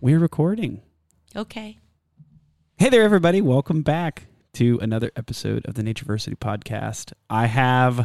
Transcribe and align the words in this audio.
We're 0.00 0.20
recording. 0.20 0.82
Okay. 1.34 1.78
Hey 2.78 2.88
there, 2.88 3.02
everybody. 3.02 3.40
Welcome 3.40 3.82
back 3.82 4.26
to 4.54 4.78
another 4.80 5.10
episode 5.16 5.66
of 5.66 5.74
the 5.74 5.82
Natureversity 5.82 6.36
Podcast. 6.36 7.12
I 7.28 7.46
have 7.46 7.96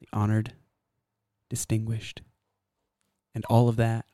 the 0.00 0.08
honored, 0.14 0.54
distinguished, 1.50 2.22
and 3.34 3.44
all 3.50 3.68
of 3.68 3.76
that. 3.76 4.06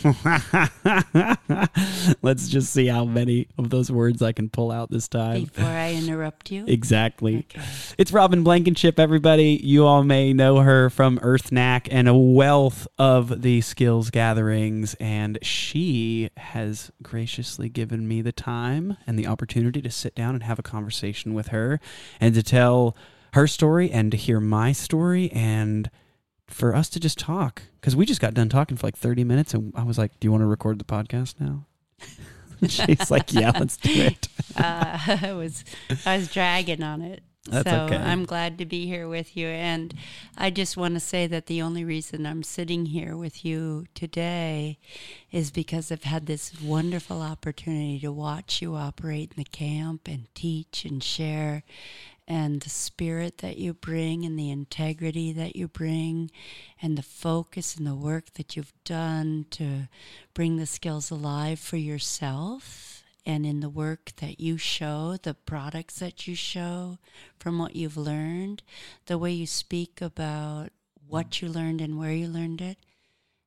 Let's 2.22 2.48
just 2.48 2.72
see 2.72 2.86
how 2.86 3.04
many 3.04 3.48
of 3.58 3.70
those 3.70 3.90
words 3.90 4.22
I 4.22 4.32
can 4.32 4.48
pull 4.48 4.70
out 4.70 4.90
this 4.90 5.08
time. 5.08 5.44
Before 5.44 5.66
I 5.66 5.92
interrupt 5.92 6.50
you. 6.50 6.64
Exactly. 6.66 7.46
Okay. 7.50 7.60
It's 7.98 8.12
Robin 8.12 8.42
Blankenship, 8.42 8.98
everybody. 8.98 9.60
You 9.62 9.86
all 9.86 10.02
may 10.02 10.32
know 10.32 10.60
her 10.60 10.90
from 10.90 11.18
Earth 11.22 11.52
Knack 11.52 11.88
and 11.90 12.08
a 12.08 12.16
wealth 12.16 12.88
of 12.98 13.42
the 13.42 13.60
skills 13.60 14.10
gatherings, 14.10 14.94
and 14.94 15.38
she 15.42 16.30
has 16.36 16.90
graciously 17.02 17.68
given 17.68 18.08
me 18.08 18.22
the 18.22 18.32
time 18.32 18.96
and 19.06 19.18
the 19.18 19.26
opportunity 19.26 19.82
to 19.82 19.90
sit 19.90 20.14
down 20.14 20.34
and 20.34 20.44
have 20.44 20.58
a 20.58 20.62
conversation 20.62 21.34
with 21.34 21.48
her 21.48 21.80
and 22.20 22.34
to 22.34 22.42
tell 22.42 22.96
her 23.34 23.46
story 23.46 23.90
and 23.90 24.10
to 24.10 24.16
hear 24.16 24.40
my 24.40 24.72
story 24.72 25.30
and 25.32 25.90
for 26.52 26.74
us 26.74 26.88
to 26.90 27.00
just 27.00 27.18
talk 27.18 27.62
because 27.80 27.96
we 27.96 28.04
just 28.04 28.20
got 28.20 28.34
done 28.34 28.48
talking 28.48 28.76
for 28.76 28.86
like 28.86 28.96
30 28.96 29.24
minutes 29.24 29.54
and 29.54 29.72
I 29.76 29.84
was 29.84 29.98
like, 29.98 30.18
Do 30.20 30.26
you 30.26 30.32
want 30.32 30.42
to 30.42 30.46
record 30.46 30.78
the 30.78 30.84
podcast 30.84 31.34
now? 31.40 31.66
She's 32.68 33.10
like, 33.10 33.32
Yeah, 33.32 33.52
let's 33.58 33.76
do 33.76 33.90
it. 33.90 34.28
uh, 34.56 34.98
I 35.22 35.32
was 35.32 35.64
I 36.04 36.16
was 36.16 36.32
dragging 36.32 36.82
on 36.82 37.02
it. 37.02 37.22
That's 37.48 37.70
so 37.70 37.84
okay. 37.84 37.96
I'm 37.96 38.26
glad 38.26 38.58
to 38.58 38.66
be 38.66 38.86
here 38.86 39.08
with 39.08 39.34
you. 39.34 39.46
And 39.46 39.94
I 40.36 40.50
just 40.50 40.76
want 40.76 40.94
to 40.94 41.00
say 41.00 41.26
that 41.26 41.46
the 41.46 41.62
only 41.62 41.84
reason 41.84 42.26
I'm 42.26 42.42
sitting 42.42 42.86
here 42.86 43.16
with 43.16 43.46
you 43.46 43.86
today 43.94 44.78
is 45.32 45.50
because 45.50 45.90
I've 45.90 46.04
had 46.04 46.26
this 46.26 46.60
wonderful 46.60 47.22
opportunity 47.22 47.98
to 48.00 48.12
watch 48.12 48.60
you 48.60 48.74
operate 48.74 49.32
in 49.34 49.42
the 49.42 49.48
camp 49.48 50.06
and 50.06 50.26
teach 50.34 50.84
and 50.84 51.02
share. 51.02 51.62
And 52.30 52.60
the 52.60 52.70
spirit 52.70 53.38
that 53.38 53.58
you 53.58 53.74
bring, 53.74 54.24
and 54.24 54.38
the 54.38 54.52
integrity 54.52 55.32
that 55.32 55.56
you 55.56 55.66
bring, 55.66 56.30
and 56.80 56.96
the 56.96 57.02
focus 57.02 57.74
and 57.74 57.84
the 57.84 57.94
work 57.96 58.34
that 58.34 58.54
you've 58.54 58.72
done 58.84 59.46
to 59.50 59.88
bring 60.32 60.56
the 60.56 60.64
skills 60.64 61.10
alive 61.10 61.58
for 61.58 61.76
yourself 61.76 63.02
and 63.26 63.44
in 63.44 63.58
the 63.58 63.68
work 63.68 64.12
that 64.20 64.38
you 64.38 64.56
show, 64.56 65.16
the 65.20 65.34
products 65.34 65.98
that 65.98 66.28
you 66.28 66.36
show 66.36 66.98
from 67.40 67.58
what 67.58 67.74
you've 67.74 67.96
learned, 67.96 68.62
the 69.06 69.18
way 69.18 69.32
you 69.32 69.46
speak 69.46 70.00
about 70.00 70.68
what 71.08 71.42
you 71.42 71.48
learned 71.48 71.80
and 71.80 71.98
where 71.98 72.12
you 72.12 72.28
learned 72.28 72.60
it, 72.60 72.78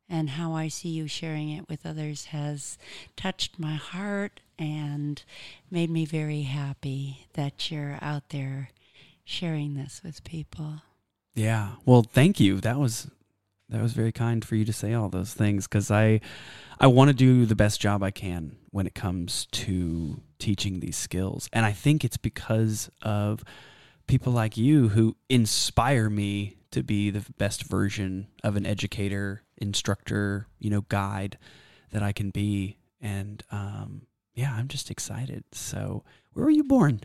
and 0.09 0.31
how 0.31 0.53
I 0.53 0.67
see 0.67 0.89
you 0.89 1.07
sharing 1.07 1.49
it 1.49 1.69
with 1.69 1.85
others 1.85 2.25
has 2.25 2.77
touched 3.15 3.57
my 3.57 3.75
heart 3.75 4.41
and 4.59 5.23
made 5.71 5.89
me 5.89 6.05
very 6.05 6.43
happy 6.43 7.27
that 7.33 7.71
you're 7.71 7.97
out 8.01 8.29
there 8.29 8.69
sharing 9.23 9.73
this 9.73 10.01
with 10.03 10.23
people. 10.23 10.81
Yeah. 11.35 11.73
Well, 11.85 12.03
thank 12.03 12.39
you. 12.39 12.59
That 12.61 12.77
was 12.77 13.09
that 13.69 13.81
was 13.81 13.93
very 13.93 14.11
kind 14.11 14.45
for 14.45 14.55
you 14.55 14.65
to 14.65 14.73
say 14.73 14.93
all 14.93 15.09
those 15.09 15.33
things 15.33 15.67
because 15.67 15.89
I 15.89 16.21
I 16.79 16.87
want 16.87 17.09
to 17.09 17.13
do 17.13 17.45
the 17.45 17.55
best 17.55 17.81
job 17.81 18.03
I 18.03 18.11
can 18.11 18.57
when 18.71 18.85
it 18.85 18.93
comes 18.93 19.47
to 19.51 20.21
teaching 20.39 20.79
these 20.79 20.97
skills, 20.97 21.49
and 21.53 21.65
I 21.65 21.71
think 21.71 22.03
it's 22.03 22.17
because 22.17 22.89
of 23.01 23.43
people 24.07 24.33
like 24.33 24.57
you 24.57 24.89
who 24.89 25.15
inspire 25.29 26.09
me 26.09 26.57
to 26.71 26.83
be 26.83 27.09
the 27.09 27.25
best 27.37 27.63
version 27.63 28.27
of 28.43 28.55
an 28.55 28.65
educator, 28.65 29.43
instructor, 29.57 30.47
you 30.59 30.69
know, 30.69 30.81
guide 30.81 31.37
that 31.91 32.03
I 32.03 32.11
can 32.11 32.31
be, 32.31 32.77
and 32.99 33.43
um, 33.51 34.07
yeah, 34.33 34.53
I'm 34.53 34.67
just 34.67 34.91
excited. 34.91 35.43
So, 35.51 36.03
where 36.33 36.45
were 36.45 36.51
you 36.51 36.63
born? 36.63 37.01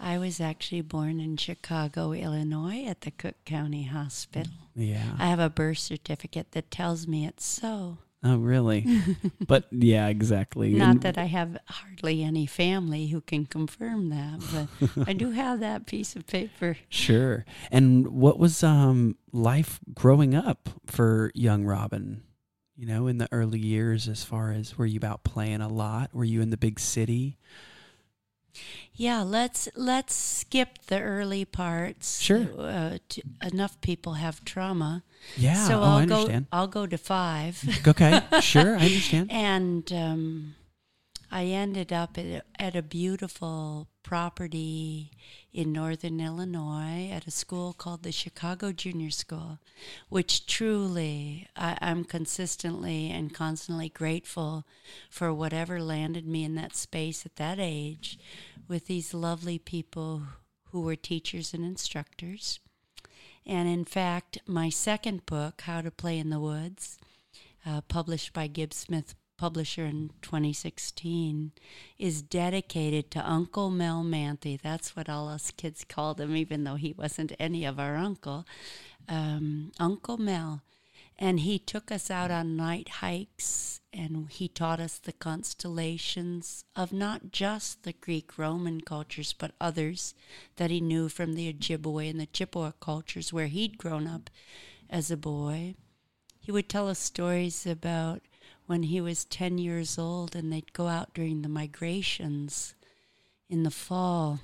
I 0.00 0.18
was 0.18 0.40
actually 0.40 0.82
born 0.82 1.20
in 1.20 1.36
Chicago, 1.36 2.12
Illinois, 2.12 2.84
at 2.86 3.02
the 3.02 3.10
Cook 3.10 3.34
County 3.44 3.84
Hospital. 3.84 4.52
Yeah. 4.74 5.02
I 5.18 5.26
have 5.26 5.40
a 5.40 5.50
birth 5.50 5.78
certificate 5.78 6.52
that 6.52 6.70
tells 6.70 7.06
me 7.08 7.26
it's 7.26 7.44
so. 7.44 7.98
Oh, 8.24 8.36
really? 8.36 8.84
but 9.46 9.66
yeah, 9.70 10.08
exactly. 10.08 10.72
Not 10.72 10.90
And- 10.90 11.00
that 11.02 11.18
I 11.18 11.24
have 11.26 11.56
hardly 11.66 12.22
any 12.24 12.46
family 12.46 13.08
who 13.08 13.20
can 13.20 13.46
confirm 13.46 14.10
that, 14.10 14.68
but 14.96 15.08
I 15.08 15.12
do 15.12 15.30
have 15.30 15.60
that 15.60 15.86
piece 15.86 16.16
of 16.16 16.26
paper. 16.26 16.76
Sure. 16.88 17.44
And 17.70 18.08
what 18.08 18.38
was 18.38 18.62
um 18.64 19.16
life 19.32 19.78
growing 19.94 20.34
up 20.34 20.68
for 20.86 21.30
young 21.34 21.64
Robin? 21.64 22.22
You 22.76 22.86
know, 22.86 23.06
in 23.08 23.18
the 23.18 23.28
early 23.32 23.58
years, 23.58 24.08
as 24.08 24.22
far 24.24 24.52
as 24.52 24.78
were 24.78 24.86
you 24.86 24.96
about 24.98 25.24
playing 25.24 25.60
a 25.60 25.68
lot? 25.68 26.14
Were 26.14 26.24
you 26.24 26.40
in 26.40 26.50
the 26.50 26.56
big 26.56 26.78
city? 26.78 27.36
Yeah, 28.94 29.22
let's 29.22 29.68
let's 29.76 30.14
skip 30.14 30.78
the 30.86 31.00
early 31.00 31.44
parts. 31.44 32.20
Sure. 32.20 32.48
Uh, 32.58 32.98
t 33.08 33.22
enough 33.42 33.80
people 33.80 34.14
have 34.14 34.44
trauma. 34.44 35.02
Yeah. 35.36 35.66
so 35.66 35.80
oh, 35.80 35.82
I'll 35.82 35.98
I 35.98 36.06
go. 36.06 36.46
I'll 36.50 36.68
go 36.68 36.86
to 36.86 36.98
five. 36.98 37.62
okay. 37.86 38.22
Sure, 38.40 38.76
I 38.76 38.84
understand. 38.90 39.30
And 39.30 39.92
um, 39.92 40.54
I 41.30 41.44
ended 41.44 41.92
up 41.92 42.18
at 42.18 42.44
at 42.58 42.76
a 42.76 42.82
beautiful 42.82 43.88
property 44.08 45.10
in 45.52 45.70
northern 45.70 46.18
Illinois 46.18 47.10
at 47.12 47.26
a 47.26 47.30
school 47.30 47.74
called 47.74 48.02
the 48.02 48.10
Chicago 48.10 48.72
Junior 48.72 49.10
School, 49.10 49.58
which 50.08 50.46
truly 50.46 51.46
I, 51.54 51.76
I'm 51.82 52.04
consistently 52.04 53.10
and 53.10 53.34
constantly 53.34 53.90
grateful 53.90 54.64
for 55.10 55.34
whatever 55.34 55.78
landed 55.82 56.26
me 56.26 56.42
in 56.42 56.54
that 56.54 56.74
space 56.74 57.26
at 57.26 57.36
that 57.36 57.58
age 57.60 58.18
with 58.66 58.86
these 58.86 59.12
lovely 59.12 59.58
people 59.58 60.22
who 60.70 60.80
were 60.80 60.96
teachers 60.96 61.52
and 61.52 61.62
instructors. 61.62 62.60
And 63.44 63.68
in 63.68 63.84
fact, 63.84 64.38
my 64.46 64.70
second 64.70 65.26
book, 65.26 65.60
How 65.66 65.82
to 65.82 65.90
Play 65.90 66.18
in 66.18 66.30
the 66.30 66.40
Woods, 66.40 66.98
uh, 67.66 67.82
published 67.82 68.32
by 68.32 68.46
Gibbs 68.46 68.76
Smith 68.76 69.14
Publisher 69.38 69.86
in 69.86 70.10
2016, 70.20 71.52
is 71.98 72.22
dedicated 72.22 73.10
to 73.12 73.30
Uncle 73.30 73.70
Mel 73.70 74.02
Manthe. 74.02 74.60
That's 74.60 74.94
what 74.94 75.08
all 75.08 75.28
us 75.28 75.52
kids 75.52 75.84
called 75.88 76.20
him, 76.20 76.36
even 76.36 76.64
though 76.64 76.74
he 76.74 76.92
wasn't 76.92 77.32
any 77.38 77.64
of 77.64 77.78
our 77.78 77.96
uncle. 77.96 78.44
Um, 79.08 79.72
uncle 79.78 80.18
Mel. 80.18 80.62
And 81.18 81.40
he 81.40 81.58
took 81.58 81.90
us 81.90 82.10
out 82.10 82.30
on 82.30 82.56
night 82.56 82.88
hikes 82.88 83.80
and 83.92 84.30
he 84.30 84.48
taught 84.48 84.80
us 84.80 84.98
the 84.98 85.12
constellations 85.12 86.64
of 86.76 86.92
not 86.92 87.32
just 87.32 87.82
the 87.82 87.92
Greek 87.92 88.38
Roman 88.38 88.80
cultures, 88.80 89.32
but 89.32 89.54
others 89.60 90.14
that 90.56 90.70
he 90.70 90.80
knew 90.80 91.08
from 91.08 91.34
the 91.34 91.52
Ojibwe 91.52 92.10
and 92.10 92.20
the 92.20 92.26
Chippewa 92.26 92.72
cultures 92.80 93.32
where 93.32 93.46
he'd 93.46 93.78
grown 93.78 94.06
up 94.06 94.30
as 94.90 95.10
a 95.10 95.16
boy. 95.16 95.74
He 96.38 96.52
would 96.52 96.68
tell 96.68 96.88
us 96.88 96.98
stories 96.98 97.66
about 97.66 98.22
when 98.68 98.84
he 98.84 99.00
was 99.00 99.24
10 99.24 99.56
years 99.56 99.98
old 99.98 100.36
and 100.36 100.52
they'd 100.52 100.74
go 100.74 100.88
out 100.88 101.14
during 101.14 101.40
the 101.40 101.48
migrations 101.48 102.74
in 103.48 103.62
the 103.62 103.70
fall 103.70 104.40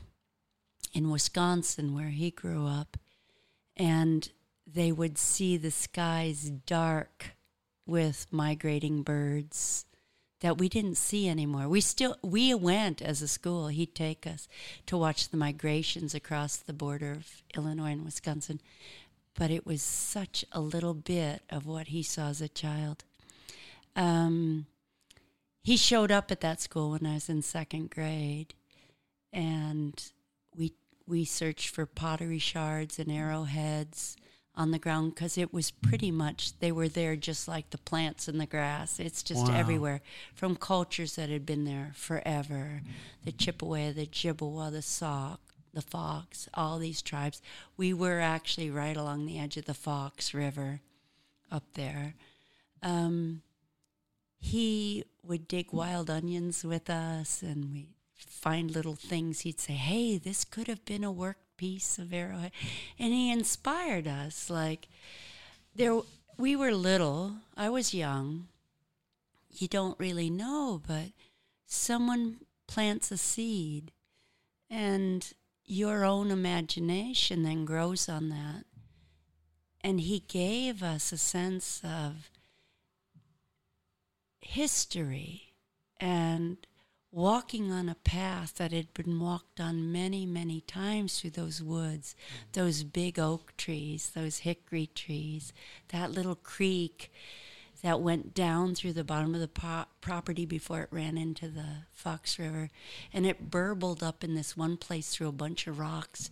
in 0.95 1.11
Wisconsin, 1.11 1.95
where 1.95 2.09
he 2.09 2.31
grew 2.31 2.67
up. 2.67 2.97
And 3.77 4.27
they 4.67 4.91
would 4.91 5.19
see 5.19 5.59
the 5.59 5.71
skies 5.71 6.49
dark 6.49 7.33
with 7.87 8.27
migrating 8.31 9.03
birds 9.03 9.85
that 10.41 10.57
we 10.57 10.71
didn't 10.71 10.97
see 10.97 11.29
anymore. 11.29 11.69
We 11.69 11.83
still 11.83 12.17
we 12.23 12.55
went 12.55 13.03
as 13.03 13.21
a 13.21 13.29
school. 13.29 13.69
He'd 13.69 13.95
take 13.95 14.27
us 14.27 14.49
to 14.87 14.97
watch 14.97 15.29
the 15.29 15.37
migrations 15.37 16.15
across 16.15 16.57
the 16.57 16.73
border 16.73 17.13
of 17.13 17.43
Illinois 17.55 17.93
and 17.93 18.05
Wisconsin, 18.07 18.61
but 19.35 19.51
it 19.51 19.67
was 19.67 19.83
such 19.83 20.47
a 20.51 20.63
little 20.63 20.95
bit 20.95 21.43
of 21.51 21.67
what 21.67 21.89
he 21.89 22.03
saw 22.03 22.29
as 22.29 22.41
a 22.41 22.49
child. 22.49 23.05
Um, 23.97 24.67
he 25.63 25.77
showed 25.77 26.11
up 26.11 26.31
at 26.31 26.41
that 26.41 26.61
school 26.61 26.91
when 26.93 27.07
I 27.07 27.15
was 27.15 27.29
in 27.29 27.43
second 27.43 27.91
grade, 27.91 28.55
and 29.33 30.03
we 30.57 30.75
we 31.07 31.25
searched 31.25 31.69
for 31.69 31.87
pottery 31.87 32.39
shards 32.39 32.99
and 32.99 33.11
arrowheads 33.11 34.17
on 34.57 34.71
the 34.71 34.79
ground 34.79 35.15
because 35.15 35.37
it 35.37 35.53
was 35.53 35.71
pretty 35.71 36.11
much 36.11 36.59
they 36.61 36.71
were 36.71 36.89
there 36.89 37.17
just 37.17 37.49
like 37.49 37.71
the 37.71 37.79
plants 37.79 38.29
in 38.29 38.39
the 38.39 38.47
grass. 38.47 39.01
It's 39.01 39.23
just 39.23 39.49
Wow. 39.49 39.55
everywhere 39.57 40.01
from 40.35 40.55
cultures 40.57 41.17
that 41.17 41.29
had 41.29 41.45
been 41.45 41.65
there 41.65 41.93
forever. 41.95 42.83
The 43.25 43.33
Chippewa, 43.33 43.93
the 43.93 44.07
Chippewa, 44.07 44.71
the 44.71 44.81
Sauk, 44.81 45.41
the 45.73 45.83
Fox, 45.83 46.49
all 46.55 46.79
these 46.79 47.03
tribes. 47.03 47.43
We 47.77 47.93
were 47.93 48.21
actually 48.21 48.71
right 48.71 48.97
along 48.97 49.27
the 49.27 49.39
edge 49.41 49.57
of 49.57 49.65
the 49.65 49.75
Fox 49.75 50.33
River 50.33 50.81
up 51.51 51.65
there. 51.75 52.15
Um, 52.81 53.43
he 54.45 55.03
would 55.23 55.49
dig 55.49 55.73
wild 55.73 56.11
onions 56.11 56.65
with 56.65 56.91
us 56.91 57.43
and 57.43 57.73
we 57.73 57.89
find 58.15 58.71
little 58.71 58.95
things. 58.95 59.41
He'd 59.41 59.59
say 59.59 59.73
hey 59.73 60.19
this 60.19 60.45
could 60.45 60.69
have 60.69 60.85
been 60.85 61.03
a 61.03 61.11
work 61.11 61.39
piece 61.57 61.99
of 61.99 62.13
arrowhead 62.13 62.53
and 62.99 63.15
he 63.15 63.33
inspired 63.33 64.07
us 64.07 64.51
like 64.51 64.89
there 65.75 65.99
we 66.37 66.55
were 66.55 66.73
little. 66.73 67.37
I 67.57 67.71
was 67.71 67.95
young. 67.95 68.49
You 69.51 69.67
don't 69.67 69.99
really 69.99 70.29
know, 70.29 70.83
but 70.87 71.13
someone 71.67 72.41
plants 72.67 73.11
a 73.11 73.17
seed 73.17 73.93
and 74.69 75.33
your 75.65 76.05
own 76.05 76.31
imagination 76.31 77.45
then 77.45 77.65
grows 77.65 78.11
on 78.11 78.29
that. 78.29 78.65
And 79.81 80.01
he 80.01 80.21
gave 80.29 80.83
us 80.83 81.13
a 81.13 81.19
sense 81.19 81.81
of 81.83 82.29
history 84.45 85.55
and 86.01 86.57
walking 87.11 87.71
on 87.71 87.89
a 87.89 87.95
path 87.95 88.57
that 88.57 88.73
had 88.73 88.93
been 88.93 89.21
walked 89.21 89.61
on 89.61 89.93
many, 89.93 90.27
many 90.27 90.61
times 90.63 91.21
through 91.21 91.31
those 91.31 91.63
woods, 91.63 92.17
those 92.53 92.83
big 92.83 93.19
oak 93.19 93.57
trees, 93.57 94.11
those 94.15 94.39
hickory 94.39 94.91
trees, 94.95 95.53
that 95.89 96.11
little 96.11 96.35
creek 96.35 97.13
that 97.85 98.01
went 98.01 98.35
down 98.35 98.75
through 98.75 98.95
the 98.95 99.05
bottom 99.05 99.35
of 99.35 99.41
the 99.41 99.47
po- 99.47 99.85
property 100.01 100.47
before 100.47 100.81
it 100.81 100.89
ran 100.91 101.19
into 101.19 101.49
the 101.49 101.85
Fox 101.93 102.39
River. 102.39 102.71
And 103.13 103.27
it 103.27 103.51
burbled 103.51 104.03
up 104.03 104.25
in 104.25 104.35
this 104.35 104.57
one 104.57 104.77
place 104.77 105.11
through 105.11 105.29
a 105.29 105.33
bunch 105.33 105.67
of 105.67 105.79
rocks. 105.79 106.31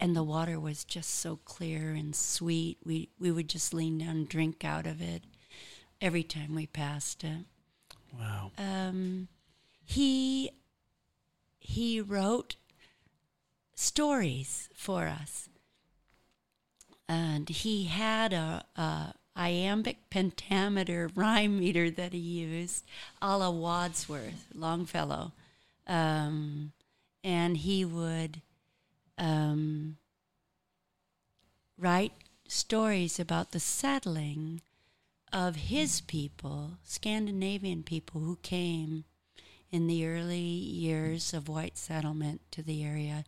And 0.00 0.14
the 0.14 0.22
water 0.22 0.60
was 0.60 0.84
just 0.84 1.10
so 1.10 1.40
clear 1.44 1.90
and 1.90 2.14
sweet. 2.14 2.78
We, 2.84 3.10
we 3.18 3.32
would 3.32 3.48
just 3.48 3.74
lean 3.74 3.98
down 3.98 4.10
and 4.10 4.28
drink 4.28 4.64
out 4.64 4.86
of 4.86 5.02
it 5.02 5.24
every 6.00 6.22
time 6.22 6.54
we 6.54 6.66
passed 6.66 7.24
it. 7.24 7.46
Wow. 8.18 8.52
Um, 8.58 9.28
he 9.84 10.50
he 11.58 12.00
wrote 12.00 12.56
stories 13.74 14.68
for 14.74 15.06
us, 15.06 15.48
and 17.08 17.48
he 17.48 17.84
had 17.84 18.32
a, 18.32 18.64
a 18.76 19.14
iambic 19.36 20.10
pentameter 20.10 21.10
rhyme 21.14 21.58
meter 21.60 21.90
that 21.90 22.12
he 22.12 22.18
used, 22.18 22.84
a 23.20 23.38
la 23.38 23.50
Wadsworth, 23.50 24.46
Longfellow. 24.54 25.32
Um, 25.86 26.72
and 27.24 27.56
he 27.56 27.84
would 27.84 28.40
um, 29.18 29.96
write 31.78 32.12
stories 32.46 33.18
about 33.18 33.52
the 33.52 33.60
settling 33.60 34.60
of 35.32 35.56
his 35.56 36.00
people, 36.00 36.78
Scandinavian 36.84 37.82
people 37.82 38.20
who 38.20 38.36
came 38.42 39.04
in 39.70 39.86
the 39.86 40.06
early 40.06 40.38
years 40.38 41.32
of 41.32 41.48
white 41.48 41.78
settlement 41.78 42.42
to 42.50 42.62
the 42.62 42.84
area 42.84 43.24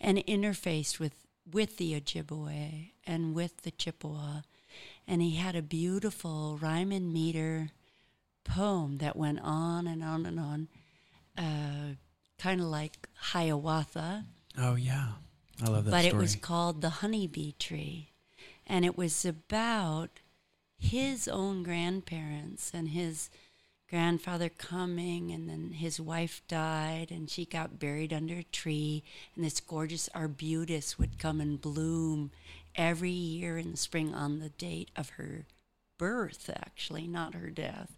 and 0.00 0.18
interfaced 0.18 1.00
with, 1.00 1.14
with 1.50 1.76
the 1.76 2.00
Ojibwe 2.00 2.90
and 3.06 3.34
with 3.34 3.62
the 3.62 3.70
Chippewa 3.70 4.42
and 5.08 5.22
he 5.22 5.36
had 5.36 5.56
a 5.56 5.62
beautiful 5.62 6.58
rhyme 6.60 6.92
and 6.92 7.12
meter 7.12 7.70
poem 8.44 8.98
that 8.98 9.16
went 9.16 9.40
on 9.42 9.86
and 9.86 10.04
on 10.04 10.26
and 10.26 10.38
on, 10.38 10.68
uh, 11.36 11.94
kind 12.38 12.60
of 12.60 12.66
like 12.66 13.08
Hiawatha. 13.14 14.26
Oh 14.58 14.74
yeah, 14.74 15.12
I 15.64 15.70
love 15.70 15.86
that. 15.86 15.90
But 15.90 16.04
story. 16.04 16.14
it 16.14 16.16
was 16.16 16.36
called 16.36 16.82
the 16.82 16.90
honeybee 16.90 17.52
tree, 17.58 18.10
and 18.66 18.84
it 18.84 18.98
was 18.98 19.24
about 19.24 20.20
his 20.78 21.28
own 21.28 21.62
grandparents 21.62 22.70
and 22.72 22.88
his 22.88 23.30
grandfather 23.90 24.48
coming 24.48 25.30
and 25.30 25.48
then 25.48 25.72
his 25.72 25.98
wife 25.98 26.42
died 26.46 27.10
and 27.10 27.30
she 27.30 27.44
got 27.44 27.78
buried 27.78 28.12
under 28.12 28.36
a 28.36 28.42
tree 28.44 29.02
and 29.34 29.44
this 29.44 29.60
gorgeous 29.60 30.08
arbutus 30.14 30.98
would 30.98 31.18
come 31.18 31.40
and 31.40 31.60
bloom 31.60 32.30
every 32.74 33.10
year 33.10 33.58
in 33.58 33.72
the 33.72 33.76
spring 33.76 34.14
on 34.14 34.38
the 34.38 34.50
date 34.50 34.90
of 34.94 35.10
her 35.10 35.46
birth, 35.98 36.48
actually, 36.54 37.06
not 37.06 37.34
her 37.34 37.50
death. 37.50 37.92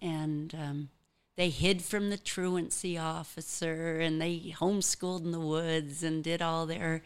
And 0.00 0.54
um, 0.54 0.88
they 1.36 1.48
hid 1.48 1.82
from 1.82 2.10
the 2.10 2.18
truancy 2.18 2.98
officer 2.98 3.98
and 3.98 4.20
they 4.20 4.54
homeschooled 4.56 5.24
in 5.24 5.32
the 5.32 5.40
woods 5.40 6.02
and 6.02 6.22
did 6.22 6.42
all 6.42 6.66
their 6.66 7.02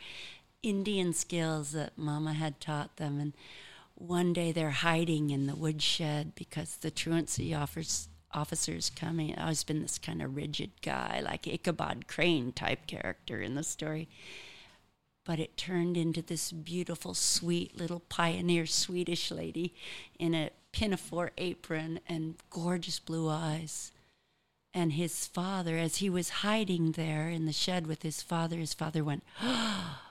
Indian 0.62 1.12
skills 1.12 1.72
that 1.72 1.96
Mama 1.96 2.32
had 2.32 2.60
taught 2.60 2.96
them. 2.96 3.20
And 3.20 3.32
one 3.96 4.32
day 4.32 4.52
they're 4.52 4.70
hiding 4.70 5.30
in 5.30 5.46
the 5.46 5.56
woodshed 5.56 6.34
because 6.34 6.76
the 6.76 6.90
truancy 6.90 7.54
officer's 7.54 8.08
officers 8.32 8.90
coming. 8.90 9.34
I've 9.34 9.42
always 9.42 9.64
been 9.64 9.80
this 9.80 9.98
kind 9.98 10.20
of 10.20 10.36
rigid 10.36 10.70
guy, 10.82 11.22
like 11.24 11.46
Ichabod 11.46 12.06
Crane 12.06 12.52
type 12.52 12.86
character 12.86 13.40
in 13.40 13.54
the 13.54 13.62
story 13.62 14.08
but 15.26 15.40
it 15.40 15.56
turned 15.56 15.96
into 15.96 16.22
this 16.22 16.52
beautiful, 16.52 17.12
sweet 17.12 17.76
little 17.76 18.00
pioneer 18.08 18.64
Swedish 18.64 19.30
lady 19.32 19.74
in 20.18 20.34
a 20.34 20.50
pinafore 20.72 21.32
apron 21.36 21.98
and 22.08 22.36
gorgeous 22.48 23.00
blue 23.00 23.28
eyes. 23.28 23.90
And 24.72 24.92
his 24.92 25.26
father, 25.26 25.76
as 25.76 25.96
he 25.96 26.08
was 26.08 26.28
hiding 26.28 26.92
there 26.92 27.28
in 27.28 27.44
the 27.44 27.52
shed 27.52 27.88
with 27.88 28.02
his 28.02 28.22
father, 28.22 28.56
his 28.58 28.72
father 28.72 29.02
went, 29.02 29.24
ah, 29.42 30.05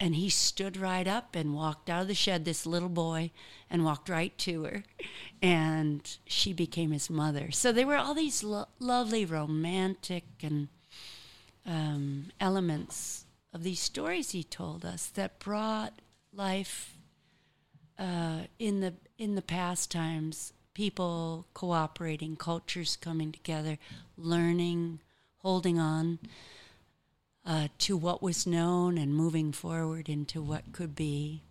and 0.00 0.14
he 0.14 0.28
stood 0.28 0.76
right 0.76 1.08
up 1.08 1.34
and 1.34 1.54
walked 1.54 1.90
out 1.90 2.02
of 2.02 2.08
the 2.08 2.14
shed, 2.14 2.44
this 2.44 2.66
little 2.66 2.88
boy, 2.88 3.30
and 3.68 3.84
walked 3.84 4.08
right 4.08 4.36
to 4.38 4.64
her. 4.64 4.84
And 5.42 6.16
she 6.26 6.52
became 6.52 6.92
his 6.92 7.10
mother. 7.10 7.50
So 7.50 7.72
there 7.72 7.86
were 7.86 7.96
all 7.96 8.14
these 8.14 8.44
lo- 8.44 8.68
lovely 8.78 9.24
romantic 9.24 10.24
and 10.42 10.68
um, 11.66 12.26
elements 12.40 13.24
of 13.52 13.62
these 13.62 13.80
stories 13.80 14.30
he 14.30 14.44
told 14.44 14.84
us 14.84 15.08
that 15.08 15.38
brought 15.38 16.00
life 16.32 16.94
uh, 17.98 18.42
in 18.58 18.80
the 18.80 18.94
in 19.18 19.34
the 19.34 19.42
past 19.42 19.90
times, 19.90 20.52
people 20.74 21.46
cooperating, 21.54 22.36
cultures 22.36 22.94
coming 22.94 23.32
together, 23.32 23.78
learning, 24.16 25.00
holding 25.38 25.78
on 25.78 26.20
uh, 27.48 27.68
to 27.78 27.96
what 27.96 28.22
was 28.22 28.46
known 28.46 28.98
and 28.98 29.14
moving 29.14 29.52
forward 29.52 30.06
into 30.06 30.42
what 30.42 30.70
could 30.70 30.94
be. 30.94 31.42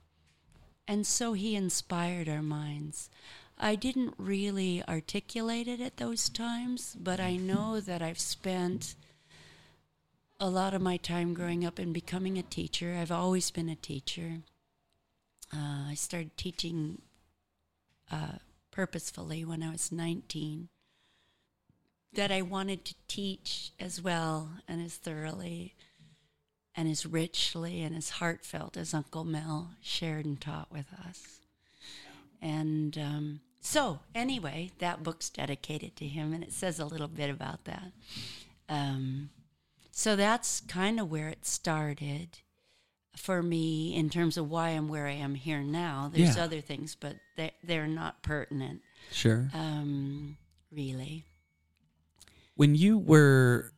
And 0.88 1.07
so 1.07 1.33
he 1.33 1.55
inspired 1.55 2.29
our 2.29 2.44
minds. 2.44 3.09
I 3.57 3.73
didn't 3.73 4.13
really 4.19 4.83
articulate 4.88 5.67
it 5.67 5.81
at 5.81 5.97
those 5.97 6.29
times, 6.29 6.95
but 6.99 7.19
I 7.19 7.35
know 7.35 7.79
that 7.79 8.03
I've 8.03 8.19
spent 8.19 8.94
a 10.39 10.47
lot 10.47 10.75
of 10.75 10.83
my 10.83 10.97
time 10.97 11.33
growing 11.33 11.65
up 11.65 11.79
and 11.79 11.91
becoming 11.91 12.38
a 12.38 12.44
teacher. 12.44 12.95
I've 13.01 13.11
always 13.11 13.49
been 13.49 13.67
a 13.67 13.75
teacher. 13.75 14.41
Uh, 15.51 15.89
I 15.89 15.95
started 15.95 16.38
teaching 16.38 17.01
uh, 18.11 18.38
purposefully 18.69 19.44
when 19.44 19.63
I 19.63 19.71
was 19.71 19.91
19. 19.91 20.69
That 22.13 22.31
I 22.31 22.44
wanted 22.44 22.85
to 22.85 22.95
teach 23.07 23.71
as 23.80 23.99
well 23.99 24.49
and 24.68 24.80
as 24.80 24.94
thoroughly 24.94 25.73
and 26.78 26.88
as 26.88 27.06
richly 27.06 27.81
and 27.81 27.96
as 27.96 28.12
heartfelt 28.12 28.78
as 28.78 28.94
Uncle 28.94 29.24
Mel 29.26 29.72
shared 29.81 30.26
and 30.26 30.40
taught 30.40 30.72
with 30.72 30.86
us. 31.07 31.40
And 32.42 32.96
um, 32.98 33.40
so, 33.60 34.00
anyway, 34.14 34.72
that 34.78 35.02
book's 35.04 35.30
dedicated 35.30 35.96
to 35.98 36.06
him, 36.07 36.34
and 36.34 36.44
it 36.44 36.54
says 36.54 36.80
a 36.80 36.86
little 36.86 37.07
bit 37.07 37.30
about 37.31 37.66
that. 37.66 37.92
Um, 38.69 39.31
so 39.92 40.16
that's 40.16 40.62
kind 40.62 41.00
of 41.00 41.10
where 41.10 41.30
it 41.30 41.46
started 41.46 42.38
for 43.16 43.42
me 43.42 43.96
in 43.96 44.12
terms 44.12 44.38
of 44.38 44.48
why 44.52 44.69
I'm 44.69 44.88
where 44.88 45.07
I 45.07 45.14
am 45.14 45.34
here 45.34 45.62
now. 45.64 46.12
There's 46.14 46.36
Yeah. 46.38 46.44
other 46.44 46.62
things, 46.62 46.94
but 46.94 47.16
they, 47.36 47.52
they're 47.64 47.88
not 47.88 48.22
pertinent, 48.22 48.81
sure. 49.12 49.50
um, 49.54 50.38
really. 50.72 51.24
when 52.56 52.76
you 52.76 52.98
were 53.00 53.72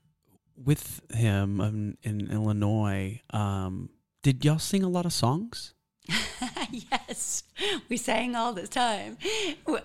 with 0.64 1.02
him 1.12 1.62
in, 1.62 1.98
in 2.04 2.32
Illinois, 2.32 3.22
um, 3.32 3.90
did 4.22 4.44
y'all 4.44 4.60
sing 4.60 4.84
a 4.84 4.90
lot 4.90 5.06
of 5.06 5.14
songs? 5.14 5.74
yes, 6.72 7.44
we 7.88 7.98
sang 7.98 8.36
all 8.36 8.54
the 8.54 8.68
time. 8.68 9.18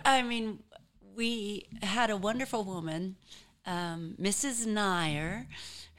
I 0.04 0.22
mean, 0.22 0.60
we 1.14 1.66
had 1.82 2.10
a 2.10 2.16
wonderful 2.16 2.64
woman, 2.64 3.16
um, 3.66 4.16
Mrs. 4.20 4.66
Nyer, 4.66 5.46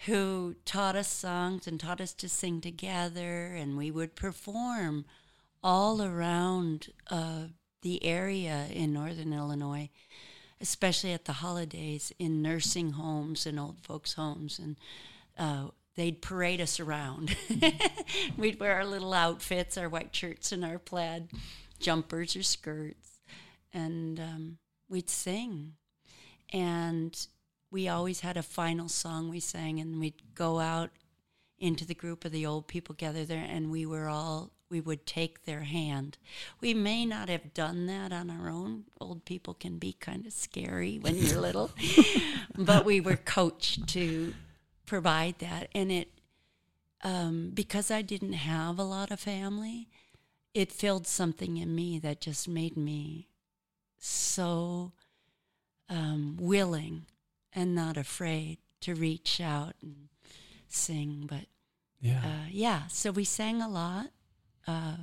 who 0.06 0.56
taught 0.66 0.96
us 0.96 1.08
songs 1.08 1.68
and 1.68 1.80
taught 1.80 2.02
us 2.02 2.14
to 2.14 2.30
sing 2.30 2.62
together, 2.62 3.54
and 3.56 3.78
we 3.78 3.92
would 3.92 4.16
perform 4.16 5.06
all 5.64 6.02
around 6.02 6.90
uh, 7.10 7.46
the 7.82 8.04
area 8.04 8.68
in 8.72 8.94
northern 8.94 9.34
Illinois, 9.34 9.90
especially 10.62 11.14
at 11.14 11.26
the 11.26 11.34
holidays 11.34 12.12
in 12.20 12.42
nursing 12.42 12.92
homes 12.92 13.46
and 13.46 13.60
old 13.60 13.80
folks' 13.82 14.14
homes, 14.14 14.60
and 14.60 14.78
uh, 15.38 15.70
they'd 15.96 16.22
parade 16.22 16.62
us 16.62 16.80
around. 16.80 17.36
We'd 18.38 18.60
wear 18.60 18.76
our 18.76 18.86
little 18.86 19.14
outfits, 19.14 19.78
our 19.78 19.90
white 19.90 20.16
shirts 20.16 20.52
and 20.52 20.64
our 20.64 20.80
plaid 20.80 21.30
jumpers 21.80 22.36
or 22.36 22.44
skirts, 22.44 23.20
and 23.74 24.20
um, 24.20 24.58
we'd 24.88 25.10
sing. 25.10 25.74
And 26.54 27.16
we 27.72 27.90
always 27.90 28.22
had 28.22 28.38
a 28.38 28.44
final 28.44 28.88
song 28.88 29.30
we 29.30 29.40
sang, 29.42 29.80
and 29.80 30.00
we'd 30.00 30.22
go 30.34 30.60
out 30.60 30.92
into 31.60 31.86
the 31.86 31.96
group 31.96 32.26
of 32.26 32.32
the 32.32 32.46
old 32.46 32.68
people 32.68 32.96
gathered 32.96 33.28
there, 33.28 33.46
and 33.48 33.72
we 33.72 33.86
were 33.86 34.08
all 34.08 34.52
we 34.76 34.82
would 34.82 35.06
take 35.06 35.46
their 35.46 35.62
hand. 35.62 36.18
We 36.60 36.74
may 36.74 37.06
not 37.06 37.30
have 37.30 37.54
done 37.54 37.86
that 37.86 38.12
on 38.12 38.30
our 38.30 38.50
own. 38.50 38.84
Old 39.00 39.24
people 39.24 39.54
can 39.54 39.78
be 39.78 39.94
kind 39.94 40.26
of 40.26 40.34
scary 40.34 41.00
when 41.00 41.16
you're 41.16 41.40
little, 41.40 41.72
but 42.58 42.84
we 42.84 43.00
were 43.00 43.16
coached 43.16 43.88
to 43.88 44.34
provide 44.86 45.40
that. 45.40 45.70
And 45.74 45.94
it, 45.94 46.10
um, 47.06 47.52
because 47.54 47.90
I 47.90 48.02
didn't 48.02 48.34
have 48.34 48.78
a 48.78 48.84
lot 48.84 49.12
of 49.12 49.22
family, 49.22 49.88
it 50.54 50.74
filled 50.74 51.08
something 51.08 51.56
in 51.56 51.74
me 51.74 51.98
that 52.00 52.20
just 52.20 52.46
made 52.46 52.76
me 52.76 53.30
so 53.98 54.92
um, 55.88 56.36
willing 56.38 57.06
and 57.54 57.74
not 57.74 57.96
afraid 57.96 58.58
to 58.82 58.94
reach 58.94 59.40
out 59.40 59.76
and 59.82 60.10
sing. 60.68 61.28
But 61.30 61.46
Yeah. 62.02 62.20
uh, 62.26 62.48
yeah, 62.52 62.88
so 62.88 63.12
we 63.12 63.24
sang 63.24 63.62
a 63.62 63.70
lot. 63.70 64.08
Uh, 64.68 64.96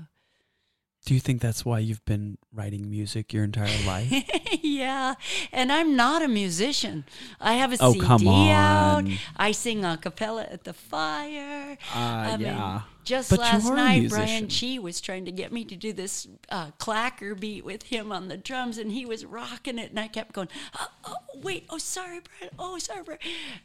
Do 1.04 1.14
you 1.14 1.20
think 1.20 1.40
that's 1.40 1.64
why 1.64 1.80
you've 1.80 2.04
been 2.04 2.38
writing 2.52 2.88
music 2.88 3.32
your 3.32 3.42
entire 3.44 3.84
life? 3.86 4.12
yeah, 4.62 5.14
and 5.52 5.72
I'm 5.72 5.96
not 5.96 6.22
a 6.22 6.28
musician. 6.28 7.04
I 7.40 7.54
have 7.54 7.72
a 7.72 7.76
Oh, 7.80 7.92
CD 7.92 8.50
out. 8.50 9.04
I 9.36 9.50
sing 9.52 9.84
a 9.84 9.96
cappella 9.96 10.46
at 10.50 10.62
the 10.64 10.72
fire. 10.72 11.76
Uh, 11.94 11.98
I 11.98 12.36
mean, 12.36 12.82
just 13.04 13.30
But 13.30 13.40
last 13.40 13.68
night. 13.72 14.10
Brian 14.10 14.48
Chi 14.48 14.78
was 14.78 15.00
trying 15.00 15.24
to 15.24 15.32
get 15.32 15.50
me 15.52 15.64
to 15.64 15.74
do 15.76 15.92
this 15.92 16.28
uh, 16.50 16.70
clacker 16.78 17.38
beat 17.38 17.64
with 17.64 17.82
him 17.84 18.12
on 18.12 18.28
the 18.28 18.36
drums, 18.36 18.78
and 18.78 18.92
he 18.92 19.04
was 19.04 19.24
rocking 19.24 19.78
it, 19.80 19.90
and 19.90 19.98
I 19.98 20.06
kept 20.06 20.32
going, 20.32 20.48
oh, 20.78 20.88
oh 21.04 21.16
wait, 21.42 21.66
oh, 21.68 21.78
sorry, 21.78 22.20
Brian, 22.20 22.54
oh, 22.58 22.78
sorry, 22.78 23.02
Brian. 23.02 23.20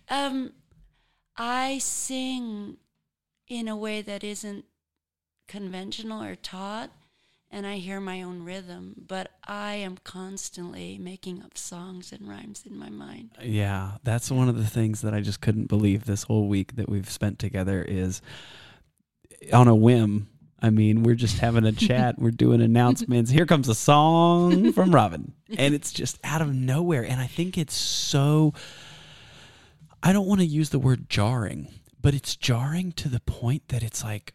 Um, 0.10 0.54
I 1.38 1.78
sing 1.78 2.78
in 3.48 3.68
a 3.68 3.78
way 3.78 4.02
that 4.02 4.24
isn't 4.24 4.66
conventional 5.48 6.24
or 6.24 6.36
taught, 6.36 6.92
and 7.50 7.66
I 7.66 7.78
hear 7.78 8.00
my 8.02 8.22
own 8.22 8.44
rhythm, 8.44 8.94
but 9.08 9.32
I 9.46 9.76
am 9.76 9.98
constantly 10.04 10.98
making 10.98 11.42
up 11.42 11.58
songs 11.58 12.12
and 12.12 12.28
rhymes 12.28 12.64
in 12.70 12.78
my 12.78 12.90
mind. 12.90 13.32
Yeah, 13.42 13.94
that's 14.04 14.30
one 14.30 14.50
of 14.50 14.58
the 14.58 14.66
things 14.66 15.02
that 15.02 15.14
I 15.14 15.22
just 15.22 15.40
couldn't 15.40 15.68
believe 15.68 16.06
this 16.06 16.24
whole 16.24 16.48
week 16.48 16.76
that 16.76 16.90
we've 16.90 17.10
spent 17.10 17.40
together 17.40 17.82
is 17.82 18.22
on 19.54 19.68
a 19.68 19.76
whim. 19.76 20.28
I 20.62 20.72
mean, 20.72 21.04
we're 21.04 21.16
just 21.16 21.40
having 21.40 21.66
a 21.66 21.72
chat, 21.88 22.20
we're 22.20 22.32
doing 22.32 22.62
announcements. 22.62 23.32
Here 23.32 23.46
comes 23.46 23.70
a 23.70 23.76
song 23.76 24.72
from 24.74 24.94
Robin, 24.94 25.34
and 25.58 25.74
it's 25.74 25.94
just 25.94 26.20
out 26.24 26.42
of 26.42 26.54
nowhere. 26.54 27.04
And 27.04 27.22
I 27.22 27.28
think 27.28 27.58
it's 27.58 27.76
so, 27.76 28.54
I 30.04 30.12
don't 30.12 30.28
want 30.28 30.42
to 30.42 30.48
use 30.48 30.72
the 30.72 30.80
word 30.80 31.10
jarring, 31.10 31.70
but 32.02 32.14
it's 32.14 32.36
jarring 32.36 32.92
to 32.94 33.08
the 33.08 33.22
point 33.22 33.70
that 33.70 33.84
it's 33.84 34.04
like, 34.04 34.34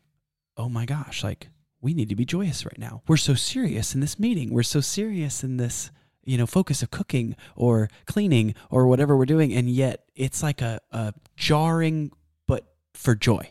oh 0.57 0.69
my 0.69 0.85
gosh, 0.87 1.23
like 1.25 1.49
we 1.81 1.95
need 1.95 2.09
to 2.09 2.17
be 2.17 2.25
joyous 2.25 2.65
right 2.65 2.79
now. 2.79 3.03
We're 3.09 3.17
so 3.17 3.35
serious 3.35 3.95
in 3.95 4.01
this 4.01 4.19
meeting. 4.19 4.51
We're 4.53 4.63
so 4.63 4.81
serious 4.81 5.43
in 5.43 5.57
this, 5.57 5.91
you 6.25 6.39
know, 6.39 6.47
focus 6.47 6.83
of 6.83 6.91
cooking 6.91 7.35
or 7.57 7.89
cleaning 8.07 8.55
or 8.71 8.87
whatever 8.87 9.17
we're 9.17 9.27
doing. 9.27 9.53
And 9.53 9.69
yet 9.69 10.05
it's 10.15 10.43
like 10.43 10.63
a, 10.63 10.81
a 10.93 11.13
jarring, 11.37 12.13
but 12.47 12.65
for 12.95 13.15
joy, 13.17 13.49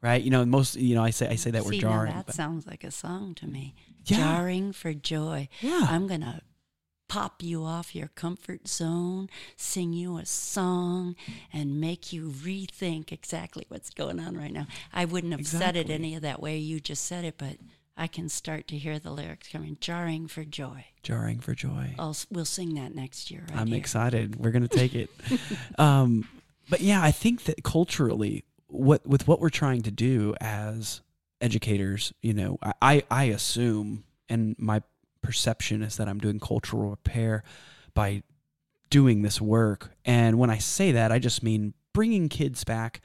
right? 0.00 0.22
You 0.22 0.30
know, 0.30 0.44
most, 0.46 0.76
you 0.76 0.94
know, 0.94 1.04
I 1.04 1.10
say, 1.10 1.28
I 1.28 1.34
say 1.34 1.50
that 1.50 1.64
See, 1.64 1.68
we're 1.76 1.80
jarring. 1.80 2.14
that 2.14 2.32
sounds 2.32 2.66
like 2.66 2.82
a 2.84 2.90
song 2.90 3.34
to 3.36 3.46
me. 3.46 3.74
Yeah. 4.06 4.16
Jarring 4.16 4.72
for 4.72 4.94
joy. 4.94 5.48
yeah. 5.60 5.86
I'm 5.90 6.06
going 6.06 6.22
to 6.22 6.40
pop 7.10 7.42
you 7.42 7.64
off 7.64 7.92
your 7.92 8.06
comfort 8.14 8.68
zone, 8.68 9.28
sing 9.56 9.92
you 9.92 10.16
a 10.16 10.24
song, 10.24 11.16
and 11.52 11.80
make 11.80 12.12
you 12.12 12.30
rethink 12.30 13.10
exactly 13.10 13.64
what's 13.66 13.90
going 13.90 14.20
on 14.20 14.38
right 14.38 14.52
now. 14.52 14.68
I 14.92 15.06
wouldn't 15.06 15.32
have 15.32 15.44
said 15.44 15.74
it 15.74 15.90
any 15.90 16.14
of 16.14 16.22
that 16.22 16.40
way 16.40 16.56
you 16.56 16.78
just 16.78 17.04
said 17.04 17.24
it, 17.24 17.34
but 17.36 17.56
I 17.96 18.06
can 18.06 18.28
start 18.28 18.68
to 18.68 18.78
hear 18.78 19.00
the 19.00 19.10
lyrics 19.10 19.48
coming. 19.48 19.76
Jarring 19.80 20.28
for 20.28 20.44
joy. 20.44 20.86
jarring 21.02 21.40
for 21.40 21.52
joy. 21.52 21.96
I'll, 21.98 22.16
we'll 22.30 22.44
sing 22.44 22.74
that 22.74 22.94
next 22.94 23.28
year. 23.28 23.44
Right 23.50 23.58
I'm 23.58 23.66
here. 23.66 23.78
excited. 23.78 24.36
We're 24.36 24.52
gonna 24.52 24.68
take 24.68 24.94
it. 24.94 25.10
um, 25.78 26.28
but 26.68 26.80
yeah, 26.80 27.02
I 27.02 27.10
think 27.10 27.42
that 27.44 27.64
culturally, 27.64 28.44
what 28.68 29.04
with 29.04 29.26
what 29.26 29.40
we're 29.40 29.50
trying 29.50 29.82
to 29.82 29.90
do 29.90 30.36
as 30.40 31.00
educators, 31.40 32.12
you 32.22 32.34
know, 32.34 32.58
I, 32.80 33.02
I 33.10 33.24
assume, 33.24 34.04
and 34.28 34.54
my 34.60 34.82
perception 35.22 35.82
is 35.82 35.96
that 35.96 36.08
I'm 36.08 36.18
doing 36.18 36.40
cultural 36.40 36.90
repair 36.90 37.42
by 37.94 38.22
doing 38.90 39.22
this 39.22 39.40
work. 39.40 39.90
And 40.04 40.38
when 40.38 40.50
I 40.50 40.58
say 40.58 40.92
that, 40.92 41.12
I 41.12 41.18
just 41.18 41.42
mean 41.42 41.74
bringing 41.92 42.28
kids 42.28 42.64
back 42.64 43.00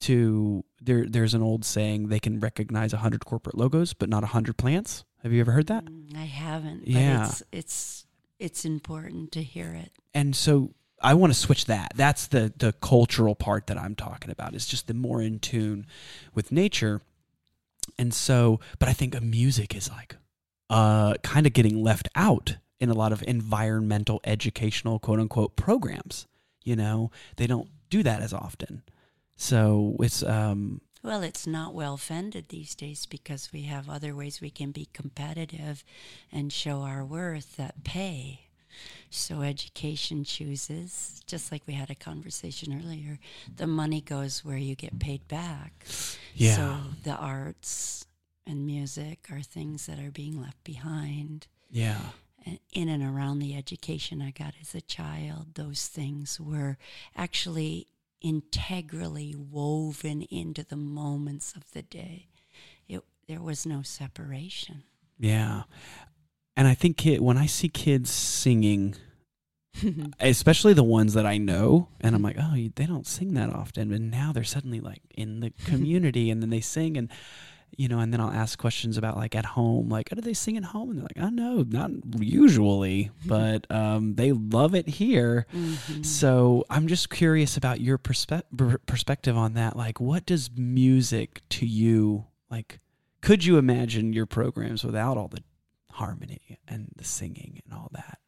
to 0.00 0.64
there. 0.80 1.06
There's 1.08 1.34
an 1.34 1.42
old 1.42 1.64
saying: 1.64 2.08
they 2.08 2.20
can 2.20 2.40
recognize 2.40 2.92
a 2.92 2.98
hundred 2.98 3.24
corporate 3.24 3.56
logos, 3.56 3.92
but 3.94 4.08
not 4.08 4.24
a 4.24 4.28
hundred 4.28 4.56
plants. 4.56 5.04
Have 5.22 5.32
you 5.32 5.40
ever 5.40 5.52
heard 5.52 5.68
that? 5.68 5.84
Mm, 5.84 6.16
I 6.16 6.24
haven't, 6.24 6.80
but 6.80 6.88
Yeah. 6.88 7.26
it's, 7.28 7.42
it's, 7.52 8.06
it's 8.40 8.64
important 8.64 9.30
to 9.32 9.42
hear 9.42 9.72
it. 9.72 9.92
and 10.12 10.34
so 10.34 10.74
I 11.00 11.14
want 11.14 11.32
to 11.32 11.38
switch 11.38 11.66
that. 11.66 11.92
That's 11.94 12.26
the 12.26 12.52
the 12.56 12.72
cultural 12.74 13.34
part 13.36 13.68
that 13.68 13.78
I'm 13.78 13.94
talking 13.94 14.30
about. 14.32 14.54
Is 14.54 14.66
just 14.66 14.86
the 14.88 14.94
more 14.94 15.22
in 15.22 15.38
tune 15.38 15.86
with 16.34 16.50
nature. 16.52 17.00
And 17.98 18.12
so, 18.14 18.60
but 18.78 18.88
I 18.88 18.92
think 18.92 19.14
a 19.14 19.20
music 19.20 19.74
is 19.74 19.88
like 19.90 20.16
uh 20.72 21.14
kind 21.22 21.46
of 21.46 21.52
getting 21.52 21.82
left 21.82 22.08
out 22.14 22.56
in 22.80 22.90
a 22.90 22.94
lot 22.94 23.12
of 23.12 23.22
environmental 23.28 24.20
educational 24.24 24.98
quote 24.98 25.20
unquote 25.20 25.54
programs. 25.56 26.26
You 26.64 26.76
know, 26.76 27.10
they 27.36 27.46
don't 27.46 27.68
do 27.90 28.02
that 28.02 28.22
as 28.22 28.32
often. 28.32 28.82
So 29.36 29.96
it's 30.00 30.22
um 30.22 30.80
Well, 31.02 31.22
it's 31.22 31.46
not 31.46 31.74
well 31.74 31.96
funded 31.96 32.48
these 32.48 32.74
days 32.74 33.06
because 33.06 33.50
we 33.52 33.62
have 33.62 33.88
other 33.88 34.14
ways 34.14 34.40
we 34.40 34.50
can 34.50 34.70
be 34.72 34.88
competitive 34.92 35.84
and 36.30 36.52
show 36.52 36.80
our 36.82 37.04
worth 37.04 37.56
that 37.56 37.84
pay. 37.84 38.40
So 39.10 39.42
education 39.42 40.24
chooses, 40.24 41.20
just 41.26 41.52
like 41.52 41.62
we 41.66 41.74
had 41.74 41.90
a 41.90 41.94
conversation 41.94 42.72
earlier, 42.72 43.18
the 43.56 43.66
money 43.66 44.00
goes 44.00 44.44
where 44.44 44.56
you 44.56 44.74
get 44.74 44.98
paid 44.98 45.28
back. 45.28 45.86
Yeah. 46.34 46.56
So 46.56 46.76
the 47.04 47.14
arts 47.16 48.06
and 48.46 48.66
music 48.66 49.28
are 49.30 49.42
things 49.42 49.86
that 49.86 49.98
are 49.98 50.10
being 50.10 50.40
left 50.40 50.62
behind. 50.64 51.46
yeah. 51.70 52.00
And 52.44 52.58
in 52.72 52.88
and 52.88 53.04
around 53.04 53.38
the 53.38 53.56
education 53.56 54.20
I 54.20 54.32
got 54.32 54.54
as 54.60 54.74
a 54.74 54.80
child, 54.80 55.54
those 55.54 55.86
things 55.86 56.40
were 56.40 56.76
actually 57.16 57.86
integrally 58.20 59.32
woven 59.36 60.22
into 60.22 60.64
the 60.64 60.76
moments 60.76 61.54
of 61.54 61.70
the 61.70 61.82
day. 61.82 62.26
It, 62.88 63.02
there 63.28 63.40
was 63.40 63.64
no 63.64 63.82
separation. 63.82 64.82
Yeah. 65.20 65.62
And 66.56 66.66
I 66.66 66.74
think 66.74 66.96
kid, 66.96 67.20
when 67.20 67.38
I 67.38 67.46
see 67.46 67.68
kids 67.68 68.10
singing, 68.10 68.96
especially 70.20 70.74
the 70.74 70.82
ones 70.82 71.14
that 71.14 71.26
I 71.26 71.38
know, 71.38 71.88
and 72.00 72.14
I'm 72.14 72.22
like, 72.22 72.36
oh, 72.40 72.54
they 72.54 72.86
don't 72.86 73.06
sing 73.06 73.34
that 73.34 73.50
often. 73.50 73.92
And 73.92 74.10
now 74.10 74.32
they're 74.32 74.42
suddenly 74.42 74.80
like 74.80 75.02
in 75.14 75.38
the 75.38 75.50
community 75.66 76.28
and 76.28 76.42
then 76.42 76.50
they 76.50 76.60
sing 76.60 76.96
and, 76.96 77.08
you 77.76 77.88
know, 77.88 77.98
and 78.00 78.12
then 78.12 78.20
I'll 78.20 78.30
ask 78.30 78.58
questions 78.58 78.96
about 78.98 79.16
like 79.16 79.34
at 79.34 79.44
home, 79.44 79.88
like, 79.88 80.08
oh, 80.12 80.14
do 80.16 80.20
they 80.20 80.34
sing 80.34 80.56
at 80.56 80.64
home? 80.64 80.90
And 80.90 80.98
they're 80.98 81.08
like, 81.16 81.24
oh, 81.24 81.30
know, 81.30 81.64
not 81.68 81.90
usually, 82.18 83.10
but 83.26 83.70
um, 83.70 84.14
they 84.14 84.32
love 84.32 84.74
it 84.74 84.88
here. 84.88 85.46
Mhm. 85.54 86.04
So 86.04 86.64
I'm 86.70 86.86
just 86.86 87.10
curious 87.10 87.56
about 87.56 87.80
your 87.80 87.98
perspe- 87.98 88.42
per- 88.56 88.78
perspective 88.78 89.36
on 89.36 89.54
that. 89.54 89.76
Like, 89.76 90.00
what 90.00 90.26
does 90.26 90.50
music 90.56 91.42
to 91.50 91.66
you 91.66 92.26
like? 92.50 92.80
Could 93.20 93.44
you 93.44 93.56
imagine 93.56 94.12
your 94.12 94.26
programs 94.26 94.82
without 94.84 95.16
all 95.16 95.28
the 95.28 95.42
harmony 95.92 96.58
and 96.66 96.88
the 96.96 97.04
singing 97.04 97.60
and 97.64 97.72
all 97.78 97.88
that, 97.92 98.18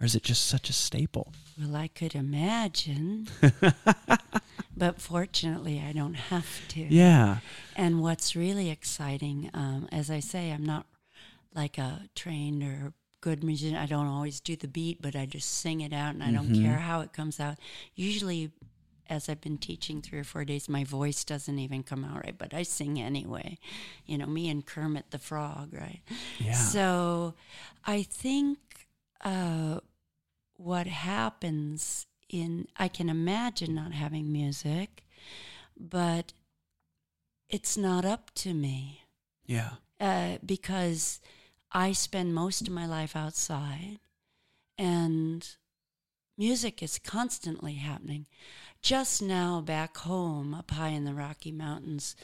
or 0.00 0.04
is 0.06 0.14
it 0.14 0.22
just 0.22 0.46
such 0.46 0.68
a 0.70 0.72
staple? 0.72 1.32
Well, 1.58 1.76
I 1.76 1.88
could 1.88 2.14
imagine, 2.14 3.28
but 4.76 5.00
fortunately, 5.00 5.82
I 5.86 5.92
don't 5.92 6.14
have 6.14 6.66
to. 6.68 6.80
yeah, 6.88 7.38
And 7.76 8.02
what's 8.02 8.36
really 8.36 8.70
exciting, 8.70 9.50
um, 9.54 9.88
as 9.92 10.10
I 10.10 10.20
say, 10.20 10.50
I'm 10.50 10.64
not 10.64 10.86
like 11.54 11.78
a 11.78 12.02
trained 12.14 12.62
or 12.62 12.92
good 13.20 13.42
musician. 13.42 13.76
I 13.76 13.86
don't 13.86 14.06
always 14.06 14.40
do 14.40 14.56
the 14.56 14.68
beat, 14.68 15.00
but 15.02 15.16
I 15.16 15.26
just 15.26 15.50
sing 15.50 15.80
it 15.80 15.92
out 15.92 16.14
and 16.14 16.22
I 16.22 16.30
don't 16.32 16.48
Mhm. 16.48 16.62
care 16.62 16.78
how 16.78 17.00
it 17.00 17.12
comes 17.12 17.40
out. 17.40 17.56
Usually, 17.94 18.50
as 19.08 19.28
I've 19.28 19.40
been 19.40 19.58
teaching 19.58 20.02
three 20.02 20.18
or 20.18 20.24
four 20.24 20.44
days, 20.44 20.68
my 20.68 20.84
voice 20.84 21.24
doesn't 21.24 21.58
even 21.58 21.82
come 21.82 22.04
out 22.04 22.24
right, 22.24 22.36
but 22.36 22.52
I 22.54 22.62
sing 22.62 23.00
anyway. 23.00 23.58
You 24.06 24.18
know, 24.18 24.26
me 24.26 24.48
and 24.50 24.64
Kermit 24.66 25.10
the 25.10 25.18
Frog, 25.18 25.72
right? 25.72 26.00
yeah, 26.38 26.52
So 26.52 27.34
I 27.84 28.02
think 28.02 28.58
uh, 29.22 29.80
what 30.56 30.86
happens 30.86 32.06
in, 32.28 32.66
I 32.76 32.88
can 32.88 33.08
imagine 33.08 33.74
not 33.74 33.92
having 33.92 34.32
music, 34.32 35.04
but 35.78 36.32
it's 37.48 37.76
not 37.76 38.04
up 38.04 38.30
to 38.34 38.54
me 38.54 39.02
yeah, 39.46 39.72
uh, 40.00 40.38
because 40.44 41.20
I 41.72 41.92
spend 41.92 42.34
most 42.34 42.62
of 42.62 42.72
my 42.72 42.86
life 42.86 43.14
outside 43.14 44.00
and 44.78 45.46
music 46.36 46.82
is 46.82 46.98
constantly 46.98 47.74
happening. 47.74 48.26
Just 48.82 49.22
now, 49.22 49.60
back 49.60 49.96
home 49.98 50.54
up 50.54 50.70
high 50.70 50.88
in 50.88 51.04
the 51.04 51.14
Rocky 51.14 51.52
Mountains, 51.52 52.14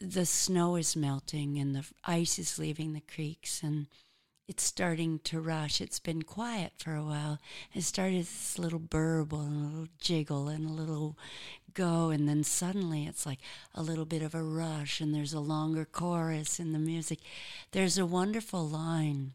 the 0.00 0.26
snow 0.26 0.76
is 0.76 0.96
melting 0.96 1.58
and 1.58 1.74
the 1.74 1.84
ice 2.04 2.38
is 2.38 2.58
leaving 2.58 2.92
the 2.92 3.00
creeks 3.00 3.62
and 3.62 3.86
it's 4.46 4.62
starting 4.62 5.20
to 5.20 5.40
rush. 5.40 5.80
It's 5.80 5.98
been 5.98 6.22
quiet 6.22 6.72
for 6.76 6.94
a 6.94 7.04
while. 7.04 7.38
It 7.72 7.82
started 7.82 8.20
this 8.20 8.58
little 8.58 8.78
burble 8.78 9.40
and 9.40 9.56
a 9.56 9.68
little 9.68 9.88
jiggle 9.98 10.48
and 10.48 10.68
a 10.68 10.72
little 10.72 11.16
go, 11.72 12.10
and 12.10 12.28
then 12.28 12.44
suddenly 12.44 13.06
it's 13.06 13.26
like 13.26 13.40
a 13.74 13.82
little 13.82 14.04
bit 14.04 14.22
of 14.22 14.34
a 14.34 14.42
rush, 14.42 15.00
and 15.00 15.14
there's 15.14 15.32
a 15.32 15.40
longer 15.40 15.84
chorus 15.84 16.60
in 16.60 16.72
the 16.72 16.78
music. 16.78 17.18
There's 17.72 17.98
a 17.98 18.06
wonderful 18.06 18.68
line 18.68 19.32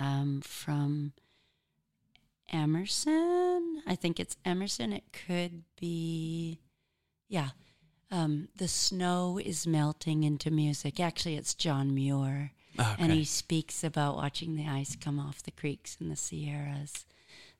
um, 0.00 0.40
from 0.40 1.12
Emerson. 2.50 3.82
I 3.86 3.94
think 3.94 4.18
it's 4.18 4.36
Emerson. 4.44 4.92
It 4.92 5.04
could 5.12 5.64
be, 5.78 6.58
yeah. 7.28 7.50
Um, 8.10 8.48
the 8.56 8.68
snow 8.68 9.38
is 9.38 9.66
melting 9.66 10.24
into 10.24 10.50
music. 10.50 10.98
Actually, 10.98 11.36
it's 11.36 11.54
John 11.54 11.94
Muir. 11.94 12.52
Okay. 12.78 12.94
And 12.98 13.12
he 13.12 13.24
speaks 13.24 13.82
about 13.82 14.16
watching 14.16 14.56
the 14.56 14.66
ice 14.66 14.96
come 14.96 15.18
off 15.18 15.42
the 15.42 15.50
creeks 15.50 15.96
in 16.00 16.08
the 16.08 16.16
Sierras. 16.16 17.04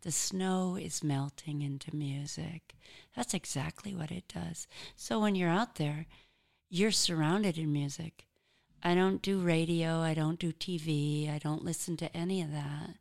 The 0.02 0.12
snow 0.12 0.76
is 0.76 1.02
melting 1.02 1.60
into 1.62 1.94
music. 1.94 2.74
That's 3.16 3.34
exactly 3.34 3.94
what 3.94 4.12
it 4.12 4.32
does. 4.32 4.66
So 4.96 5.18
when 5.18 5.34
you're 5.34 5.50
out 5.50 5.74
there, 5.74 6.06
you're 6.70 6.92
surrounded 6.92 7.58
in 7.58 7.72
music. 7.72 8.26
I 8.82 8.94
don't 8.94 9.20
do 9.20 9.40
radio, 9.40 10.00
I 10.00 10.14
don't 10.14 10.38
do 10.38 10.52
TV, 10.52 11.34
I 11.34 11.38
don't 11.38 11.64
listen 11.64 11.96
to 11.96 12.16
any 12.16 12.40
of 12.42 12.52
that 12.52 12.94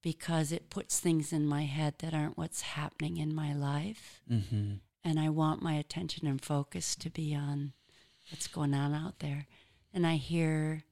because 0.00 0.52
it 0.52 0.70
puts 0.70 1.00
things 1.00 1.32
in 1.32 1.44
my 1.44 1.64
head 1.64 1.94
that 1.98 2.14
aren't 2.14 2.38
what's 2.38 2.60
happening 2.62 3.16
in 3.16 3.34
my 3.34 3.52
life. 3.52 4.20
mm-hmm. 4.30 4.74
And 5.04 5.18
I 5.18 5.28
want 5.30 5.62
my 5.62 5.74
attention 5.74 6.26
and 6.26 6.40
focus 6.40 6.94
to 6.96 7.08
be 7.08 7.34
on 7.34 7.72
what's 8.30 8.46
going 8.46 8.74
on 8.74 8.94
out 8.94 9.20
there. 9.20 9.46
And 9.94 10.06
I 10.06 10.16
hear 10.16 10.84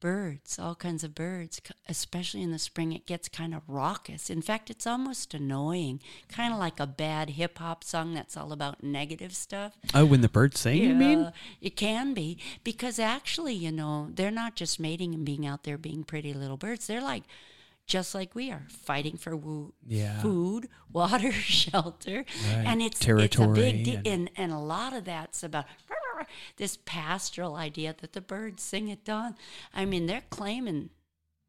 birds, 0.00 0.58
all 0.58 0.74
kinds 0.74 1.04
of 1.04 1.14
birds, 1.14 1.60
especially 1.88 2.42
in 2.42 2.52
the 2.52 2.58
spring. 2.58 2.92
It 2.92 3.06
gets 3.06 3.28
kind 3.28 3.54
of 3.54 3.62
raucous. 3.68 4.30
In 4.30 4.42
fact, 4.42 4.70
it's 4.70 4.86
almost 4.86 5.34
annoying, 5.34 6.00
kind 6.28 6.52
of 6.52 6.58
like 6.58 6.80
a 6.80 6.86
bad 6.86 7.30
hip 7.30 7.58
hop 7.58 7.84
song 7.84 8.14
that's 8.14 8.36
all 8.36 8.52
about 8.52 8.82
negative 8.82 9.34
stuff. 9.34 9.74
Oh, 9.94 10.04
when 10.04 10.22
the 10.22 10.28
birds 10.28 10.60
sing, 10.60 10.82
you 10.82 10.94
mean? 10.94 11.32
It 11.60 11.76
can 11.76 12.14
be 12.14 12.38
because 12.64 12.98
actually, 12.98 13.54
you 13.54 13.70
know, 13.70 14.08
they're 14.12 14.30
not 14.30 14.56
just 14.56 14.80
mating 14.80 15.14
and 15.14 15.24
being 15.24 15.46
out 15.46 15.64
there 15.64 15.78
being 15.78 16.04
pretty 16.04 16.32
little 16.32 16.56
birds. 16.56 16.86
They're 16.86 17.02
like, 17.02 17.24
just 17.86 18.14
like 18.14 18.34
we 18.34 18.50
are, 18.50 18.66
fighting 18.68 19.16
for 19.16 19.34
wo- 19.36 19.74
Yeah. 19.86 20.20
food, 20.20 20.68
water, 20.92 21.32
shelter, 21.62 22.24
Right. 22.46 22.64
and 22.66 22.80
it's 22.82 23.00
Territory 23.00 23.48
It's 23.48 23.58
a 23.58 23.82
big 23.82 23.88
and- 23.88 24.06
and 24.06 24.30
and 24.36 24.52
a 24.52 24.58
lot 24.58 24.92
of 24.92 25.04
that's 25.04 25.42
about 25.42 25.66
this 26.56 26.78
pastoral 26.84 27.56
idea 27.56 27.94
that 28.00 28.12
the 28.12 28.20
birds 28.20 28.62
sing 28.62 28.90
at 28.92 29.04
dawn. 29.04 29.34
I 29.74 29.84
mean, 29.84 30.06
they're 30.06 30.24
claiming 30.30 30.90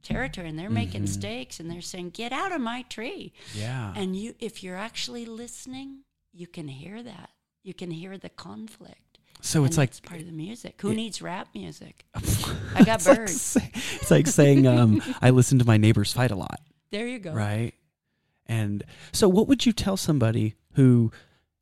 territory 0.01 0.49
and 0.49 0.57
they're 0.57 0.69
making 0.69 1.03
Mm-hmm. 1.03 1.19
stakes 1.21 1.59
and 1.59 1.69
they're 1.69 1.81
saying, 1.81 2.09
"Get 2.11 2.31
out 2.33 2.51
of 2.51 2.59
my 2.61 2.81
tree." 2.83 3.33
Yeah. 3.53 3.93
And 3.95 4.15
you, 4.15 4.33
if 4.39 4.63
you're 4.63 4.77
actually 4.77 5.25
listening, 5.25 5.99
you 6.33 6.47
can 6.47 6.67
hear 6.69 7.03
that. 7.03 7.29
You 7.63 7.75
can 7.75 7.91
hear 7.91 8.17
the 8.17 8.29
conflict. 8.29 9.10
So 9.41 9.65
it's 9.65 9.75
And 9.75 9.81
like 9.83 9.89
that's 9.91 9.99
part 9.99 10.21
of 10.21 10.27
the 10.27 10.33
music. 10.33 10.79
Who 10.81 10.91
it- 10.91 10.95
needs 10.95 11.21
rap 11.21 11.49
music? 11.53 12.05
I 12.75 12.83
got 12.83 12.99
it's 12.99 13.07
like 13.07 13.17
birds. 13.17 13.41
say- 13.41 13.71
it's 13.95 14.11
like 14.11 14.27
saying 14.27 14.67
um, 14.67 15.01
I 15.21 15.31
listen 15.31 15.59
to 15.59 15.65
my 15.65 15.77
neighbors 15.77 16.13
fight 16.13 16.31
a 16.31 16.35
lot, 16.35 16.59
There 16.91 17.07
you 17.07 17.19
go. 17.19 17.33
right? 17.33 17.73
And 18.47 18.83
so, 19.11 19.27
what 19.29 19.47
would 19.47 19.65
you 19.65 19.71
tell 19.73 19.97
somebody 19.97 20.55
who 20.73 21.11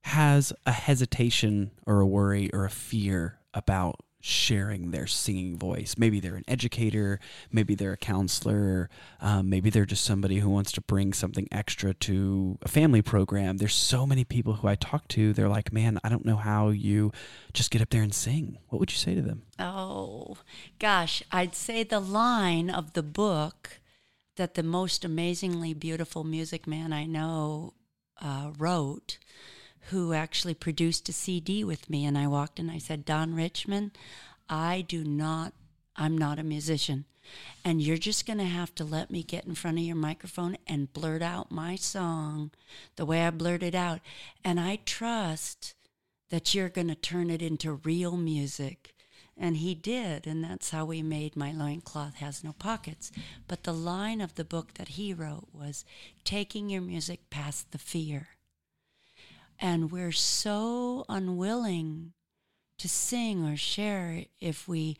has 0.03 0.53
a 0.65 0.71
hesitation 0.71 1.71
or 1.85 1.99
a 1.99 2.07
worry 2.07 2.49
or 2.53 2.65
a 2.65 2.69
fear 2.69 3.39
about 3.53 3.99
sharing 4.21 4.91
their 4.91 5.07
singing 5.07 5.57
voice? 5.57 5.95
Maybe 5.97 6.19
they're 6.19 6.35
an 6.35 6.43
educator, 6.47 7.19
maybe 7.51 7.75
they're 7.75 7.93
a 7.93 7.97
counselor, 7.97 8.89
um, 9.21 9.49
maybe 9.49 9.69
they're 9.69 9.85
just 9.85 10.03
somebody 10.03 10.39
who 10.39 10.49
wants 10.49 10.71
to 10.73 10.81
bring 10.81 11.13
something 11.13 11.47
extra 11.51 11.93
to 11.93 12.57
a 12.61 12.67
family 12.67 13.01
program. 13.01 13.57
There's 13.57 13.75
so 13.75 14.05
many 14.05 14.23
people 14.23 14.53
who 14.53 14.67
I 14.67 14.75
talk 14.75 15.07
to, 15.09 15.33
they're 15.33 15.49
like, 15.49 15.71
man, 15.71 15.99
I 16.03 16.09
don't 16.09 16.25
know 16.25 16.37
how 16.37 16.69
you 16.69 17.11
just 17.53 17.71
get 17.71 17.81
up 17.81 17.89
there 17.89 18.03
and 18.03 18.13
sing. 18.13 18.57
What 18.67 18.79
would 18.79 18.91
you 18.91 18.97
say 18.97 19.15
to 19.15 19.21
them? 19.21 19.43
Oh, 19.57 20.37
gosh. 20.79 21.23
I'd 21.31 21.55
say 21.55 21.83
the 21.83 21.99
line 21.99 22.69
of 22.69 22.93
the 22.93 23.03
book 23.03 23.79
that 24.35 24.53
the 24.53 24.63
most 24.63 25.03
amazingly 25.03 25.73
beautiful 25.73 26.23
music 26.23 26.65
man 26.65 26.93
I 26.93 27.05
know 27.05 27.73
uh, 28.21 28.51
wrote, 28.57 29.17
who 29.89 30.13
actually 30.13 30.53
produced 30.53 31.09
a 31.09 31.13
CD 31.13 31.63
with 31.63 31.89
me. 31.89 32.05
And 32.05 32.17
I 32.17 32.27
walked 32.27 32.59
in, 32.59 32.69
I 32.69 32.77
said, 32.77 33.05
Don 33.05 33.33
Richmond, 33.33 33.91
I 34.49 34.85
do 34.87 35.03
not, 35.03 35.53
I'm 35.95 36.17
not 36.17 36.39
a 36.39 36.43
musician. 36.43 37.05
And 37.63 37.81
you're 37.81 37.97
just 37.97 38.25
going 38.25 38.39
to 38.39 38.45
have 38.45 38.73
to 38.75 38.83
let 38.83 39.11
me 39.11 39.23
get 39.23 39.45
in 39.45 39.55
front 39.55 39.77
of 39.77 39.83
your 39.83 39.95
microphone 39.95 40.57
and 40.67 40.91
blurt 40.93 41.21
out 41.21 41.51
my 41.51 41.75
song 41.75 42.51
the 42.95 43.05
way 43.05 43.25
I 43.25 43.29
blurted 43.29 43.75
out. 43.75 43.99
And 44.43 44.59
I 44.59 44.79
trust 44.85 45.75
that 46.29 46.53
you're 46.53 46.69
going 46.69 46.87
to 46.87 46.95
turn 46.95 47.29
it 47.29 47.41
into 47.41 47.73
real 47.73 48.17
music. 48.17 48.93
And 49.41 49.57
he 49.57 49.73
did, 49.73 50.27
and 50.27 50.43
that's 50.43 50.71
how 50.71 50.83
we 50.83 51.01
made 51.01 51.37
My 51.37 51.53
Loincloth 51.53 52.15
Has 52.15 52.43
No 52.43 52.53
Pockets. 52.53 53.09
But 53.47 53.63
the 53.63 53.73
line 53.73 54.19
of 54.19 54.35
the 54.35 54.43
book 54.43 54.73
that 54.73 54.89
he 54.89 55.13
wrote 55.13 55.47
was 55.53 55.85
taking 56.25 56.69
your 56.69 56.81
music 56.81 57.29
past 57.29 57.71
the 57.71 57.77
fear. 57.77 58.29
And 59.59 59.91
we're 59.91 60.13
so 60.13 61.05
unwilling 61.09 62.13
to 62.77 62.87
sing 62.87 63.45
or 63.45 63.57
share 63.57 64.23
if 64.39 64.67
we 64.67 64.97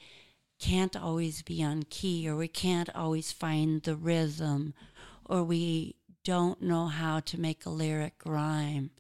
can't 0.60 0.96
always 0.96 1.42
be 1.42 1.64
on 1.64 1.84
key 1.84 2.28
or 2.28 2.36
we 2.36 2.50
can't 2.50 2.94
always 2.94 3.32
find 3.32 3.82
the 3.84 3.96
rhythm 3.96 4.74
or 5.26 5.44
we 5.44 5.96
don't 6.26 6.62
know 6.62 6.88
how 6.88 7.22
to 7.22 7.40
make 7.40 7.66
a 7.66 7.70
lyric 7.70 8.16
rhyme 8.26 8.92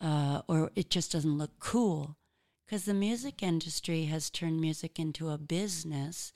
uh, 0.00 0.42
or 0.46 0.70
it 0.76 0.90
just 0.90 1.12
doesn't 1.12 1.38
look 1.38 1.58
cool. 1.58 2.16
Because 2.66 2.84
the 2.84 2.94
music 2.94 3.42
industry 3.42 4.04
has 4.06 4.30
turned 4.30 4.60
music 4.60 4.98
into 4.98 5.30
a 5.30 5.38
business 5.38 6.32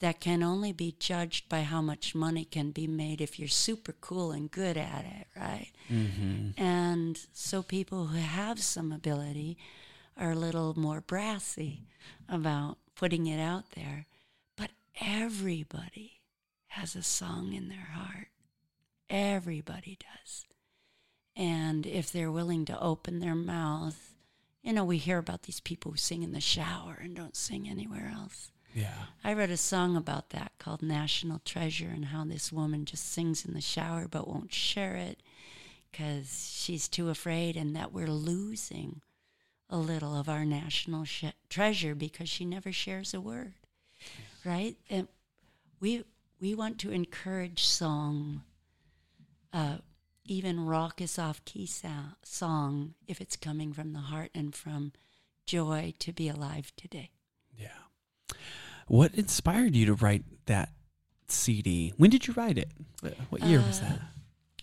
that 0.00 0.18
can 0.18 0.42
only 0.42 0.72
be 0.72 0.96
judged 0.98 1.48
by 1.48 1.62
how 1.62 1.82
much 1.82 2.14
money 2.14 2.44
can 2.44 2.70
be 2.70 2.86
made 2.86 3.20
if 3.20 3.38
you're 3.38 3.48
super 3.48 3.92
cool 4.00 4.32
and 4.32 4.50
good 4.50 4.76
at 4.76 5.04
it, 5.04 5.26
right? 5.38 5.70
Mm-hmm. 5.90 6.60
And 6.60 7.20
so 7.32 7.62
people 7.62 8.06
who 8.06 8.18
have 8.18 8.60
some 8.60 8.92
ability 8.92 9.58
are 10.16 10.32
a 10.32 10.36
little 10.36 10.78
more 10.78 11.02
brassy 11.02 11.82
about 12.28 12.78
putting 12.94 13.26
it 13.26 13.40
out 13.40 13.72
there. 13.72 14.06
But 14.56 14.70
everybody 15.00 16.20
has 16.68 16.96
a 16.96 17.02
song 17.02 17.52
in 17.52 17.68
their 17.68 17.88
heart. 17.92 18.28
Everybody 19.10 19.98
does. 20.00 20.46
And 21.36 21.86
if 21.86 22.10
they're 22.10 22.32
willing 22.32 22.64
to 22.66 22.80
open 22.80 23.20
their 23.20 23.34
mouth, 23.34 24.14
you 24.62 24.72
know, 24.72 24.84
we 24.84 24.96
hear 24.98 25.18
about 25.18 25.42
these 25.42 25.60
people 25.60 25.92
who 25.92 25.96
sing 25.96 26.22
in 26.22 26.32
the 26.32 26.40
shower 26.40 26.98
and 27.02 27.14
don't 27.14 27.36
sing 27.36 27.68
anywhere 27.68 28.12
else. 28.14 28.50
Yeah. 28.74 29.06
I 29.24 29.32
wrote 29.32 29.50
a 29.50 29.56
song 29.56 29.96
about 29.96 30.30
that 30.30 30.52
called 30.58 30.82
National 30.82 31.40
Treasure 31.44 31.90
and 31.92 32.06
how 32.06 32.24
this 32.24 32.52
woman 32.52 32.84
just 32.84 33.10
sings 33.10 33.44
in 33.44 33.54
the 33.54 33.60
shower 33.60 34.06
but 34.08 34.28
won't 34.28 34.52
share 34.52 34.96
it 34.96 35.22
because 35.90 36.52
she's 36.54 36.88
too 36.88 37.08
afraid 37.08 37.56
and 37.56 37.74
that 37.74 37.92
we're 37.92 38.06
losing 38.06 39.00
a 39.68 39.78
little 39.78 40.18
of 40.18 40.28
our 40.28 40.44
national 40.44 41.04
sh- 41.04 41.24
treasure 41.48 41.94
because 41.94 42.28
she 42.28 42.44
never 42.44 42.72
shares 42.72 43.14
a 43.14 43.20
word. 43.20 43.54
Right? 44.44 44.76
And 44.88 45.08
we 45.80 46.04
we 46.40 46.54
want 46.54 46.78
to 46.80 46.90
encourage 46.90 47.64
song 47.64 48.42
uh, 49.52 49.78
even 50.24 50.64
raucous 50.66 51.18
off 51.18 51.44
key 51.44 51.68
song 52.22 52.94
if 53.06 53.20
it's 53.20 53.36
coming 53.36 53.72
from 53.72 53.92
the 53.92 53.98
heart 53.98 54.30
and 54.34 54.54
from 54.54 54.92
joy 55.44 55.92
to 55.98 56.12
be 56.12 56.28
alive 56.28 56.72
today. 56.76 57.10
Yeah. 57.58 57.68
What 58.86 59.14
inspired 59.14 59.74
you 59.76 59.86
to 59.86 59.94
write 59.94 60.24
that 60.46 60.70
CD? 61.28 61.92
When 61.96 62.10
did 62.10 62.26
you 62.26 62.34
write 62.34 62.58
it? 62.58 62.68
What- 63.30 63.42
year 63.42 63.60
was 63.60 63.78
Uh, 63.80 63.88
that? 63.88 64.00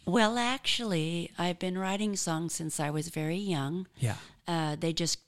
Well, 0.05 0.37
actually, 0.37 1.31
I've 1.37 1.59
been 1.59 1.77
writing 1.77 2.15
songs 2.15 2.53
since 2.53 2.79
I 2.79 2.89
was 2.89 3.09
very 3.09 3.37
young. 3.37 3.87
Yeah. 3.99 4.15
Uh, 4.47 4.75
they 4.77 4.93
just 4.93 5.19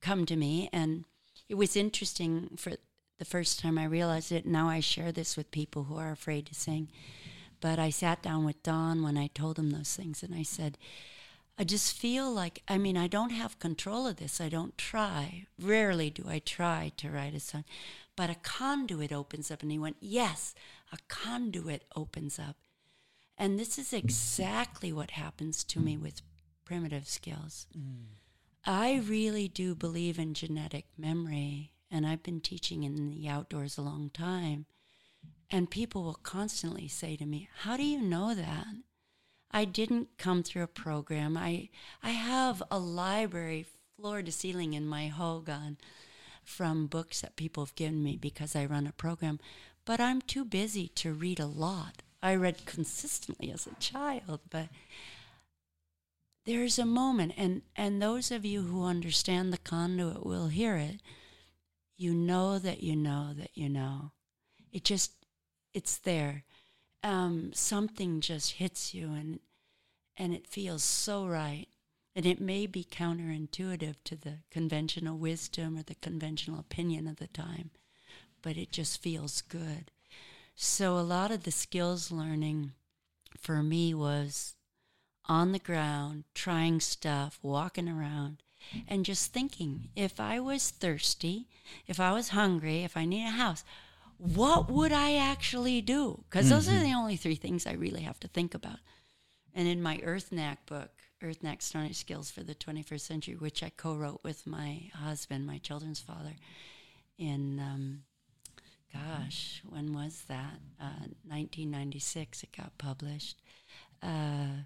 come 0.00 0.26
to 0.26 0.36
me, 0.36 0.68
and 0.72 1.04
it 1.48 1.56
was 1.56 1.74
interesting 1.76 2.56
for 2.56 2.74
the 3.18 3.24
first 3.24 3.58
time 3.58 3.78
I 3.78 3.84
realized 3.84 4.30
it. 4.30 4.46
Now 4.46 4.68
I 4.68 4.78
share 4.80 5.10
this 5.10 5.36
with 5.36 5.50
people 5.50 5.84
who 5.84 5.96
are 5.96 6.12
afraid 6.12 6.46
to 6.46 6.54
sing. 6.54 6.88
But 7.60 7.80
I 7.80 7.90
sat 7.90 8.22
down 8.22 8.44
with 8.44 8.62
Don 8.62 9.02
when 9.02 9.18
I 9.18 9.26
told 9.28 9.58
him 9.58 9.70
those 9.70 9.92
things, 9.96 10.22
and 10.22 10.32
I 10.32 10.44
said, 10.44 10.78
I 11.58 11.64
just 11.64 11.96
feel 11.96 12.30
like, 12.30 12.62
I 12.68 12.78
mean, 12.78 12.96
I 12.96 13.08
don't 13.08 13.30
have 13.30 13.58
control 13.58 14.06
of 14.06 14.16
this. 14.16 14.40
I 14.40 14.48
don't 14.48 14.78
try. 14.78 15.46
Rarely 15.60 16.08
do 16.08 16.24
I 16.28 16.38
try 16.38 16.92
to 16.98 17.10
write 17.10 17.34
a 17.34 17.40
song. 17.40 17.64
But 18.14 18.30
a 18.30 18.36
conduit 18.36 19.12
opens 19.12 19.50
up. 19.50 19.62
And 19.62 19.72
he 19.72 19.78
went, 19.78 19.96
Yes, 20.00 20.54
a 20.92 20.98
conduit 21.08 21.84
opens 21.96 22.38
up. 22.38 22.56
And 23.36 23.58
this 23.58 23.78
is 23.78 23.92
exactly 23.92 24.92
what 24.92 25.12
happens 25.12 25.64
to 25.64 25.80
me 25.80 25.96
with 25.96 26.22
primitive 26.64 27.08
skills. 27.08 27.66
Mm. 27.76 28.06
I 28.64 29.02
really 29.06 29.48
do 29.48 29.74
believe 29.74 30.18
in 30.18 30.34
genetic 30.34 30.86
memory 30.96 31.72
and 31.90 32.06
I've 32.06 32.22
been 32.22 32.40
teaching 32.40 32.84
in 32.84 33.10
the 33.10 33.28
outdoors 33.28 33.78
a 33.78 33.82
long 33.82 34.10
time. 34.10 34.66
And 35.50 35.70
people 35.70 36.02
will 36.02 36.20
constantly 36.22 36.88
say 36.88 37.16
to 37.16 37.24
me, 37.24 37.48
How 37.60 37.76
do 37.76 37.84
you 37.84 38.00
know 38.00 38.34
that? 38.34 38.66
I 39.50 39.64
didn't 39.64 40.18
come 40.18 40.42
through 40.42 40.62
a 40.62 40.68
program. 40.68 41.36
I, 41.36 41.70
I 42.02 42.10
have 42.10 42.62
a 42.70 42.78
library 42.78 43.66
floor 43.96 44.22
to 44.22 44.30
ceiling 44.30 44.74
in 44.74 44.86
my 44.86 45.08
Hogan 45.08 45.78
from 46.44 46.86
books 46.86 47.20
that 47.20 47.36
people 47.36 47.64
have 47.64 47.74
given 47.74 48.02
me 48.02 48.16
because 48.16 48.56
I 48.56 48.64
run 48.64 48.86
a 48.86 48.92
program, 48.92 49.38
but 49.84 50.00
I'm 50.00 50.20
too 50.20 50.44
busy 50.44 50.88
to 50.96 51.12
read 51.12 51.40
a 51.40 51.46
lot. 51.46 52.02
I 52.22 52.34
read 52.34 52.66
consistently 52.66 53.50
as 53.50 53.66
a 53.66 53.74
child, 53.80 54.40
but 54.50 54.68
there's 56.46 56.78
a 56.78 56.86
moment, 56.86 57.34
and, 57.36 57.62
and 57.76 58.00
those 58.00 58.30
of 58.30 58.44
you 58.44 58.62
who 58.62 58.84
understand 58.84 59.52
the 59.52 59.58
conduit 59.58 60.24
will 60.24 60.48
hear 60.48 60.76
it. 60.76 61.00
You 61.96 62.14
know 62.14 62.58
that 62.58 62.82
you 62.82 62.96
know 62.96 63.32
that 63.36 63.50
you 63.54 63.68
know. 63.68 64.12
It 64.72 64.84
just, 64.84 65.12
it's 65.74 65.98
there. 65.98 66.44
Um, 67.02 67.52
something 67.54 68.20
just 68.20 68.54
hits 68.54 68.94
you, 68.94 69.12
and 69.12 69.40
and 70.16 70.34
it 70.34 70.46
feels 70.46 70.82
so 70.82 71.26
right. 71.26 71.66
And 72.16 72.26
it 72.26 72.40
may 72.40 72.66
be 72.66 72.82
counterintuitive 72.82 73.96
to 74.04 74.16
the 74.16 74.38
conventional 74.50 75.16
wisdom 75.16 75.78
or 75.78 75.84
the 75.84 75.94
conventional 75.94 76.58
opinion 76.58 77.06
of 77.06 77.16
the 77.16 77.28
time, 77.28 77.70
but 78.42 78.56
it 78.56 78.72
just 78.72 79.00
feels 79.00 79.40
good. 79.40 79.92
So 80.56 80.98
a 80.98 81.00
lot 81.00 81.30
of 81.30 81.44
the 81.44 81.52
skills 81.52 82.10
learning 82.10 82.72
for 83.38 83.62
me 83.62 83.94
was 83.94 84.56
on 85.26 85.52
the 85.52 85.60
ground, 85.60 86.24
trying 86.34 86.80
stuff, 86.80 87.38
walking 87.40 87.88
around, 87.88 88.42
and 88.88 89.04
just 89.04 89.32
thinking 89.32 89.90
if 89.94 90.18
I 90.18 90.40
was 90.40 90.70
thirsty, 90.70 91.46
if 91.86 92.00
I 92.00 92.12
was 92.12 92.30
hungry, 92.30 92.82
if 92.82 92.96
I 92.96 93.04
need 93.04 93.26
a 93.26 93.30
house, 93.30 93.62
what 94.18 94.70
would 94.70 94.92
I 94.92 95.16
actually 95.16 95.80
do? 95.80 96.24
Because 96.28 96.46
mm-hmm. 96.46 96.54
those 96.54 96.68
are 96.68 96.72
mm-hmm. 96.72 96.84
the 96.84 96.94
only 96.94 97.16
three 97.16 97.36
things 97.36 97.66
I 97.66 97.72
really 97.72 98.02
have 98.02 98.20
to 98.20 98.28
think 98.28 98.54
about. 98.54 98.78
And 99.54 99.66
in 99.66 99.82
my 99.82 100.00
Earth 100.04 100.30
Knack 100.30 100.66
book, 100.66 100.90
Earth 101.22 101.42
Knack 101.42 101.62
Stone 101.62 101.94
Skills 101.94 102.30
for 102.30 102.42
the 102.42 102.54
21st 102.54 103.00
Century, 103.00 103.34
which 103.34 103.62
I 103.62 103.70
co 103.70 103.94
wrote 103.94 104.20
with 104.22 104.46
my 104.46 104.90
husband, 104.94 105.46
my 105.46 105.58
children's 105.58 106.00
father, 106.00 106.36
in, 107.16 107.58
um, 107.58 108.02
gosh, 108.92 109.62
when 109.68 109.92
was 109.92 110.22
that? 110.28 110.60
Uh, 110.80 111.10
1996, 111.24 112.42
it 112.42 112.56
got 112.56 112.78
published. 112.78 113.40
Uh, 114.02 114.64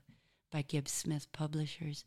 by 0.51 0.61
Gibbs 0.61 0.93
Smith 0.93 1.33
Publishers, 1.33 2.05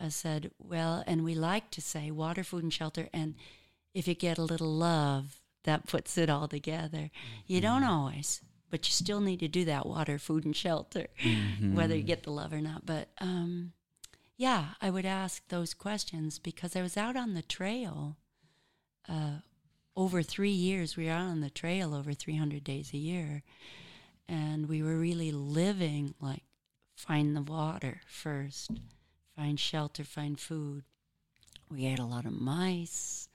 uh, 0.00 0.08
said, 0.08 0.50
Well, 0.58 1.04
and 1.06 1.24
we 1.24 1.34
like 1.34 1.70
to 1.72 1.82
say 1.82 2.10
water, 2.10 2.42
food, 2.42 2.62
and 2.62 2.72
shelter. 2.72 3.08
And 3.12 3.34
if 3.92 4.08
you 4.08 4.14
get 4.14 4.38
a 4.38 4.42
little 4.42 4.72
love, 4.72 5.42
that 5.64 5.86
puts 5.86 6.16
it 6.16 6.30
all 6.30 6.48
together. 6.48 7.10
You 7.46 7.60
don't 7.60 7.82
mm-hmm. 7.82 7.90
always, 7.90 8.40
but 8.70 8.86
you 8.86 8.92
still 8.92 9.20
need 9.20 9.40
to 9.40 9.48
do 9.48 9.64
that 9.66 9.86
water, 9.86 10.18
food, 10.18 10.44
and 10.44 10.56
shelter, 10.56 11.08
mm-hmm. 11.22 11.74
whether 11.74 11.96
you 11.96 12.02
get 12.02 12.22
the 12.22 12.30
love 12.30 12.52
or 12.52 12.60
not. 12.60 12.86
But 12.86 13.08
um, 13.18 13.72
yeah, 14.36 14.70
I 14.80 14.90
would 14.90 15.06
ask 15.06 15.46
those 15.48 15.74
questions 15.74 16.38
because 16.38 16.74
I 16.76 16.82
was 16.82 16.96
out 16.96 17.16
on 17.16 17.34
the 17.34 17.42
trail 17.42 18.16
uh, 19.08 19.38
over 19.96 20.22
three 20.22 20.50
years. 20.50 20.96
We 20.96 21.06
were 21.06 21.12
out 21.12 21.26
on 21.26 21.40
the 21.40 21.50
trail 21.50 21.94
over 21.94 22.12
300 22.12 22.64
days 22.64 22.92
a 22.92 22.98
year. 22.98 23.42
And 24.28 24.68
we 24.68 24.82
were 24.82 24.96
really 24.96 25.32
living 25.32 26.14
like 26.20 26.44
find 26.96 27.36
the 27.36 27.42
water 27.42 28.00
first, 28.06 28.70
find 29.36 29.60
shelter, 29.60 30.04
find 30.04 30.38
food. 30.38 30.84
We 31.70 31.86
ate 31.86 31.98
a 31.98 32.04
lot 32.04 32.24
of 32.24 32.32
mice. 32.32 33.28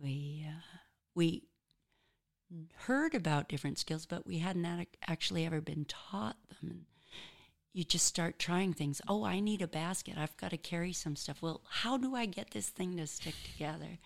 We 0.00 0.46
uh, 0.48 0.78
we 1.14 1.44
Mm. 2.52 2.66
heard 2.86 3.14
about 3.14 3.48
different 3.48 3.78
skills, 3.78 4.06
but 4.06 4.26
we 4.26 4.38
hadn't 4.38 4.88
actually 5.06 5.46
ever 5.46 5.60
been 5.60 5.86
taught 5.86 6.36
them. 6.48 6.70
And 6.70 6.84
you 7.74 7.82
just 7.82 8.06
start 8.06 8.38
trying 8.38 8.72
things. 8.72 9.00
Oh, 9.08 9.24
I 9.24 9.40
need 9.40 9.60
a 9.60 9.66
basket. 9.66 10.16
I've 10.16 10.36
got 10.36 10.50
to 10.50 10.56
carry 10.56 10.92
some 10.92 11.16
stuff. 11.16 11.42
Well, 11.42 11.62
how 11.68 11.96
do 11.96 12.14
I 12.14 12.24
get 12.24 12.52
this 12.52 12.68
thing 12.68 12.96
to 12.96 13.06
stick 13.08 13.34
together? 13.44 13.98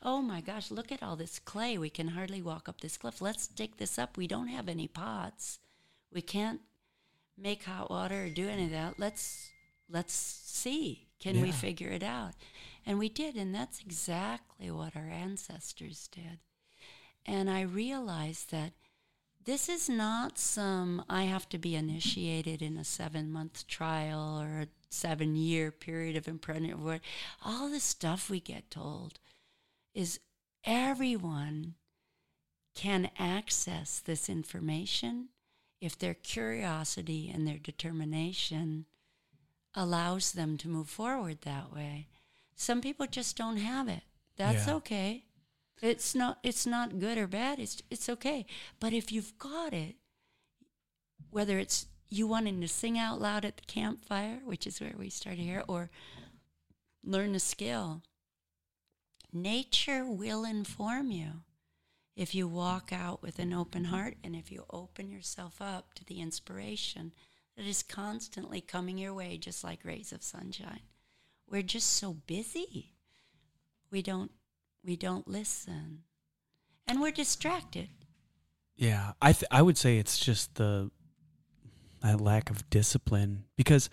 Oh 0.00 0.22
my 0.22 0.40
gosh, 0.40 0.70
look 0.70 0.92
at 0.92 1.02
all 1.02 1.16
this 1.16 1.40
clay. 1.40 1.76
We 1.76 1.90
can 1.90 2.08
hardly 2.08 2.40
walk 2.40 2.68
up 2.68 2.80
this 2.80 2.96
cliff. 2.96 3.20
Let's 3.20 3.48
dig 3.48 3.78
this 3.78 3.98
up. 3.98 4.16
We 4.16 4.28
don't 4.28 4.46
have 4.46 4.68
any 4.68 4.86
pots. 4.86 5.58
We 6.12 6.22
can't 6.22 6.60
make 7.36 7.64
hot 7.64 7.90
water 7.90 8.24
or 8.24 8.28
do 8.28 8.48
any 8.48 8.66
of 8.66 8.70
that. 8.70 8.94
Let's 8.98 9.50
let's 9.90 10.14
see. 10.14 11.08
Can 11.18 11.34
yeah. 11.36 11.42
we 11.42 11.50
figure 11.50 11.90
it 11.90 12.04
out? 12.04 12.34
And 12.84 12.98
we 12.98 13.08
did, 13.08 13.34
and 13.34 13.52
that's 13.52 13.80
exactly 13.80 14.70
what 14.70 14.94
our 14.94 15.08
ancestors 15.08 16.08
did. 16.12 16.38
And 17.26 17.50
I 17.50 17.62
realized 17.62 18.50
that 18.52 18.72
this 19.44 19.68
is 19.68 19.88
not 19.88 20.38
some 20.38 21.04
I 21.08 21.24
have 21.24 21.48
to 21.50 21.58
be 21.58 21.76
initiated 21.76 22.62
in 22.62 22.76
a 22.76 22.84
seven 22.84 23.30
month 23.30 23.66
trial 23.66 24.40
or 24.40 24.60
a 24.62 24.68
seven 24.90 25.36
year 25.36 25.70
period 25.70 26.16
of 26.16 26.28
imprisonment. 26.28 27.02
All 27.44 27.68
the 27.68 27.80
stuff 27.80 28.30
we 28.30 28.40
get 28.40 28.70
told 28.70 29.18
is 29.94 30.20
everyone 30.64 31.74
can 32.74 33.10
access 33.18 34.00
this 34.00 34.28
information 34.28 35.28
if 35.80 35.98
their 35.98 36.14
curiosity 36.14 37.30
and 37.32 37.46
their 37.46 37.58
determination 37.58 38.86
allows 39.74 40.32
them 40.32 40.56
to 40.58 40.68
move 40.68 40.88
forward 40.88 41.42
that 41.42 41.72
way. 41.72 42.08
Some 42.54 42.80
people 42.80 43.06
just 43.06 43.36
don't 43.36 43.58
have 43.58 43.88
it. 43.88 44.02
That's 44.36 44.66
yeah. 44.66 44.74
okay. 44.74 45.25
It's 45.82 46.14
not 46.14 46.38
it's 46.42 46.66
not 46.66 46.98
good 46.98 47.18
or 47.18 47.26
bad. 47.26 47.58
It's 47.58 47.82
it's 47.90 48.08
okay. 48.08 48.46
But 48.80 48.92
if 48.92 49.12
you've 49.12 49.38
got 49.38 49.74
it, 49.74 49.96
whether 51.30 51.58
it's 51.58 51.86
you 52.08 52.26
wanting 52.26 52.60
to 52.60 52.68
sing 52.68 52.98
out 52.98 53.20
loud 53.20 53.44
at 53.44 53.56
the 53.56 53.64
campfire, 53.66 54.40
which 54.44 54.66
is 54.66 54.80
where 54.80 54.94
we 54.96 55.10
started 55.10 55.42
here, 55.42 55.64
or 55.68 55.90
learn 57.04 57.34
a 57.34 57.40
skill, 57.40 58.02
nature 59.32 60.04
will 60.04 60.44
inform 60.44 61.10
you 61.10 61.42
if 62.16 62.34
you 62.34 62.48
walk 62.48 62.90
out 62.92 63.22
with 63.22 63.38
an 63.38 63.52
open 63.52 63.84
heart 63.84 64.16
and 64.24 64.34
if 64.34 64.50
you 64.50 64.64
open 64.70 65.10
yourself 65.10 65.60
up 65.60 65.92
to 65.94 66.04
the 66.04 66.20
inspiration 66.20 67.12
that 67.56 67.66
is 67.66 67.82
constantly 67.82 68.60
coming 68.60 68.96
your 68.98 69.12
way, 69.12 69.36
just 69.36 69.62
like 69.62 69.84
rays 69.84 70.12
of 70.12 70.22
sunshine. 70.22 70.80
We're 71.48 71.62
just 71.62 71.90
so 71.92 72.14
busy. 72.26 72.94
We 73.90 74.02
don't 74.02 74.30
we 74.86 74.96
don't 74.96 75.26
listen. 75.26 76.04
And 76.86 77.02
we're 77.02 77.10
distracted. 77.10 77.88
Yeah, 78.76 79.12
I 79.20 79.32
th- 79.32 79.48
I 79.50 79.62
would 79.62 79.76
say 79.76 79.98
it's 79.98 80.18
just 80.18 80.54
the 80.54 80.90
that 82.02 82.20
lack 82.20 82.50
of 82.50 82.68
discipline 82.70 83.44
because 83.56 83.90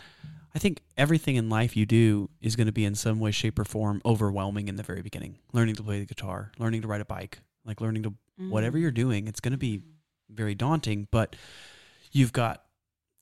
I 0.53 0.59
think 0.59 0.81
everything 0.97 1.35
in 1.35 1.49
life 1.49 1.75
you 1.75 1.85
do 1.85 2.29
is 2.41 2.55
going 2.55 2.67
to 2.67 2.73
be 2.73 2.85
in 2.85 2.93
some 2.93 3.19
way, 3.19 3.31
shape, 3.31 3.57
or 3.57 3.65
form 3.65 4.01
overwhelming 4.05 4.67
in 4.67 4.75
the 4.75 4.83
very 4.83 5.01
beginning. 5.01 5.39
Learning 5.51 5.73
to 5.75 5.83
play 5.83 5.99
the 5.99 6.05
guitar, 6.05 6.51
learning 6.59 6.83
to 6.83 6.87
ride 6.87 7.01
a 7.01 7.05
bike, 7.05 7.39
like 7.65 7.81
learning 7.81 8.03
to 8.03 8.11
mm-hmm. 8.11 8.51
whatever 8.51 8.77
you're 8.77 8.91
doing, 8.91 9.27
it's 9.27 9.39
going 9.39 9.53
to 9.53 9.57
be 9.57 9.81
very 10.29 10.53
daunting, 10.53 11.07
but 11.09 11.35
you've 12.11 12.33
got 12.33 12.65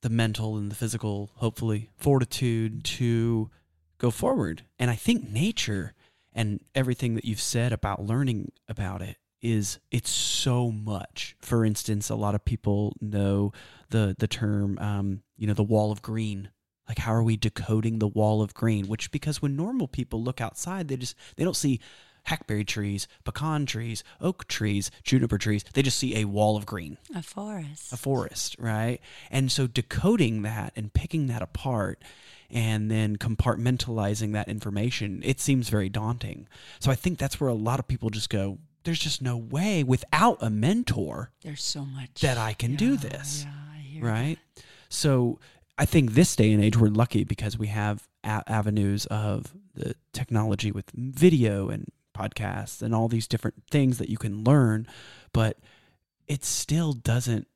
the 0.02 0.10
mental 0.10 0.56
and 0.56 0.70
the 0.70 0.74
physical, 0.74 1.30
hopefully, 1.36 1.88
fortitude 1.96 2.84
to 2.84 3.50
go 3.98 4.10
forward. 4.10 4.64
And 4.78 4.90
I 4.90 4.96
think 4.96 5.30
nature 5.30 5.94
and 6.34 6.60
everything 6.74 7.14
that 7.14 7.24
you've 7.24 7.40
said 7.40 7.72
about 7.72 8.02
learning 8.02 8.52
about 8.68 9.02
it 9.02 9.16
is 9.40 9.80
it's 9.90 10.10
so 10.10 10.70
much. 10.70 11.36
For 11.40 11.64
instance, 11.64 12.08
a 12.08 12.14
lot 12.14 12.34
of 12.34 12.44
people 12.44 12.96
know 13.00 13.52
the 13.90 14.14
the 14.18 14.28
term, 14.28 14.78
um, 14.78 15.22
you 15.36 15.46
know, 15.46 15.54
the 15.54 15.62
wall 15.62 15.90
of 15.92 16.00
green. 16.00 16.50
Like, 16.88 16.98
how 16.98 17.14
are 17.14 17.22
we 17.22 17.36
decoding 17.36 17.98
the 17.98 18.08
wall 18.08 18.42
of 18.42 18.54
green? 18.54 18.86
Which 18.86 19.10
because 19.10 19.42
when 19.42 19.56
normal 19.56 19.88
people 19.88 20.22
look 20.22 20.40
outside, 20.40 20.88
they 20.88 20.96
just 20.96 21.16
they 21.36 21.44
don't 21.44 21.56
see 21.56 21.80
hackberry 22.24 22.64
trees, 22.64 23.08
pecan 23.24 23.66
trees, 23.66 24.04
oak 24.20 24.46
trees, 24.46 24.90
juniper 25.02 25.38
trees. 25.38 25.64
They 25.74 25.82
just 25.82 25.98
see 25.98 26.16
a 26.16 26.24
wall 26.24 26.56
of 26.56 26.66
green. 26.66 26.98
A 27.14 27.22
forest. 27.22 27.92
A 27.92 27.96
forest, 27.96 28.56
right? 28.58 29.00
And 29.30 29.50
so 29.50 29.66
decoding 29.66 30.42
that 30.42 30.72
and 30.76 30.92
picking 30.92 31.26
that 31.26 31.42
apart 31.42 32.02
and 32.52 32.90
then 32.90 33.16
compartmentalizing 33.16 34.32
that 34.34 34.48
information, 34.48 35.22
it 35.24 35.40
seems 35.40 35.68
very 35.70 35.88
daunting. 35.88 36.46
So 36.78 36.90
I 36.90 36.94
think 36.94 37.18
that's 37.18 37.40
where 37.40 37.50
a 37.50 37.54
lot 37.54 37.80
of 37.80 37.88
people 37.88 38.10
just 38.10 38.30
go, 38.30 38.58
there's 38.84 38.98
just 38.98 39.22
no 39.22 39.36
way 39.36 39.82
without 39.82 40.38
a 40.40 40.50
mentor. 40.50 41.30
There's 41.42 41.64
so 41.64 41.84
much 41.84 42.20
that 42.20 42.36
I 42.36 42.52
can 42.52 42.72
yeah, 42.72 42.78
do 42.78 42.96
this. 42.96 43.46
Yeah, 43.90 44.00
right? 44.04 44.38
That. 44.56 44.64
So 44.88 45.38
I 45.78 45.84
think 45.86 46.12
this 46.12 46.36
day 46.36 46.52
and 46.52 46.62
age 46.62 46.76
we're 46.76 46.88
lucky 46.88 47.24
because 47.24 47.58
we 47.58 47.68
have 47.68 48.06
a- 48.24 48.44
avenues 48.46 49.06
of 49.06 49.54
the 49.74 49.94
technology 50.12 50.70
with 50.70 50.90
video 50.90 51.68
and 51.68 51.90
podcasts 52.14 52.82
and 52.82 52.94
all 52.94 53.08
these 53.08 53.26
different 53.26 53.62
things 53.70 53.98
that 53.98 54.10
you 54.10 54.18
can 54.18 54.44
learn, 54.44 54.86
but 55.32 55.58
it 56.28 56.44
still 56.44 56.92
doesn't. 56.92 57.46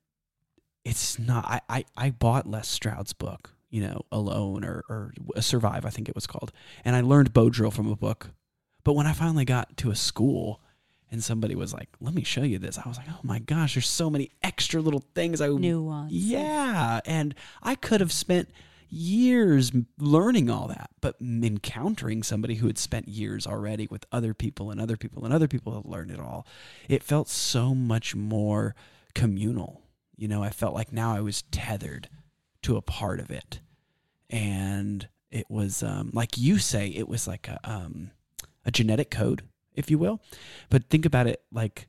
It's 0.84 1.18
not. 1.18 1.44
I 1.44 1.60
I, 1.68 1.84
I 1.96 2.10
bought 2.10 2.46
Les 2.46 2.66
Stroud's 2.68 3.12
book, 3.12 3.52
you 3.70 3.82
know, 3.82 4.02
Alone 4.12 4.64
or 4.64 4.82
or 4.88 5.12
Survive, 5.40 5.84
I 5.84 5.90
think 5.90 6.08
it 6.08 6.14
was 6.14 6.26
called, 6.26 6.52
and 6.84 6.96
I 6.96 7.00
learned 7.00 7.32
bow 7.32 7.50
drill 7.50 7.70
from 7.70 7.90
a 7.90 7.96
book. 7.96 8.30
But 8.84 8.94
when 8.94 9.06
I 9.06 9.12
finally 9.12 9.44
got 9.44 9.76
to 9.78 9.90
a 9.90 9.96
school, 9.96 10.60
and 11.10 11.22
somebody 11.22 11.54
was 11.54 11.72
like, 11.72 11.88
"Let 12.00 12.14
me 12.14 12.22
show 12.22 12.42
you 12.42 12.58
this." 12.58 12.78
I 12.78 12.88
was 12.88 12.98
like, 12.98 13.08
"Oh 13.10 13.20
my 13.22 13.38
gosh, 13.38 13.74
there's 13.74 13.88
so 13.88 14.10
many 14.10 14.30
extra 14.42 14.80
little 14.80 15.04
things 15.14 15.40
I 15.40 15.48
Nuance. 15.48 16.12
Yeah, 16.12 17.00
and 17.04 17.34
I 17.62 17.74
could 17.74 18.00
have 18.00 18.12
spent 18.12 18.48
years 18.88 19.72
learning 19.98 20.48
all 20.48 20.68
that, 20.68 20.90
but 21.00 21.16
encountering 21.20 22.22
somebody 22.22 22.56
who 22.56 22.66
had 22.66 22.78
spent 22.78 23.08
years 23.08 23.46
already 23.46 23.88
with 23.90 24.06
other 24.12 24.32
people 24.32 24.70
and 24.70 24.80
other 24.80 24.96
people 24.96 25.24
and 25.24 25.34
other 25.34 25.48
people 25.48 25.74
had 25.74 25.84
learned 25.84 26.10
it 26.10 26.20
all, 26.20 26.46
it 26.88 27.02
felt 27.02 27.28
so 27.28 27.74
much 27.74 28.14
more 28.14 28.74
communal. 29.14 29.82
You 30.16 30.28
know, 30.28 30.42
I 30.42 30.50
felt 30.50 30.74
like 30.74 30.92
now 30.92 31.14
I 31.14 31.20
was 31.20 31.42
tethered 31.50 32.08
to 32.66 32.76
a 32.76 32.82
part 32.82 33.20
of 33.20 33.30
it, 33.30 33.60
and 34.30 35.08
it 35.30 35.46
was 35.48 35.82
um, 35.82 36.10
like 36.12 36.36
you 36.38 36.58
say, 36.58 36.88
it 36.88 37.08
was 37.08 37.26
like 37.26 37.48
a 37.48 37.58
um, 37.64 38.10
a 38.64 38.70
genetic 38.70 39.10
code, 39.10 39.42
if 39.74 39.90
you 39.90 39.98
will. 39.98 40.20
But 40.70 40.88
think 40.90 41.04
about 41.06 41.26
it 41.26 41.42
like 41.50 41.88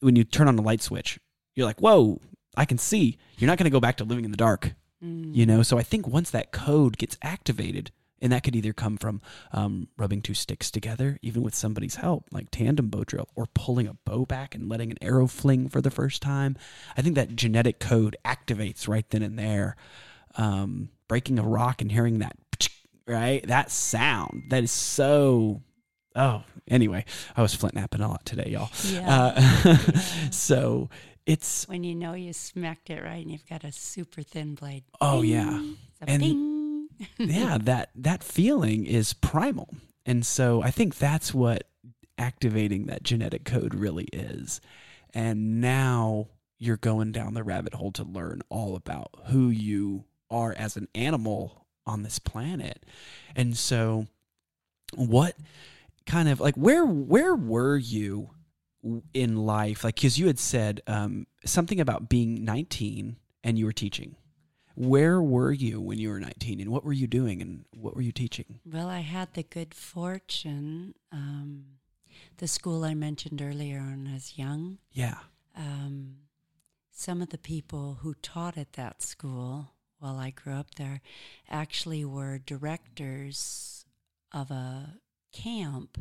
when 0.00 0.16
you 0.16 0.24
turn 0.24 0.48
on 0.48 0.58
a 0.58 0.62
light 0.62 0.82
switch, 0.82 1.18
you're 1.54 1.66
like, 1.66 1.80
"Whoa, 1.80 2.20
I 2.56 2.64
can 2.64 2.78
see." 2.78 3.18
You're 3.38 3.48
not 3.48 3.58
going 3.58 3.64
to 3.70 3.70
go 3.76 3.80
back 3.80 3.96
to 3.98 4.04
living 4.04 4.24
in 4.24 4.30
the 4.30 4.36
dark 4.36 4.74
Mm. 5.04 5.34
you 5.36 5.44
know 5.44 5.62
so 5.62 5.76
i 5.76 5.82
think 5.82 6.08
once 6.08 6.30
that 6.30 6.52
code 6.52 6.96
gets 6.96 7.18
activated 7.20 7.90
and 8.22 8.32
that 8.32 8.42
could 8.42 8.56
either 8.56 8.72
come 8.72 8.96
from 8.96 9.20
um, 9.52 9.88
rubbing 9.98 10.22
two 10.22 10.34
sticks 10.34 10.70
together 10.70 11.18
even 11.22 11.42
with 11.42 11.54
somebody's 11.54 11.96
help 11.96 12.24
like 12.32 12.50
tandem 12.50 12.88
bow 12.88 13.04
drill 13.04 13.28
or 13.34 13.46
pulling 13.54 13.86
a 13.86 13.94
bow 14.04 14.24
back 14.24 14.54
and 14.54 14.68
letting 14.68 14.90
an 14.90 14.98
arrow 15.02 15.26
fling 15.26 15.68
for 15.68 15.80
the 15.82 15.90
first 15.90 16.22
time 16.22 16.56
i 16.96 17.02
think 17.02 17.14
that 17.14 17.36
genetic 17.36 17.78
code 17.78 18.16
activates 18.24 18.88
right 18.88 19.08
then 19.10 19.22
and 19.22 19.38
there 19.38 19.76
um, 20.36 20.88
breaking 21.08 21.38
a 21.38 21.42
rock 21.42 21.80
and 21.82 21.92
hearing 21.92 22.18
that 22.20 22.36
right 23.06 23.46
that 23.46 23.70
sound 23.70 24.44
that 24.50 24.64
is 24.64 24.70
so 24.72 25.62
oh 26.16 26.42
anyway 26.68 27.04
i 27.36 27.42
was 27.42 27.54
flint 27.54 27.74
knapping 27.74 28.00
a 28.00 28.08
lot 28.08 28.24
today 28.24 28.50
y'all 28.50 28.70
Yeah. 28.84 29.32
uh, 29.36 29.76
so 30.30 30.88
it's 31.26 31.68
when 31.68 31.84
you 31.84 31.94
know 31.94 32.14
you 32.14 32.32
smacked 32.32 32.88
it 32.90 33.02
right 33.02 33.22
and 33.22 33.30
you've 33.30 33.46
got 33.48 33.64
a 33.64 33.72
super 33.72 34.22
thin 34.22 34.54
blade. 34.54 34.84
oh 35.00 35.22
yeah 35.22 35.50
Ding. 35.50 35.76
A 36.02 36.10
And- 36.10 36.22
ding. 36.22 36.55
Yeah, 37.18 37.58
that 37.62 37.90
that 37.94 38.22
feeling 38.22 38.86
is 38.86 39.12
primal. 39.12 39.68
And 40.04 40.24
so 40.24 40.62
I 40.62 40.70
think 40.70 40.96
that's 40.96 41.34
what 41.34 41.68
activating 42.18 42.86
that 42.86 43.02
genetic 43.02 43.44
code 43.44 43.74
really 43.74 44.08
is. 44.12 44.60
And 45.12 45.60
now 45.60 46.28
you're 46.58 46.76
going 46.76 47.12
down 47.12 47.34
the 47.34 47.44
rabbit 47.44 47.74
hole 47.74 47.92
to 47.92 48.04
learn 48.04 48.40
all 48.48 48.76
about 48.76 49.10
who 49.26 49.48
you 49.48 50.04
are 50.30 50.54
as 50.56 50.76
an 50.76 50.88
animal 50.94 51.66
on 51.86 52.02
this 52.02 52.18
planet. 52.18 52.84
And 53.34 53.56
so 53.56 54.06
what 54.94 55.36
kind 56.06 56.28
of 56.28 56.40
like 56.40 56.54
where 56.54 56.84
where 56.84 57.34
were 57.34 57.76
you 57.76 58.30
in 59.12 59.36
life 59.36 59.82
like 59.82 60.00
cuz 60.00 60.16
you 60.16 60.28
had 60.28 60.38
said 60.38 60.80
um, 60.86 61.26
something 61.44 61.80
about 61.80 62.08
being 62.08 62.44
19 62.44 63.16
and 63.42 63.58
you 63.58 63.64
were 63.64 63.72
teaching 63.72 64.14
where 64.76 65.20
were 65.22 65.52
you 65.52 65.80
when 65.80 65.98
you 65.98 66.10
were 66.10 66.20
19 66.20 66.60
and 66.60 66.70
what 66.70 66.84
were 66.84 66.92
you 66.92 67.06
doing 67.06 67.42
and 67.42 67.64
what 67.74 67.96
were 67.96 68.02
you 68.02 68.12
teaching 68.12 68.60
Well, 68.64 68.88
I 68.88 69.00
had 69.00 69.32
the 69.34 69.42
good 69.42 69.74
fortune. 69.74 70.94
Um, 71.10 71.64
the 72.38 72.46
school 72.46 72.84
I 72.84 72.94
mentioned 72.94 73.42
earlier 73.42 73.80
when 73.80 74.06
I 74.08 74.14
was 74.14 74.38
young, 74.38 74.78
yeah 74.92 75.18
um, 75.56 76.16
some 76.90 77.22
of 77.22 77.30
the 77.30 77.38
people 77.38 77.98
who 78.02 78.14
taught 78.14 78.56
at 78.56 78.74
that 78.74 79.02
school 79.02 79.72
while 79.98 80.18
I 80.18 80.30
grew 80.30 80.52
up 80.52 80.74
there 80.74 81.00
actually 81.48 82.04
were 82.04 82.38
directors 82.38 83.86
of 84.32 84.50
a 84.50 84.98
camp 85.32 85.98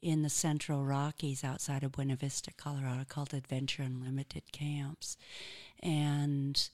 in 0.00 0.22
the 0.22 0.30
Central 0.30 0.84
Rockies 0.84 1.42
outside 1.42 1.82
of 1.82 1.92
Buena 1.92 2.16
Vista, 2.16 2.52
Colorado, 2.56 3.04
called 3.08 3.34
Adventure 3.34 3.82
Unlimited 3.82 4.52
Camps. 4.52 5.16
And 5.82 6.68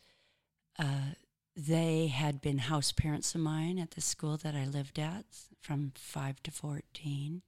uh, 0.78 1.14
they 1.56 2.06
had 2.06 2.40
been 2.40 2.58
house 2.58 2.92
parents 2.92 3.34
of 3.34 3.40
mine 3.40 3.78
at 3.78 3.92
the 3.92 4.00
school 4.00 4.36
that 4.38 4.54
I 4.54 4.64
lived 4.64 4.98
at 4.98 5.24
from 5.60 5.92
5 5.94 6.42
to 6.44 6.50
14. 6.50 7.42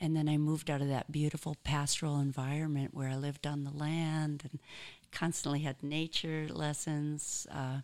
And 0.00 0.16
then 0.16 0.28
I 0.28 0.36
moved 0.36 0.70
out 0.70 0.80
of 0.80 0.88
that 0.88 1.12
beautiful 1.12 1.56
pastoral 1.64 2.20
environment 2.20 2.94
where 2.94 3.08
I 3.08 3.16
lived 3.16 3.46
on 3.46 3.64
the 3.64 3.70
land 3.70 4.42
and 4.50 4.60
constantly 5.10 5.60
had 5.60 5.82
nature 5.82 6.46
lessons. 6.50 7.46
Uh, 7.50 7.80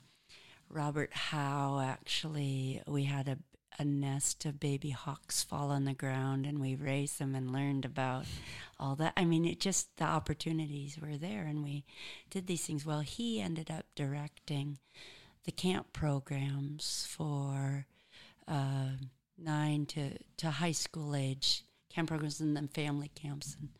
Robert 0.68 1.12
Howe, 1.12 1.80
actually, 1.80 2.82
we 2.86 3.04
had 3.04 3.28
a, 3.28 3.38
a 3.78 3.84
nest 3.84 4.44
of 4.44 4.60
baby 4.60 4.90
hawks 4.90 5.42
fall 5.42 5.70
on 5.70 5.84
the 5.84 5.92
ground 5.92 6.46
and 6.46 6.60
we 6.60 6.74
raised 6.74 7.18
them 7.18 7.34
and 7.34 7.52
learned 7.52 7.84
about 7.84 8.24
all 8.78 8.94
that. 8.96 9.12
I 9.16 9.24
mean, 9.24 9.44
it 9.44 9.60
just, 9.60 9.96
the 9.96 10.04
opportunities 10.04 10.98
were 11.00 11.16
there 11.16 11.42
and 11.42 11.62
we 11.62 11.84
did 12.30 12.46
these 12.46 12.64
things. 12.64 12.86
Well, 12.86 13.00
he 13.00 13.40
ended 13.40 13.70
up 13.70 13.86
directing 13.94 14.78
the 15.46 15.52
camp 15.52 15.92
programs 15.92 17.06
for 17.08 17.86
uh, 18.46 18.90
nine 19.38 19.86
to, 19.86 20.18
to 20.36 20.50
high 20.50 20.72
school 20.72 21.14
age 21.14 21.62
camp 21.88 22.08
programs 22.08 22.40
and 22.40 22.56
then 22.56 22.68
family 22.68 23.10
camps. 23.14 23.56
And 23.58 23.70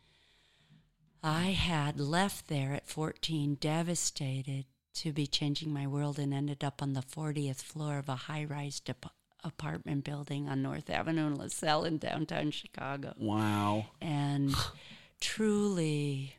I 1.21 1.51
had 1.51 1.99
left 1.99 2.47
there 2.47 2.73
at 2.73 2.87
14, 2.87 3.57
devastated 3.59 4.65
to 4.95 5.11
be 5.11 5.27
changing 5.27 5.71
my 5.71 5.85
world, 5.85 6.17
and 6.17 6.33
ended 6.33 6.63
up 6.63 6.81
on 6.81 6.93
the 6.93 7.01
40th 7.01 7.61
floor 7.61 7.99
of 7.99 8.09
a 8.09 8.15
high 8.15 8.45
rise 8.45 8.79
dep- 8.79 9.11
apartment 9.43 10.03
building 10.03 10.47
on 10.47 10.63
North 10.63 10.89
Avenue 10.89 11.27
in 11.27 11.35
LaSalle 11.35 11.85
in 11.85 11.99
downtown 11.99 12.49
Chicago 12.49 13.13
wow 13.17 13.85
and 14.01 14.53
truly, 15.21 16.35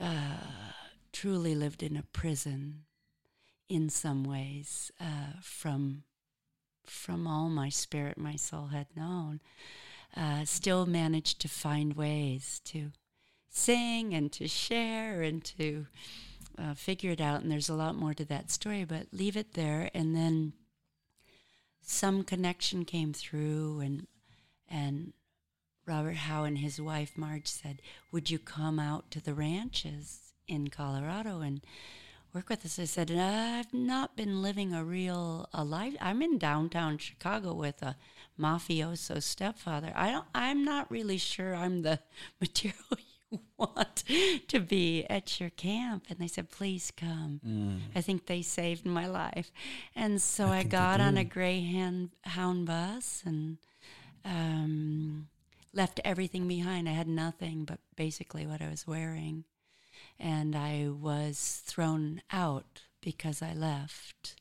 uh, 0.00 0.36
truly 1.12 1.54
lived 1.54 1.82
in 1.82 1.96
a 1.96 2.02
prison 2.02 2.82
in 3.70 3.88
some 3.88 4.24
ways 4.24 4.90
uh, 5.00 5.38
from 5.40 6.02
from 6.84 7.26
all 7.28 7.48
my 7.48 7.68
spirit, 7.68 8.18
my 8.18 8.34
soul 8.34 8.66
had 8.66 8.88
known. 8.96 9.40
Uh, 10.16 10.44
still 10.44 10.86
managed 10.86 11.40
to 11.40 11.48
find 11.48 11.94
ways 11.94 12.60
to 12.64 12.90
sing 13.48 14.12
and 14.12 14.32
to 14.32 14.48
share 14.48 15.22
and 15.22 15.44
to 15.44 15.86
uh, 16.58 16.74
figure 16.74 17.12
it 17.12 17.20
out. 17.20 17.42
And 17.42 17.50
there's 17.50 17.68
a 17.68 17.74
lot 17.74 17.94
more 17.94 18.12
to 18.14 18.24
that 18.24 18.50
story, 18.50 18.84
but 18.84 19.06
leave 19.12 19.36
it 19.36 19.54
there. 19.54 19.88
And 19.94 20.16
then 20.16 20.52
some 21.80 22.24
connection 22.24 22.84
came 22.84 23.12
through, 23.12 23.80
and 23.80 24.06
and 24.68 25.12
Robert 25.86 26.16
Howe 26.16 26.42
and 26.42 26.58
his 26.58 26.80
wife 26.80 27.16
Marge 27.16 27.46
said, 27.46 27.80
"Would 28.10 28.30
you 28.30 28.40
come 28.40 28.80
out 28.80 29.12
to 29.12 29.20
the 29.20 29.34
ranches 29.34 30.32
in 30.48 30.68
Colorado 30.68 31.40
and 31.40 31.60
work 32.32 32.48
with 32.48 32.64
us?" 32.64 32.78
I 32.78 32.84
said, 32.84 33.10
"I've 33.10 33.72
not 33.72 34.16
been 34.16 34.42
living 34.42 34.72
a 34.72 34.84
real 34.84 35.48
a 35.52 35.64
life. 35.64 35.96
I'm 36.00 36.22
in 36.22 36.38
downtown 36.38 36.98
Chicago 36.98 37.54
with 37.54 37.82
a 37.82 37.96
mafioso 38.38 39.22
stepfather. 39.22 39.92
I 39.94 40.10
don't. 40.10 40.26
I'm 40.34 40.64
not 40.64 40.90
really 40.90 41.18
sure 41.18 41.54
I'm 41.54 41.82
the 41.82 42.00
material 42.40 42.78
you 43.30 43.40
want 43.56 44.04
to 44.48 44.60
be 44.60 45.04
at 45.04 45.40
your 45.40 45.50
camp." 45.50 46.06
And 46.08 46.18
they 46.18 46.28
said, 46.28 46.50
"Please 46.50 46.90
come." 46.90 47.40
I 47.94 48.00
think 48.00 48.26
they 48.26 48.42
saved 48.42 48.86
my 48.86 49.06
life. 49.06 49.50
And 49.94 50.20
so 50.20 50.46
I 50.46 50.58
I, 50.58 50.62
got 50.62 51.00
on 51.00 51.16
a. 51.16 51.24
Greyhound 51.24 52.10
hound 52.22 52.66
bus 52.66 53.22
and 53.24 53.58
um, 54.24 55.28
left 55.72 56.00
everything 56.04 56.48
behind. 56.48 56.88
I 56.88 56.92
had 56.92 57.08
nothing 57.08 57.64
but 57.64 57.78
basically 57.96 58.46
what 58.46 58.60
I 58.60 58.68
was 58.68 58.86
wearing. 58.86 59.44
And 60.20 60.54
I 60.54 60.88
was 60.90 61.62
thrown 61.64 62.20
out 62.30 62.82
because 63.00 63.40
I 63.40 63.54
left. 63.54 64.36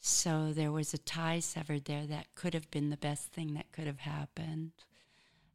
So 0.00 0.52
there 0.52 0.70
was 0.70 0.92
a 0.92 0.98
tie 0.98 1.40
severed 1.40 1.86
there 1.86 2.06
that 2.06 2.34
could 2.34 2.54
have 2.54 2.70
been 2.70 2.90
the 2.90 2.96
best 2.96 3.32
thing 3.32 3.54
that 3.54 3.72
could 3.72 3.86
have 3.86 4.00
happened. 4.00 4.72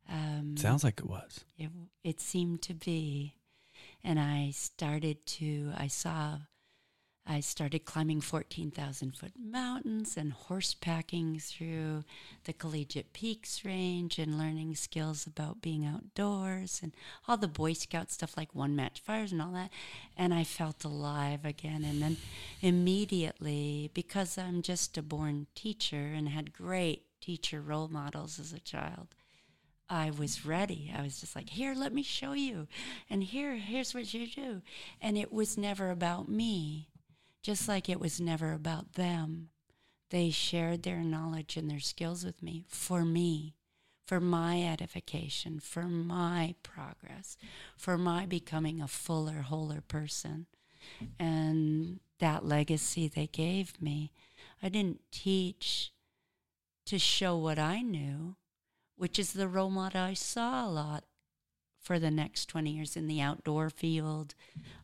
Um, 0.10 0.58
sounds 0.58 0.84
like 0.84 1.00
it 1.00 1.08
was 1.08 1.46
it, 1.58 1.70
it 2.04 2.20
seemed 2.20 2.62
to 2.64 2.74
be. 2.74 3.36
And 4.04 4.20
I 4.20 4.52
started 4.52 5.26
to, 5.26 5.72
I 5.78 5.88
saw, 5.88 6.40
I 7.26 7.40
started 7.40 7.86
climbing 7.86 8.20
14,000 8.20 9.16
foot 9.16 9.32
mountains 9.40 10.18
and 10.18 10.34
horsepacking 10.34 11.42
through 11.42 12.04
the 12.44 12.52
Collegiate 12.52 13.14
Peaks 13.14 13.64
Range 13.64 14.20
and 14.20 14.38
learning 14.38 14.76
skills 14.76 15.26
about 15.26 15.62
being 15.62 15.86
outdoors 15.86 16.82
and 16.84 16.94
all 17.26 17.38
the 17.38 17.48
Boy 17.48 17.74
Scout 17.74 18.12
stuff 18.12 18.36
like 18.36 18.54
one 18.54 18.76
match 18.76 19.00
fires 19.00 19.32
and 19.32 19.42
all 19.42 19.54
that. 19.54 19.72
And 20.18 20.34
I 20.34 20.44
felt 20.44 20.84
alive 20.84 21.46
again. 21.46 21.86
And 21.86 22.02
then 22.02 22.18
immediately, 22.62 23.90
because 23.94 24.38
I'm 24.38 24.62
just 24.62 24.98
a 24.98 25.02
born 25.02 25.48
teacher 25.56 26.12
and 26.14 26.28
had 26.28 26.52
great 26.52 27.06
teacher 27.22 27.62
role 27.62 27.88
models 27.88 28.38
as 28.38 28.52
a 28.52 28.60
child, 28.60 29.16
I 29.90 30.12
was 30.12 30.46
ready. 30.46 30.94
I 30.96 31.04
was 31.04 31.22
just 31.22 31.36
like, 31.36 31.50
here, 31.50 31.74
let 31.74 31.94
me 31.94 32.04
show 32.04 32.34
you. 32.34 32.68
And 33.10 33.24
here, 33.24 33.56
here's 33.56 33.94
what 33.94 34.14
you 34.14 34.28
do. 34.28 34.62
And 35.02 35.18
it 35.18 35.32
was 35.32 35.58
never 35.58 35.90
about 35.90 36.28
me, 36.28 36.90
just 37.44 37.68
like 37.68 37.90
it 37.90 38.00
was 38.00 38.20
never 38.20 38.54
about 38.54 38.94
them. 38.94 39.50
They 40.10 40.32
shared 40.32 40.84
their 40.84 41.04
knowledge 41.04 41.58
and 41.58 41.70
their 41.70 41.80
skills 41.80 42.24
with 42.24 42.42
me 42.42 42.64
for 42.68 43.04
me, 43.04 43.56
for 44.08 44.20
my 44.20 44.64
edification, 44.64 45.60
for 45.60 45.84
my 45.84 46.56
progress, 46.64 47.38
for 47.78 47.98
my 47.98 48.26
becoming 48.26 48.82
a 48.82 48.88
fuller, 48.88 49.42
wholer 49.42 49.82
person. 49.82 50.48
And 51.20 52.00
that 52.20 52.46
legacy 52.46 53.08
they 53.08 53.28
gave 53.28 53.82
me, 53.82 54.12
I 54.62 54.70
didn't 54.70 55.02
teach 55.12 55.92
to 56.86 56.98
show 56.98 57.38
what 57.38 57.60
I 57.60 57.82
knew, 57.82 58.36
which 58.96 59.20
is 59.20 59.34
the 59.34 59.48
role 59.48 59.70
model 59.70 60.02
I 60.02 60.14
saw 60.14 60.66
a 60.66 60.70
lot 60.70 61.04
for 61.84 62.00
the 62.00 62.10
next 62.10 62.48
20 62.48 62.72
years 62.72 62.96
in 62.96 63.08
the 63.08 63.20
outdoor 63.20 63.70
field, 63.70 64.36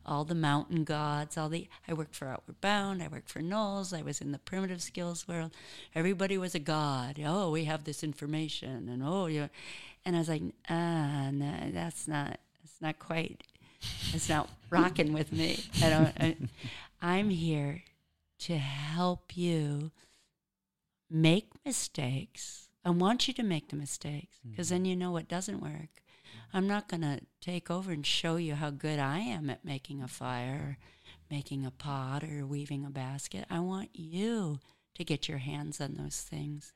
all 0.04 0.24
the 0.24 0.34
mountain 0.34 0.84
gods, 0.84 1.38
all 1.38 1.48
the 1.48 1.66
I 1.88 1.94
worked 1.94 2.14
for 2.14 2.28
Outward 2.28 2.60
Bound, 2.60 3.02
I 3.02 3.08
worked 3.08 3.30
for 3.30 3.40
NOLS, 3.40 3.98
I 3.98 4.02
was 4.02 4.20
in 4.20 4.32
the 4.32 4.38
primitive 4.38 4.82
skills 4.82 5.26
world. 5.26 5.52
Everybody 5.94 6.36
was 6.36 6.54
a 6.54 6.58
god. 6.58 7.18
Oh, 7.24 7.50
we 7.50 7.64
have 7.64 7.84
this 7.84 8.04
information 8.04 8.88
and 8.90 9.02
oh 9.02 9.26
yeah. 9.26 9.48
And 10.04 10.14
I 10.14 10.18
was 10.18 10.28
like, 10.28 10.42
ah, 10.68 11.30
no, 11.32 11.70
that's 11.72 12.06
not 12.06 12.38
that's 12.62 12.80
not 12.82 12.98
quite 12.98 13.44
it's 14.12 14.28
not 14.28 14.50
rocking 14.68 15.14
with 15.14 15.32
me. 15.32 15.58
I 15.82 15.88
don't 15.88 16.12
I, 16.20 16.36
I'm 17.00 17.30
here 17.30 17.82
to 18.40 18.58
help 18.58 19.38
you 19.38 19.90
make 21.10 21.48
mistakes. 21.64 22.68
I 22.84 22.90
want 22.90 23.26
you 23.26 23.32
to 23.34 23.42
make 23.42 23.70
the 23.70 23.76
mistakes 23.76 24.36
because 24.46 24.68
then 24.68 24.84
you 24.84 24.96
know 24.96 25.12
what 25.12 25.28
doesn't 25.28 25.62
work. 25.62 26.02
I'm 26.52 26.66
not 26.66 26.88
going 26.88 27.02
to 27.02 27.20
take 27.40 27.70
over 27.70 27.92
and 27.92 28.04
show 28.04 28.36
you 28.36 28.54
how 28.54 28.70
good 28.70 28.98
I 28.98 29.18
am 29.18 29.50
at 29.50 29.64
making 29.64 30.02
a 30.02 30.08
fire, 30.08 30.76
or 30.76 30.78
making 31.30 31.64
a 31.64 31.70
pot, 31.70 32.24
or 32.24 32.46
weaving 32.46 32.84
a 32.84 32.90
basket. 32.90 33.44
I 33.48 33.60
want 33.60 33.90
you 33.92 34.58
to 34.96 35.04
get 35.04 35.28
your 35.28 35.38
hands 35.38 35.80
on 35.80 35.94
those 35.94 36.20
things 36.20 36.72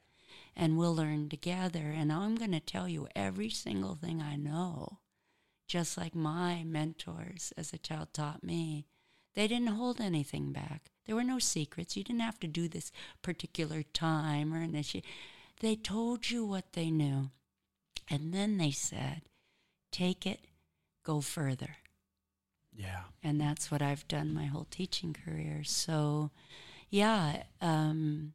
and 0.56 0.78
we'll 0.78 0.94
learn 0.94 1.28
together. 1.28 1.92
And 1.94 2.12
I'm 2.12 2.36
going 2.36 2.52
to 2.52 2.60
tell 2.60 2.88
you 2.88 3.08
every 3.14 3.50
single 3.50 3.94
thing 3.94 4.22
I 4.22 4.36
know, 4.36 4.98
just 5.66 5.98
like 5.98 6.14
my 6.14 6.62
mentors 6.64 7.52
as 7.56 7.72
a 7.72 7.78
child 7.78 8.08
taught 8.12 8.44
me. 8.44 8.86
They 9.34 9.48
didn't 9.48 9.68
hold 9.68 10.00
anything 10.00 10.52
back. 10.52 10.90
There 11.06 11.16
were 11.16 11.24
no 11.24 11.38
secrets. 11.40 11.96
You 11.96 12.04
didn't 12.04 12.20
have 12.20 12.38
to 12.40 12.46
do 12.46 12.68
this 12.68 12.92
particular 13.20 13.82
time 13.82 14.54
or 14.54 14.62
initiate. 14.62 15.04
They 15.60 15.74
told 15.74 16.30
you 16.30 16.44
what 16.44 16.72
they 16.72 16.90
knew. 16.90 17.30
And 18.08 18.32
then 18.32 18.58
they 18.58 18.70
said, 18.70 19.22
take 19.94 20.26
it, 20.26 20.40
go 21.04 21.20
further. 21.20 21.76
Yeah. 22.76 23.04
And 23.22 23.40
that's 23.40 23.70
what 23.70 23.80
I've 23.80 24.06
done 24.08 24.34
my 24.34 24.46
whole 24.46 24.66
teaching 24.70 25.14
career. 25.14 25.62
So, 25.62 26.30
yeah, 26.90 27.44
um, 27.60 28.32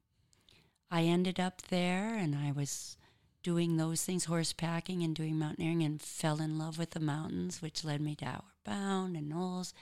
I 0.90 1.04
ended 1.04 1.40
up 1.40 1.62
there 1.64 2.16
and 2.16 2.36
I 2.36 2.54
was 2.54 2.96
doing 3.44 3.76
those 3.76 4.04
things, 4.04 4.26
horse 4.26 4.54
packing 4.54 5.04
and 5.04 5.16
doing 5.16 5.38
mountaineering, 5.38 5.84
and 5.84 6.02
fell 6.02 6.42
in 6.42 6.58
love 6.58 6.78
with 6.78 6.92
the 6.92 7.00
mountains, 7.00 7.62
which 7.62 7.84
led 7.84 8.02
me 8.02 8.16
to 8.16 8.26
Outward 8.26 8.64
Bound 8.66 9.18
and 9.18 9.30
NOLS. 9.30 9.74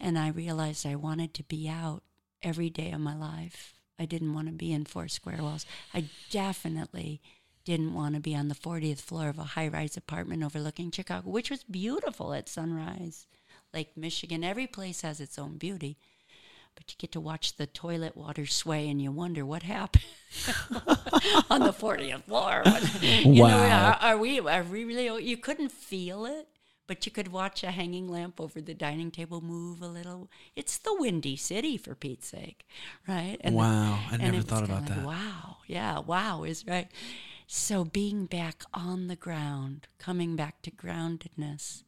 And 0.00 0.18
I 0.18 0.28
realized 0.28 0.84
I 0.84 0.96
wanted 0.96 1.32
to 1.34 1.44
be 1.44 1.68
out 1.68 2.02
every 2.42 2.70
day 2.70 2.90
of 2.90 3.00
my 3.00 3.16
life. 3.16 3.74
I 3.98 4.04
didn't 4.04 4.34
want 4.34 4.48
to 4.48 4.52
be 4.52 4.72
in 4.72 4.84
four 4.84 5.08
square 5.08 5.38
walls. 5.40 5.64
I 5.94 6.06
definitely 6.30 7.20
didn't 7.66 7.94
want 7.94 8.14
to 8.14 8.20
be 8.20 8.34
on 8.34 8.48
the 8.48 8.54
40th 8.54 9.00
floor 9.00 9.28
of 9.28 9.38
a 9.38 9.42
high 9.42 9.68
rise 9.68 9.96
apartment 9.96 10.42
overlooking 10.44 10.90
Chicago, 10.90 11.28
which 11.28 11.50
was 11.50 11.64
beautiful 11.64 12.32
at 12.32 12.48
sunrise. 12.48 13.26
Lake 13.74 13.96
Michigan, 13.96 14.44
every 14.44 14.68
place 14.68 15.02
has 15.02 15.20
its 15.20 15.38
own 15.38 15.58
beauty. 15.58 15.98
But 16.76 16.84
you 16.90 16.94
get 16.98 17.10
to 17.12 17.20
watch 17.20 17.56
the 17.56 17.66
toilet 17.66 18.16
water 18.16 18.46
sway 18.46 18.88
and 18.88 19.02
you 19.02 19.10
wonder 19.10 19.44
what 19.44 19.62
happened 19.64 20.04
on 21.50 21.60
the 21.60 21.72
40th 21.72 22.24
floor. 22.24 22.62
you 23.02 23.42
Wow. 23.42 23.48
know, 23.48 23.64
are, 23.64 23.98
are 24.00 24.18
we, 24.18 24.38
are 24.38 24.62
we 24.62 24.84
really, 24.84 25.24
you 25.24 25.36
couldn't 25.38 25.72
feel 25.72 26.24
it, 26.26 26.48
but 26.86 27.04
you 27.04 27.10
could 27.10 27.28
watch 27.28 27.64
a 27.64 27.70
hanging 27.72 28.08
lamp 28.08 28.40
over 28.40 28.60
the 28.60 28.74
dining 28.74 29.10
table 29.10 29.40
move 29.40 29.82
a 29.82 29.88
little. 29.88 30.30
It's 30.54 30.78
the 30.78 30.94
windy 30.94 31.34
city, 31.36 31.76
for 31.78 31.94
Pete's 31.96 32.28
sake, 32.28 32.64
right? 33.08 33.38
And 33.40 33.56
wow. 33.56 33.98
I 34.12 34.18
never 34.18 34.42
thought 34.42 34.62
about 34.62 34.82
like, 34.82 34.90
that. 34.90 35.04
Wow. 35.04 35.56
Yeah. 35.66 35.98
Wow 35.98 36.44
is 36.44 36.64
right. 36.66 36.88
So 37.46 37.84
being 37.84 38.26
back 38.26 38.64
on 38.74 39.06
the 39.06 39.16
ground, 39.16 39.86
coming 39.98 40.34
back 40.34 40.62
to 40.62 40.70
groundedness. 40.70 41.84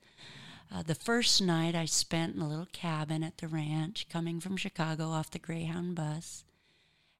Uh, 0.73 0.83
the 0.83 0.95
first 0.95 1.43
night 1.43 1.75
I 1.75 1.85
spent 1.85 2.37
in 2.37 2.43
a 2.43 2.49
little 2.49 2.69
cabin 2.73 3.25
at 3.25 3.39
the 3.39 3.49
ranch, 3.49 4.07
coming 4.09 4.39
from 4.39 4.57
Chicago 4.57 5.09
off 5.09 5.31
the 5.31 5.39
Greyhound 5.39 5.97
bus, 5.97 6.45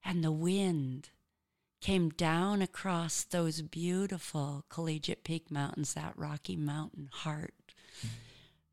and 0.05 0.23
the 0.23 0.31
wind 0.31 1.11
came 1.81 2.11
down 2.11 2.63
across 2.63 3.25
those 3.25 3.63
beautiful 3.63 4.65
Collegiate 4.69 5.25
Peak 5.25 5.51
Mountains, 5.51 5.95
that 5.95 6.13
Rocky 6.17 6.57
Mountain 6.57 7.11
heart, 7.13 7.55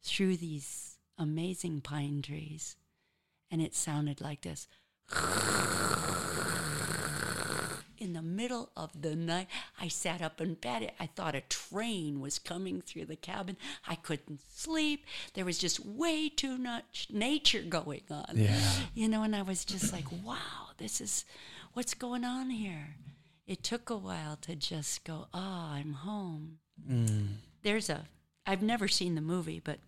through 0.04 0.38
these 0.38 0.98
amazing 1.18 1.82
pine 1.82 2.22
trees. 2.22 2.76
And 3.50 3.62
it 3.62 3.74
sounded 3.74 4.22
like 4.22 4.42
this. 4.42 4.68
In 8.06 8.14
the 8.14 8.22
middle 8.22 8.70
of 8.78 9.02
the 9.02 9.16
night, 9.16 9.48
I 9.82 9.88
sat 9.88 10.22
up 10.22 10.40
in 10.40 10.54
bed. 10.54 10.92
I 11.00 11.08
thought 11.08 11.34
a 11.34 11.42
train 11.42 12.22
was 12.22 12.38
coming 12.38 12.80
through 12.80 13.06
the 13.06 13.16
cabin. 13.16 13.58
I 13.88 13.96
couldn't 13.96 14.42
sleep. 14.54 15.08
There 15.34 15.44
was 15.44 15.58
just 15.58 15.84
way 15.84 16.30
too 16.30 16.60
much 16.60 17.08
nature 17.10 17.64
going 17.64 18.04
on. 18.12 18.34
Yeah. 18.36 18.60
You 18.94 19.08
know, 19.08 19.24
and 19.24 19.36
I 19.36 19.42
was 19.42 19.66
just 19.66 19.92
like, 19.92 20.06
wow, 20.24 20.70
this 20.78 21.02
is 21.02 21.26
what's 21.74 21.96
going 21.96 22.24
on 22.24 22.52
here. 22.52 22.98
It 23.48 23.64
took 23.64 23.90
a 23.90 23.98
while 23.98 24.38
to 24.42 24.56
just 24.56 25.04
go, 25.04 25.26
oh, 25.34 25.70
I'm 25.72 25.94
home. 25.94 26.60
Mm. 26.88 27.38
There's 27.64 27.90
a, 27.90 28.06
I've 28.46 28.62
never 28.62 28.88
seen 28.88 29.16
the 29.16 29.22
movie, 29.22 29.60
but 29.64 29.80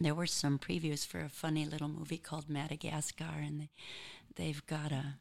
there 0.00 0.14
were 0.14 0.24
some 0.24 0.58
previews 0.58 1.06
for 1.06 1.20
a 1.20 1.28
funny 1.28 1.66
little 1.66 1.88
movie 1.88 2.16
called 2.16 2.48
Madagascar, 2.48 3.42
and 3.44 3.60
they, 3.60 3.70
they've 4.36 4.66
got 4.66 4.90
a 4.90 5.16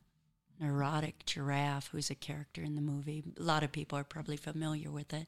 neurotic 0.62 1.26
giraffe 1.26 1.90
who's 1.92 2.10
a 2.10 2.16
character 2.16 2.62
in 2.62 2.76
the 2.76 2.82
movie. 2.82 3.24
A 3.40 3.44
lot 3.44 3.64
of 3.64 3.72
people 3.72 3.98
are 3.98 4.04
probably 4.04 4.38
familiar 4.38 4.92
with 4.92 5.14
it. 5.14 5.28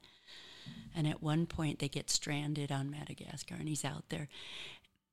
And 0.95 1.07
at 1.07 1.21
one 1.21 1.45
point, 1.45 1.79
they 1.79 1.89
get 1.89 2.09
stranded 2.09 2.71
on 2.71 2.89
Madagascar, 2.89 3.55
and 3.55 3.67
he's 3.67 3.83
out 3.83 4.05
there. 4.09 4.29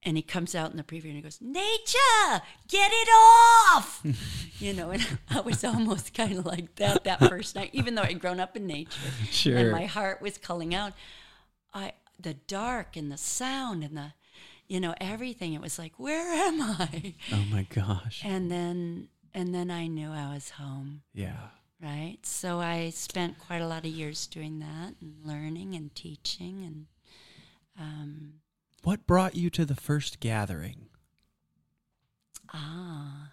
And 0.03 0.17
he 0.17 0.23
comes 0.23 0.55
out 0.55 0.71
in 0.71 0.77
the 0.77 0.83
preview 0.83 1.07
and 1.07 1.17
he 1.17 1.21
goes, 1.21 1.41
Nature, 1.43 2.43
get 2.69 2.91
it 2.93 3.09
off! 3.09 4.03
you 4.59 4.73
know, 4.73 4.91
and 4.91 5.07
I 5.29 5.41
was 5.41 5.63
almost 5.65 6.15
kind 6.15 6.39
of 6.39 6.47
like 6.47 6.77
that 6.77 7.05
that 7.05 7.19
first 7.29 7.55
night, 7.55 7.71
even 7.73 7.95
though 7.95 8.03
I'd 8.03 8.21
grown 8.21 8.41
up 8.41 8.57
in 8.57 8.67
nature 8.67 8.99
and 9.59 9.73
my 9.73 9.85
heart 9.87 10.23
was 10.23 10.39
calling 10.39 10.75
out. 10.75 10.93
I 11.75 11.93
the 12.19 12.35
dark 12.35 12.97
and 12.97 13.13
the 13.13 13.17
sound 13.19 13.85
and 13.85 13.97
the, 13.97 14.13
you 14.69 14.81
know, 14.81 14.95
everything. 15.01 15.53
It 15.53 15.61
was 15.61 15.79
like, 15.79 15.93
where 15.99 16.33
am 16.33 16.61
I? 16.63 17.15
Oh 17.33 17.45
my 17.51 17.67
gosh. 17.69 18.23
And 18.25 18.51
then 18.51 19.09
and 19.35 19.55
then 19.55 19.71
I 19.71 19.87
knew 19.87 20.11
I 20.11 20.33
was 20.35 20.51
home, 20.51 21.03
Yeah. 21.15 21.49
right? 21.81 22.19
So 22.25 22.61
I 22.61 22.91
spent 22.91 23.39
quite 23.39 23.61
a 23.63 23.67
lot 23.67 23.85
of 23.85 23.91
years 23.91 24.27
doing 24.27 24.59
that 24.61 24.95
and 25.01 25.15
learning 25.25 25.75
and 25.75 25.95
teaching 25.95 26.65
and 26.65 26.87
um, 27.79 28.33
What 28.83 29.07
brought 29.07 29.35
you 29.37 29.51
to 29.51 29.65
the 29.65 29.77
first 29.77 30.21
gathering? 30.21 30.87
ah, 32.53 33.33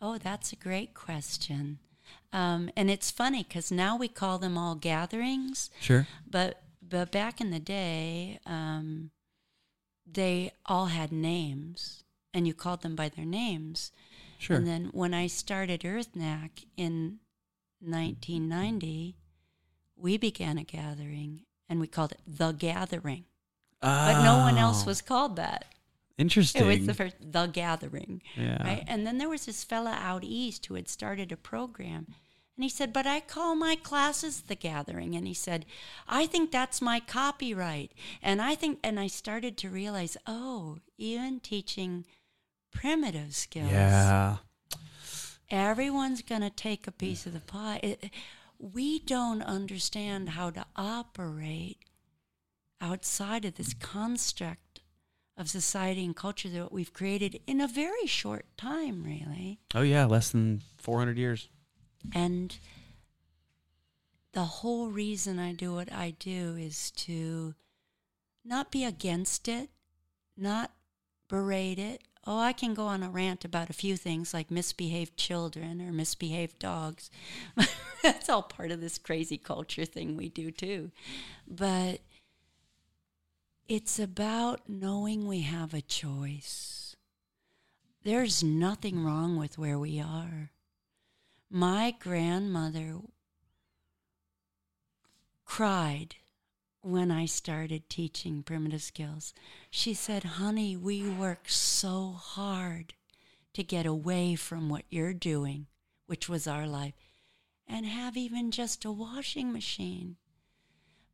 oh, 0.00 0.18
that's 0.18 0.52
a 0.52 0.56
great 0.56 0.94
question. 0.94 1.78
Um, 2.32 2.70
and 2.76 2.90
it's 2.90 3.10
funny 3.10 3.42
because 3.44 3.70
now 3.72 3.96
we 3.96 4.08
call 4.08 4.38
them 4.38 4.58
all 4.58 4.74
gatherings, 4.74 5.70
Sure. 5.80 6.06
but 6.28 6.60
but 6.86 7.10
back 7.10 7.40
in 7.40 7.50
the 7.50 7.58
day, 7.60 8.38
um, 8.44 9.10
they 10.06 10.52
all 10.66 10.86
had 10.86 11.10
names, 11.12 12.04
and 12.34 12.46
you 12.46 12.52
called 12.52 12.82
them 12.82 12.94
by 12.94 13.08
their 13.08 13.24
names. 13.24 13.90
Sure. 14.44 14.56
And 14.56 14.66
then 14.66 14.90
when 14.92 15.14
I 15.14 15.26
started 15.26 15.84
Earth 15.84 16.14
Knack 16.14 16.64
in 16.76 17.18
1990, 17.80 19.16
we 19.96 20.16
began 20.18 20.58
a 20.58 20.64
gathering, 20.64 21.42
and 21.68 21.80
we 21.80 21.86
called 21.86 22.12
it 22.12 22.20
the 22.26 22.52
Gathering. 22.52 23.24
But 23.80 24.22
no 24.22 24.38
one 24.38 24.56
else 24.58 24.84
Oh, 24.84 24.86
was 24.86 25.02
called 25.02 25.36
that. 25.36 25.66
interesting. 26.18 26.62
It 26.62 26.78
was 26.78 26.86
the 26.86 26.94
first 26.94 27.16
the 27.20 27.46
Gathering, 27.46 28.22
yeah. 28.36 28.62
right? 28.62 28.84
And 28.86 29.06
then 29.06 29.18
there 29.18 29.28
was 29.28 29.46
this 29.46 29.64
fella 29.64 29.92
out 30.00 30.24
east 30.24 30.66
who 30.66 30.74
had 30.74 30.88
started 30.88 31.32
a 31.32 31.36
program. 31.36 32.06
And 32.56 32.62
he 32.62 32.68
said, 32.68 32.92
But 32.92 33.06
I 33.06 33.20
call 33.20 33.56
my 33.56 33.76
classes 33.76 34.42
the 34.42 34.54
gathering. 34.54 35.14
And 35.16 35.26
he 35.26 35.34
said, 35.34 35.66
I 36.06 36.26
think 36.26 36.50
that's 36.52 36.80
my 36.80 37.00
copyright. 37.00 37.92
And 38.22 38.40
I 38.40 38.54
think, 38.54 38.78
and 38.84 39.00
I 39.00 39.08
started 39.08 39.56
to 39.58 39.68
realize, 39.70 40.16
oh, 40.26 40.78
even 40.96 41.40
teaching 41.40 42.04
primitive 42.74 43.34
skills, 43.34 43.70
Yeah. 43.70 44.36
everyone's 45.50 46.20
going 46.22 46.42
to 46.42 46.50
take 46.50 46.86
a 46.86 46.92
piece 46.92 47.24
of 47.26 47.32
the 47.32 47.40
pie. 47.40 47.80
It, 47.82 48.10
we 48.58 48.98
don't 48.98 49.42
understand 49.42 50.30
how 50.30 50.50
to 50.50 50.66
operate 50.76 51.78
outside 52.80 53.44
of 53.44 53.54
this 53.54 53.72
construct 53.74 54.80
of 55.36 55.48
society 55.48 56.04
and 56.04 56.14
culture 56.14 56.48
that 56.48 56.70
we've 56.72 56.92
created 56.92 57.40
in 57.46 57.60
a 57.60 57.66
very 57.68 58.06
short 58.06 58.46
time, 58.56 59.02
really. 59.02 59.58
Oh 59.74 59.82
yeah, 59.82 60.04
less 60.04 60.30
than 60.30 60.62
400 60.78 61.16
years. 61.18 61.48
And 62.14 62.56
the 64.32 64.44
whole 64.44 64.88
reason 64.88 65.38
I 65.38 65.52
do 65.52 65.72
what 65.74 65.92
I 65.92 66.10
do 66.18 66.56
is 66.58 66.90
to 66.92 67.54
not 68.44 68.70
be 68.70 68.84
against 68.84 69.48
it, 69.48 69.70
not 70.36 70.70
berate 71.28 71.78
it. 71.78 72.02
Oh, 72.26 72.38
I 72.38 72.52
can 72.54 72.72
go 72.72 72.86
on 72.86 73.02
a 73.02 73.10
rant 73.10 73.44
about 73.44 73.68
a 73.68 73.74
few 73.74 73.96
things 73.96 74.32
like 74.32 74.50
misbehaved 74.50 75.16
children 75.16 75.82
or 75.82 75.92
misbehaved 75.92 76.58
dogs. 76.58 77.10
That's 78.02 78.28
all 78.30 78.42
part 78.42 78.70
of 78.70 78.80
this 78.80 78.96
crazy 78.96 79.36
culture 79.36 79.84
thing 79.84 80.16
we 80.16 80.30
do 80.30 80.50
too. 80.50 80.90
But 81.46 82.00
it's 83.68 83.98
about 83.98 84.68
knowing 84.68 85.26
we 85.26 85.40
have 85.40 85.74
a 85.74 85.82
choice. 85.82 86.96
There's 88.04 88.42
nothing 88.42 89.04
wrong 89.04 89.36
with 89.36 89.58
where 89.58 89.78
we 89.78 90.00
are. 90.00 90.50
My 91.50 91.94
grandmother 91.98 93.00
cried 95.44 96.16
when 96.84 97.10
I 97.10 97.24
started 97.24 97.88
teaching 97.88 98.42
primitive 98.42 98.82
skills. 98.82 99.32
She 99.70 99.94
said, 99.94 100.24
Honey, 100.24 100.76
we 100.76 101.08
work 101.08 101.48
so 101.48 102.12
hard 102.12 102.92
to 103.54 103.62
get 103.62 103.86
away 103.86 104.34
from 104.34 104.68
what 104.68 104.84
you're 104.90 105.14
doing, 105.14 105.66
which 106.06 106.28
was 106.28 106.46
our 106.46 106.66
life, 106.66 106.92
and 107.66 107.86
have 107.86 108.16
even 108.18 108.50
just 108.50 108.84
a 108.84 108.92
washing 108.92 109.50
machine. 109.50 110.16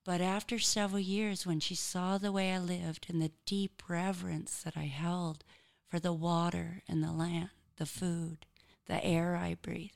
But 0.04 0.20
after 0.20 0.58
several 0.58 0.98
years, 0.98 1.46
when 1.46 1.60
she 1.60 1.76
saw 1.76 2.18
the 2.18 2.32
way 2.32 2.52
I 2.52 2.58
lived 2.58 3.06
and 3.08 3.22
the 3.22 3.32
deep 3.46 3.82
reverence 3.88 4.62
that 4.62 4.76
I 4.76 4.86
held 4.86 5.44
for 5.86 6.00
the 6.00 6.12
water 6.12 6.82
and 6.88 7.02
the 7.02 7.12
land, 7.12 7.50
the 7.76 7.86
food, 7.86 8.46
the 8.86 9.04
air 9.04 9.36
I 9.36 9.54
breathe, 9.54 9.90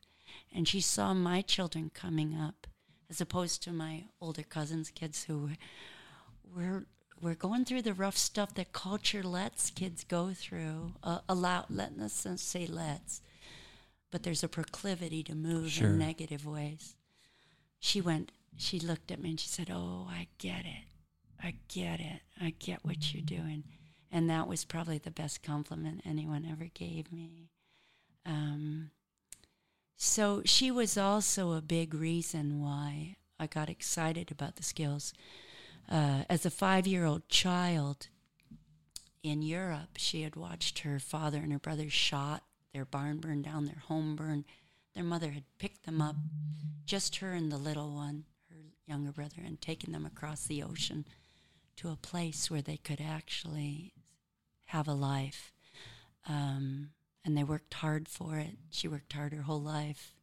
and 0.55 0.69
she 0.69 0.81
saw 0.81 1.15
my 1.15 1.43
children 1.43 1.91
coming 1.93 2.39
up, 2.39 2.69
as 3.11 3.21
opposed 3.21 3.63
to 3.63 3.73
my 3.73 4.05
older 4.21 4.43
cousins' 4.43 4.91
kids 4.91 5.25
who 5.25 5.51
were 6.55 6.87
we're 7.21 7.35
going 7.35 7.65
through 7.65 7.83
the 7.83 7.95
rough 7.95 8.17
stuff 8.19 8.55
that 8.55 8.73
culture 8.73 9.23
lets 9.23 9.71
kids 9.71 10.05
go 10.05 10.33
through. 10.35 10.93
Uh, 11.03 11.21
allow, 11.29 11.65
let 11.71 11.93
us 11.99 12.27
say 12.37 12.67
let's, 12.67 13.23
but 14.11 14.25
there's 14.25 14.43
a 14.45 14.49
proclivity 14.49 15.23
to 15.23 15.35
move 15.35 15.71
Sure. 15.71 15.89
in 15.89 15.99
negative 15.99 16.45
ways. 16.45 16.97
She 17.81 18.01
went. 18.01 18.31
She 18.57 18.79
looked 18.79 19.11
at 19.11 19.21
me 19.21 19.31
and 19.31 19.41
she 19.41 19.49
said, 19.49 19.71
"Oh, 19.73 20.07
I 20.11 20.29
get 20.39 20.65
it. 20.65 20.85
I 21.43 21.57
get 21.69 22.01
it. 22.01 22.21
I 22.41 22.51
get 22.59 22.85
what 22.85 23.13
you're 23.13 23.23
doing." 23.23 23.65
And 24.11 24.29
that 24.31 24.47
was 24.47 24.65
probably 24.65 24.99
the 24.99 25.11
best 25.11 25.43
compliment 25.43 26.03
anyone 26.05 26.47
ever 26.51 26.67
gave 26.73 27.11
me. 27.13 27.51
Um, 28.25 28.91
so 29.97 30.43
she 30.45 30.71
was 30.71 30.99
also 30.99 31.53
a 31.53 31.63
big 31.63 31.95
reason 31.95 32.61
why 32.61 33.17
I 33.39 33.47
got 33.47 33.69
excited 33.69 34.31
about 34.31 34.57
the 34.57 34.63
skills. 34.63 35.13
Uh, 35.91 36.23
as 36.29 36.47
a 36.47 36.51
five 36.51 36.87
year 36.87 37.05
old 37.05 37.29
child 37.29 38.09
in 39.23 39.43
Europe, 39.43 39.97
she 39.97 40.23
had 40.23 40.37
watched 40.37 40.81
her 40.81 40.99
father 40.99 41.39
and 41.39 41.53
her 41.53 41.59
brothers 41.59 41.93
shot, 41.93 42.43
their 42.73 42.85
barn 42.85 43.19
burned 43.19 43.45
down, 43.45 43.67
their 43.67 43.83
home 43.87 44.17
burned. 44.17 44.45
Their 44.95 45.05
mother 45.05 45.31
had 45.31 45.45
picked 45.59 45.85
them 45.87 46.01
up, 46.01 46.17
just 46.87 47.17
her 47.17 47.33
and 47.33 47.51
the 47.51 47.57
little 47.57 47.91
one, 47.93 48.25
her 48.51 48.57
younger 48.87 49.11
brother, 49.11 49.43
and 49.45 49.61
taken 49.61 49.93
them 49.93 50.07
across 50.07 50.47
the 50.47 50.63
ocean 50.63 51.05
to 51.77 51.91
a 51.91 51.97
place 51.97 52.51
where 52.51 52.63
they 52.63 52.77
could 52.77 53.01
actually 53.01 53.93
have 54.67 54.87
a 54.87 54.95
life. 54.95 55.53
Um, 56.29 56.91
and 57.25 57.37
they 57.37 57.45
worked 57.45 57.75
hard 57.75 58.09
for 58.09 58.37
it. 58.37 58.57
She 58.71 58.89
worked 58.89 59.13
hard 59.13 59.33
her 59.33 59.43
whole 59.43 59.63
life. 59.63 60.15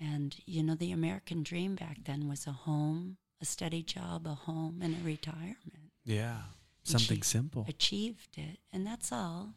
And, 0.00 0.36
you 0.46 0.62
know, 0.62 0.74
the 0.74 0.92
American 0.92 1.42
dream 1.42 1.74
back 1.74 1.98
then 2.04 2.28
was 2.28 2.46
a 2.46 2.52
home, 2.52 3.16
a 3.40 3.44
steady 3.44 3.82
job, 3.82 4.26
a 4.26 4.34
home, 4.34 4.80
and 4.82 4.96
a 4.96 5.04
retirement. 5.04 5.90
Yeah. 6.04 6.36
Something 6.84 7.22
simple. 7.22 7.66
Achieved 7.68 8.38
it. 8.38 8.58
And 8.72 8.86
that's 8.86 9.12
all. 9.12 9.54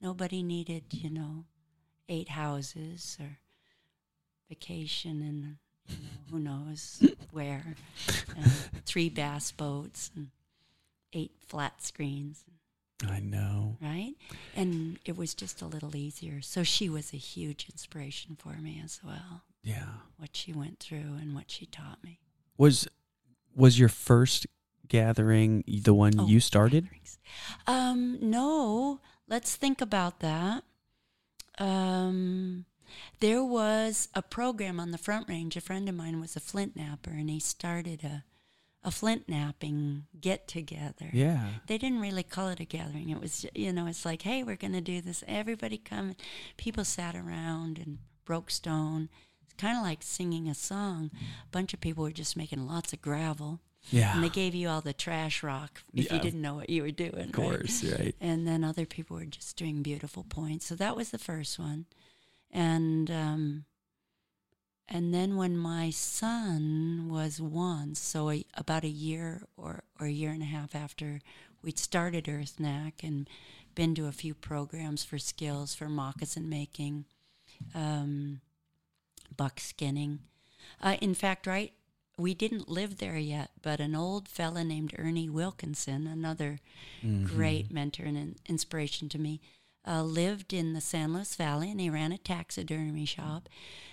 Nobody 0.00 0.42
needed, 0.42 0.84
you 0.90 1.10
know, 1.10 1.44
eight 2.08 2.30
houses 2.30 3.16
or 3.20 3.38
vacation 4.48 5.22
and, 5.22 5.56
you 5.88 6.04
know, 6.04 6.10
who 6.30 6.38
knows 6.40 7.02
where, 7.30 7.76
and 8.36 8.52
three 8.84 9.08
bass 9.08 9.52
boats 9.52 10.10
and 10.14 10.28
eight 11.12 11.32
flat 11.46 11.82
screens 11.82 12.44
I 13.04 13.20
know. 13.20 13.76
right? 13.80 14.14
And 14.54 14.98
it 15.04 15.16
was 15.16 15.34
just 15.34 15.60
a 15.60 15.66
little 15.66 15.94
easier. 15.96 16.40
So 16.40 16.62
she 16.62 16.88
was 16.88 17.12
a 17.12 17.18
huge 17.18 17.66
inspiration 17.70 18.36
for 18.38 18.54
me 18.54 18.80
as 18.82 19.00
well. 19.04 19.42
Yeah. 19.62 19.86
What 20.16 20.34
she 20.36 20.52
went 20.52 20.78
through 20.80 21.18
and 21.20 21.34
what 21.34 21.50
she 21.50 21.66
taught 21.66 22.02
me. 22.02 22.20
Was 22.56 22.88
was 23.54 23.78
your 23.78 23.88
first 23.88 24.46
gathering 24.88 25.64
the 25.66 25.92
one 25.94 26.14
Oh, 26.18 26.26
you 26.26 26.40
started? 26.40 26.88
Um, 27.66 28.18
no, 28.20 29.00
let's 29.28 29.56
think 29.56 29.80
about 29.80 30.20
that. 30.20 30.62
Um, 31.58 32.66
there 33.20 33.42
was 33.44 34.08
a 34.14 34.22
program 34.22 34.78
on 34.78 34.90
the 34.90 34.98
Front 34.98 35.28
Range. 35.28 35.56
A 35.56 35.60
friend 35.60 35.88
of 35.88 35.94
mine 35.94 36.20
was 36.20 36.36
a 36.36 36.40
flint 36.40 36.76
knapper, 36.76 37.08
and 37.18 37.28
he 37.28 37.40
started 37.40 38.04
a 38.04 38.24
a 38.86 38.90
flint 38.92 39.28
knapping 39.28 40.04
get 40.18 40.46
together. 40.46 41.10
Yeah. 41.12 41.48
they 41.66 41.76
didn't 41.76 42.00
really 42.00 42.22
call 42.22 42.48
it 42.50 42.60
a 42.60 42.64
gathering. 42.64 43.10
It 43.10 43.20
was, 43.20 43.44
you 43.52 43.72
know, 43.72 43.86
it's 43.88 44.04
like, 44.04 44.22
hey, 44.22 44.44
we're 44.44 44.56
going 44.56 44.74
to 44.74 44.80
do 44.80 45.00
this. 45.00 45.24
Everybody 45.26 45.76
come. 45.76 46.14
People 46.56 46.84
sat 46.84 47.16
around 47.16 47.78
and 47.78 47.98
broke 48.24 48.48
stone. 48.48 49.08
It's 49.42 49.54
kind 49.54 49.76
of 49.76 49.82
like 49.82 50.04
singing 50.04 50.48
a 50.48 50.54
song. 50.54 51.10
A 51.12 51.50
bunch 51.50 51.74
of 51.74 51.80
people 51.80 52.04
were 52.04 52.12
just 52.12 52.36
making 52.36 52.64
lots 52.64 52.92
of 52.92 53.02
gravel. 53.02 53.58
Yeah. 53.90 54.14
And 54.14 54.22
they 54.22 54.28
gave 54.28 54.54
you 54.54 54.68
all 54.68 54.80
the 54.80 54.92
trash 54.92 55.42
rock 55.42 55.82
if 55.92 56.10
you 56.10 56.18
didn't 56.20 56.42
know 56.42 56.54
what 56.54 56.70
you 56.70 56.82
were 56.82 56.90
doing. 56.92 57.26
of 57.26 57.32
course, 57.32 57.84
right? 57.84 58.14
And 58.20 58.46
then 58.46 58.62
other 58.62 58.86
people 58.86 59.16
were 59.16 59.24
just 59.24 59.56
doing 59.56 59.82
beautiful 59.82 60.24
points. 60.24 60.66
So 60.66 60.76
that 60.76 60.96
was 60.96 61.10
the 61.10 61.18
first 61.18 61.58
one. 61.58 61.86
And 62.52 63.10
um, 63.10 63.64
and 64.88 65.12
then 65.12 65.36
when 65.36 65.56
my 65.56 65.90
son 65.90 67.08
was 67.10 67.40
one, 67.40 67.94
so 67.94 68.30
a, 68.30 68.44
about 68.54 68.84
a 68.84 68.88
year 68.88 69.42
or, 69.56 69.82
or 70.00 70.06
a 70.06 70.10
year 70.12 70.30
and 70.30 70.42
a 70.42 70.46
half 70.46 70.74
after 70.74 71.20
we'd 71.62 71.78
started 71.78 72.28
Earth 72.28 72.60
Knack 72.60 73.02
and 73.02 73.28
been 73.74 73.94
to 73.96 74.06
a 74.06 74.12
few 74.12 74.32
programs 74.34 75.04
for 75.04 75.18
skills 75.18 75.74
for 75.74 75.88
moccasin 75.88 76.48
making, 76.48 77.04
um, 77.74 78.40
buck 79.36 79.58
skinning. 79.60 80.20
Uh, 80.80 80.96
in 81.00 81.14
fact, 81.14 81.46
right, 81.46 81.72
we 82.18 82.32
didn't 82.32 82.68
live 82.68 82.98
there 82.98 83.18
yet, 83.18 83.50
but 83.60 83.80
an 83.80 83.94
old 83.94 84.28
fella 84.28 84.64
named 84.64 84.94
Ernie 84.98 85.28
Wilkinson, 85.28 86.06
another 86.06 86.60
great 87.24 87.70
mentor 87.70 88.04
and 88.04 88.16
in- 88.16 88.36
inspiration 88.46 89.08
to 89.10 89.18
me, 89.18 89.40
uh, 89.86 90.02
lived 90.02 90.52
in 90.52 90.72
the 90.72 90.80
San 90.80 91.12
Luis 91.12 91.34
Valley 91.34 91.70
and 91.70 91.80
he 91.80 91.90
ran 91.90 92.12
a 92.12 92.18
taxidermy 92.18 93.04
shop. 93.04 93.48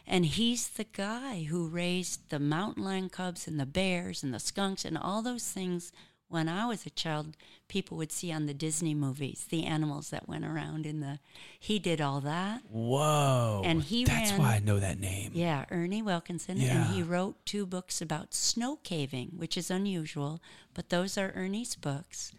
And 0.06 0.26
he's 0.26 0.68
the 0.68 0.86
guy 0.86 1.44
who 1.44 1.68
raised 1.68 2.30
the 2.30 2.40
mountain 2.40 2.84
lion 2.84 3.10
cubs 3.10 3.48
and 3.48 3.60
the 3.60 3.66
bears 3.66 4.24
and 4.24 4.34
the 4.34 4.40
skunks 4.40 4.84
and 4.84 4.98
all 4.98 5.22
those 5.22 5.50
things 5.50 5.92
when 6.34 6.50
I 6.50 6.66
was 6.66 6.88
a 6.88 6.90
child, 6.90 7.38
people 7.68 7.96
would 7.98 8.12
see 8.12 8.32
on 8.32 8.48
the 8.48 8.56
Disney 8.56 8.96
movies, 8.96 9.46
the 9.48 9.66
animals 9.66 10.10
that 10.10 10.28
went 10.28 10.44
around 10.44 10.88
in 10.88 11.00
the. 11.00 11.20
He 11.60 11.78
did 11.78 12.02
all 12.02 12.22
that. 12.22 12.62
Whoa. 12.72 13.62
And 13.64 13.84
he 13.84 14.04
That's 14.04 14.32
ran- 14.32 14.40
why 14.40 14.56
I 14.56 14.60
know 14.60 14.80
that 14.80 15.00
name. 15.00 15.30
Yeah, 15.36 15.66
Ernie 15.70 16.02
Wilkinson. 16.02 16.60
Yeah. 16.60 16.88
And 16.88 16.96
he 16.96 17.04
wrote 17.04 17.46
two 17.46 17.68
books 17.68 18.02
about 18.02 18.34
snow 18.34 18.80
caving, 18.84 19.34
which 19.38 19.56
is 19.56 19.70
unusual, 19.70 20.42
but 20.74 20.90
those 20.90 21.20
are 21.20 21.32
Ernie's 21.36 21.76
books. 21.76 22.32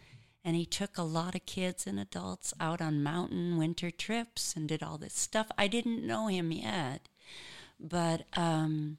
And 0.45 0.55
he 0.55 0.67
took 0.67 0.99
a 0.99 1.03
lot 1.03 1.35
of 1.35 1.47
kids 1.47 1.87
and 1.87 1.99
adults 1.99 2.53
out 2.61 2.83
on 2.83 3.03
mountain 3.03 3.57
winter 3.57 3.91
trips 3.91 4.55
and 4.55 4.69
did 4.69 4.83
all 4.83 4.99
this 4.99 5.15
stuff. 5.15 5.47
I 5.57 5.69
didn't 5.69 6.07
know 6.07 6.27
him 6.27 6.53
yet, 6.53 7.09
but 7.81 8.25
um, 8.37 8.99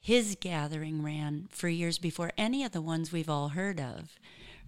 his 0.00 0.36
gathering 0.40 1.00
ran 1.02 1.46
for 1.50 1.68
years 1.68 1.98
before 1.98 2.32
any 2.36 2.64
of 2.64 2.72
the 2.72 2.82
ones 2.82 3.12
we've 3.12 3.30
all 3.30 3.50
heard 3.50 3.78
of, 3.78 4.18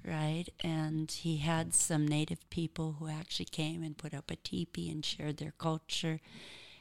right? 0.04 0.44
And 0.62 1.10
he 1.10 1.38
had 1.38 1.74
some 1.74 2.06
native 2.06 2.48
people 2.50 2.96
who 3.00 3.08
actually 3.08 3.46
came 3.46 3.82
and 3.82 3.98
put 3.98 4.14
up 4.14 4.30
a 4.30 4.36
teepee 4.36 4.88
and 4.88 5.04
shared 5.04 5.38
their 5.38 5.54
culture. 5.58 6.20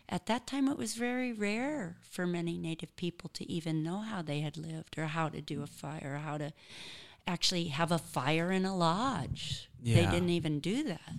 At 0.07 0.27
that 0.27 0.45
time, 0.45 0.67
it 0.67 0.77
was 0.77 0.93
very 0.93 1.33
rare 1.33 1.95
for 2.01 2.27
many 2.27 2.59
native 2.59 2.95
people 2.95 3.31
to 3.33 3.51
even 3.51 3.81
know 3.81 4.01
how 4.01 4.21
they 4.21 4.41
had 4.41 4.55
lived 4.55 4.99
or 4.99 5.07
how 5.07 5.29
to 5.29 5.41
do 5.41 5.63
a 5.63 5.67
fire, 5.67 6.13
or 6.13 6.17
how 6.19 6.37
to 6.37 6.53
actually 7.27 7.65
have 7.65 7.91
a 7.91 7.97
fire 7.97 8.51
in 8.51 8.65
a 8.65 8.75
lodge. 8.75 9.69
They 9.83 10.05
didn't 10.05 10.29
even 10.29 10.59
do 10.59 10.83
that. 10.83 11.13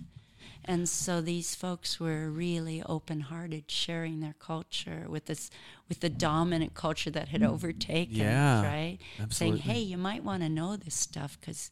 And 0.67 0.89
so 0.89 1.21
these 1.21 1.53
folks 1.53 1.99
were 1.99 2.29
really 2.31 2.81
open-hearted, 2.81 3.69
sharing 3.69 4.19
their 4.19 4.33
culture 4.39 5.05
with 5.07 5.25
this, 5.27 5.51
with 5.87 5.99
the 5.99 6.09
dominant 6.09 6.73
culture 6.73 7.11
that 7.11 7.27
had 7.27 7.43
overtaken, 7.43 8.15
Yeah, 8.15 8.63
right? 8.63 8.97
absolutely. 9.19 9.61
Saying, 9.61 9.75
"Hey, 9.75 9.81
you 9.81 9.97
might 9.97 10.23
want 10.23 10.41
to 10.41 10.49
know 10.49 10.75
this 10.75 10.95
stuff 10.95 11.37
because 11.39 11.69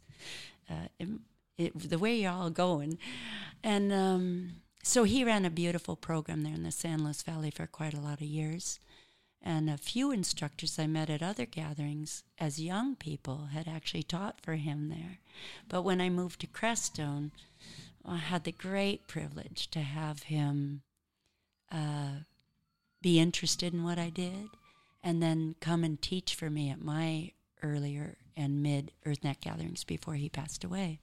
uh, 0.70 0.90
it, 1.00 1.08
it, 1.58 1.90
the 1.90 1.98
way 1.98 2.16
you're 2.18 2.32
all 2.32 2.52
going," 2.52 3.00
and 3.64 3.92
um, 3.92 4.52
so 4.84 5.06
he 5.06 5.24
ran 5.24 5.44
a 5.44 5.50
beautiful 5.50 5.96
program 5.96 6.44
there 6.44 6.54
in 6.54 6.62
the 6.62 6.72
San 6.72 7.04
Luis 7.04 7.24
Valley 7.24 7.50
for 7.50 7.66
quite 7.66 7.96
a 7.96 8.00
lot 8.00 8.22
of 8.22 8.28
years. 8.28 8.80
And 9.46 9.70
a 9.70 9.78
few 9.78 10.12
instructors 10.12 10.80
I 10.80 10.88
met 10.88 11.10
at 11.10 11.22
other 11.22 11.46
gatherings 11.46 12.24
as 12.39 12.62
young 12.62 12.96
people 12.96 13.48
had 13.52 13.68
actually 13.68 14.04
taught 14.04 14.39
for 14.41 14.56
him 14.56 14.88
there. 14.88 15.20
But 15.68 15.82
when 15.82 16.00
I 16.00 16.10
moved 16.10 16.39
to 16.41 16.48
Crestone, 16.48 17.32
I 18.06 18.18
had 18.18 18.46
the 18.46 18.54
great 18.54 19.08
privilege 19.08 19.70
to 19.72 19.82
have 19.82 20.24
him 20.24 20.84
uh, 21.70 22.20
be 23.02 23.20
interested 23.20 23.74
in 23.74 23.84
what 23.84 24.00
I 24.00 24.10
did 24.10 24.48
and 25.04 25.22
then 25.22 25.56
come 25.60 25.84
and 25.84 26.02
teach 26.02 26.36
for 26.36 26.50
me 26.50 26.70
at 26.70 26.82
my 26.82 27.32
earlier 27.62 28.18
and 28.38 28.64
mid 28.64 28.91
Earth 29.06 29.24
Knack 29.24 29.41
gatherings 29.41 29.84
before 29.84 30.16
he 30.16 30.30
passed 30.30 30.64
away. 30.64 31.00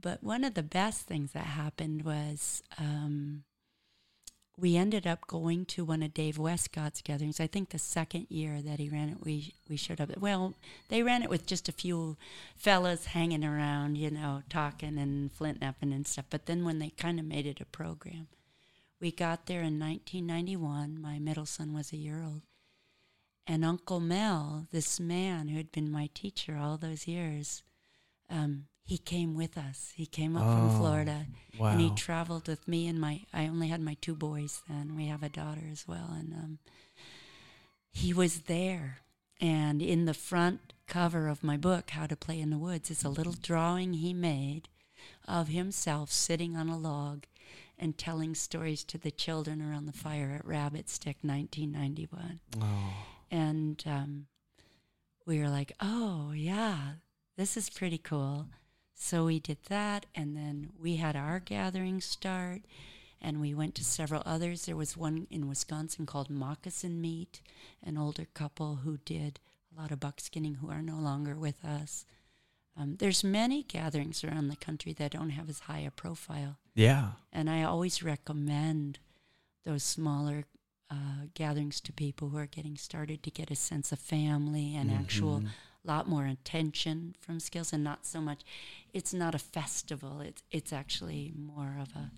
But 0.00 0.22
one 0.22 0.42
of 0.42 0.54
the 0.54 0.62
best 0.62 1.02
things 1.02 1.32
that 1.32 1.46
happened 1.46 2.02
was 2.02 2.62
um, 2.78 3.44
we 4.56 4.76
ended 4.76 5.06
up 5.06 5.26
going 5.26 5.64
to 5.64 5.84
one 5.84 6.02
of 6.02 6.12
Dave 6.12 6.38
Wescott's 6.38 7.00
gatherings. 7.00 7.40
I 7.40 7.46
think 7.46 7.70
the 7.70 7.78
second 7.78 8.26
year 8.28 8.60
that 8.60 8.78
he 8.78 8.88
ran 8.88 9.08
it, 9.08 9.24
we 9.24 9.54
we 9.68 9.76
showed 9.76 10.00
up. 10.00 10.16
Well, 10.18 10.54
they 10.88 11.02
ran 11.02 11.22
it 11.22 11.30
with 11.30 11.46
just 11.46 11.68
a 11.68 11.72
few 11.72 12.16
fellas 12.56 13.06
hanging 13.06 13.44
around, 13.44 13.96
you 13.96 14.10
know, 14.10 14.42
talking 14.50 14.98
and 14.98 15.32
flint 15.32 15.60
knapping 15.60 15.92
and 15.92 16.06
stuff. 16.06 16.26
But 16.28 16.46
then 16.46 16.64
when 16.64 16.78
they 16.78 16.90
kind 16.90 17.18
of 17.18 17.24
made 17.26 17.46
it 17.46 17.60
a 17.60 17.66
program, 17.66 18.28
we 19.00 19.10
got 19.10 19.46
there 19.46 19.62
in 19.62 19.80
1991. 19.80 21.00
My 21.00 21.18
middle 21.18 21.46
son 21.46 21.72
was 21.72 21.92
a 21.92 21.96
year 21.96 22.22
old, 22.22 22.42
and 23.46 23.64
Uncle 23.64 24.00
Mel, 24.00 24.66
this 24.70 25.00
man 25.00 25.48
who 25.48 25.56
had 25.56 25.72
been 25.72 25.90
my 25.90 26.10
teacher 26.12 26.58
all 26.58 26.76
those 26.76 27.08
years, 27.08 27.62
um, 28.28 28.66
he 28.84 28.98
came 28.98 29.34
with 29.34 29.56
us. 29.56 29.92
He 29.96 30.06
came 30.06 30.36
up 30.36 30.42
from 30.44 30.70
Oh, 30.70 30.78
Florida 30.78 31.26
Wow. 31.58 31.68
and 31.68 31.80
he 31.80 31.90
traveled 31.94 32.48
with 32.48 32.66
me 32.66 32.86
and 32.88 32.98
my 33.00 33.20
i 33.32 33.46
only 33.46 33.68
had 33.68 33.80
my 33.80 33.94
two 34.00 34.14
boys 34.14 34.62
then 34.68 34.96
we 34.96 35.06
have 35.06 35.22
a 35.22 35.28
daughter 35.28 35.62
as 35.70 35.86
well 35.86 36.08
and 36.18 36.32
um, 36.32 36.58
he 37.90 38.12
was 38.14 38.42
there 38.42 38.98
and 39.40 39.82
in 39.82 40.06
the 40.06 40.14
front 40.14 40.72
cover 40.88 41.28
of 41.28 41.44
my 41.44 41.56
book 41.58 41.90
how 41.90 42.06
to 42.06 42.16
play 42.16 42.40
in 42.40 42.48
the 42.50 42.58
woods 42.58 42.90
is 42.90 43.04
a 43.04 43.08
little 43.10 43.34
drawing 43.34 43.92
he 43.94 44.14
made 44.14 44.68
of 45.28 45.48
himself 45.48 46.10
sitting 46.10 46.56
on 46.56 46.68
a 46.70 46.78
log 46.78 47.24
and 47.78 47.98
telling 47.98 48.34
stories 48.34 48.82
to 48.84 48.96
the 48.96 49.10
children 49.10 49.60
around 49.60 49.84
the 49.86 49.92
fire 49.92 50.32
at 50.38 50.46
Rabbitstick 50.46 51.16
1991 51.22 52.40
oh. 52.62 52.94
and 53.30 53.82
um, 53.86 54.26
we 55.26 55.38
were 55.38 55.48
like, 55.48 55.72
oh, 55.80 56.32
yeah, 56.34 56.94
this 57.36 57.56
is 57.56 57.70
pretty 57.70 57.98
cool. 57.98 58.46
So 59.02 59.24
we 59.24 59.40
did 59.40 59.58
that, 59.68 60.06
and 60.14 60.36
then 60.36 60.70
we 60.80 60.96
had 60.96 61.16
our 61.16 61.40
gathering 61.40 62.00
start, 62.00 62.62
and 63.20 63.40
we 63.40 63.52
went 63.52 63.74
to 63.74 63.84
several 63.84 64.22
others. 64.24 64.64
There 64.64 64.76
was 64.76 64.96
one 64.96 65.26
in 65.28 65.48
Wisconsin 65.48 66.06
called 66.06 66.30
Moccasin 66.30 67.00
Meat, 67.00 67.40
an 67.82 67.98
older 67.98 68.28
couple 68.32 68.76
who 68.76 68.98
did 68.98 69.40
a 69.76 69.80
lot 69.80 69.90
of 69.90 69.98
buckskinning 69.98 70.58
who 70.58 70.70
are 70.70 70.80
no 70.80 70.94
longer 70.94 71.34
with 71.34 71.64
us. 71.64 72.06
Um, 72.78 72.94
there's 73.00 73.24
many 73.24 73.64
gatherings 73.64 74.22
around 74.22 74.46
the 74.48 74.56
country 74.56 74.92
that 74.92 75.10
don't 75.10 75.30
have 75.30 75.48
as 75.48 75.58
high 75.60 75.80
a 75.80 75.90
profile. 75.90 76.58
Yeah. 76.76 77.10
And 77.32 77.50
I 77.50 77.64
always 77.64 78.04
recommend 78.04 79.00
those 79.64 79.82
smaller 79.82 80.44
uh, 80.88 81.26
gatherings 81.34 81.80
to 81.80 81.92
people 81.92 82.28
who 82.28 82.38
are 82.38 82.46
getting 82.46 82.76
started 82.76 83.24
to 83.24 83.30
get 83.32 83.50
a 83.50 83.56
sense 83.56 83.90
of 83.90 83.98
family 83.98 84.76
and 84.76 84.92
actual 84.92 85.42
Lot 85.84 86.08
more 86.08 86.26
attention 86.26 87.14
from 87.20 87.40
skills 87.40 87.72
and 87.72 87.82
not 87.82 88.06
so 88.06 88.20
much 88.20 88.42
it's 88.92 89.12
not 89.12 89.34
a 89.34 89.38
festival 89.38 90.20
it's 90.20 90.42
it's 90.50 90.72
actually 90.72 91.32
more 91.36 91.76
of 91.80 91.88
a 91.96 92.10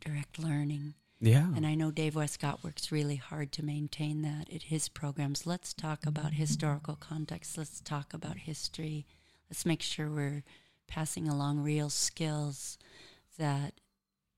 direct 0.00 0.38
learning 0.38 0.94
Yeah. 1.20 1.46
and 1.56 1.66
I 1.66 1.74
know 1.74 1.90
Dave 1.90 2.14
Wescott 2.14 2.62
works 2.62 2.92
really 2.92 3.16
hard 3.16 3.52
to 3.52 3.64
maintain 3.64 4.22
that 4.22 4.52
at 4.52 4.64
his 4.64 4.88
programs. 4.88 5.46
Let's 5.46 5.72
talk 5.72 6.04
about 6.06 6.34
historical 6.34 6.96
context. 6.96 7.56
Let's 7.56 7.80
talk 7.80 8.12
about 8.12 8.36
history. 8.38 9.06
Let's 9.48 9.64
make 9.64 9.82
sure 9.82 10.10
we're 10.10 10.42
passing 10.88 11.28
along 11.28 11.60
real 11.60 11.88
skills 11.90 12.76
that 13.38 13.74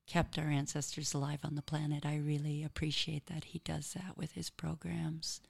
kept 0.06 0.38
our 0.38 0.48
ancestors 0.50 1.14
alive 1.14 1.40
on 1.42 1.54
the 1.54 1.62
planet. 1.62 2.04
I 2.04 2.16
really 2.16 2.62
appreciate 2.62 3.26
that 3.26 3.44
he 3.44 3.58
does 3.60 3.94
that 3.94 4.16
with 4.18 4.32
his 4.32 4.50
programs. 4.50 5.40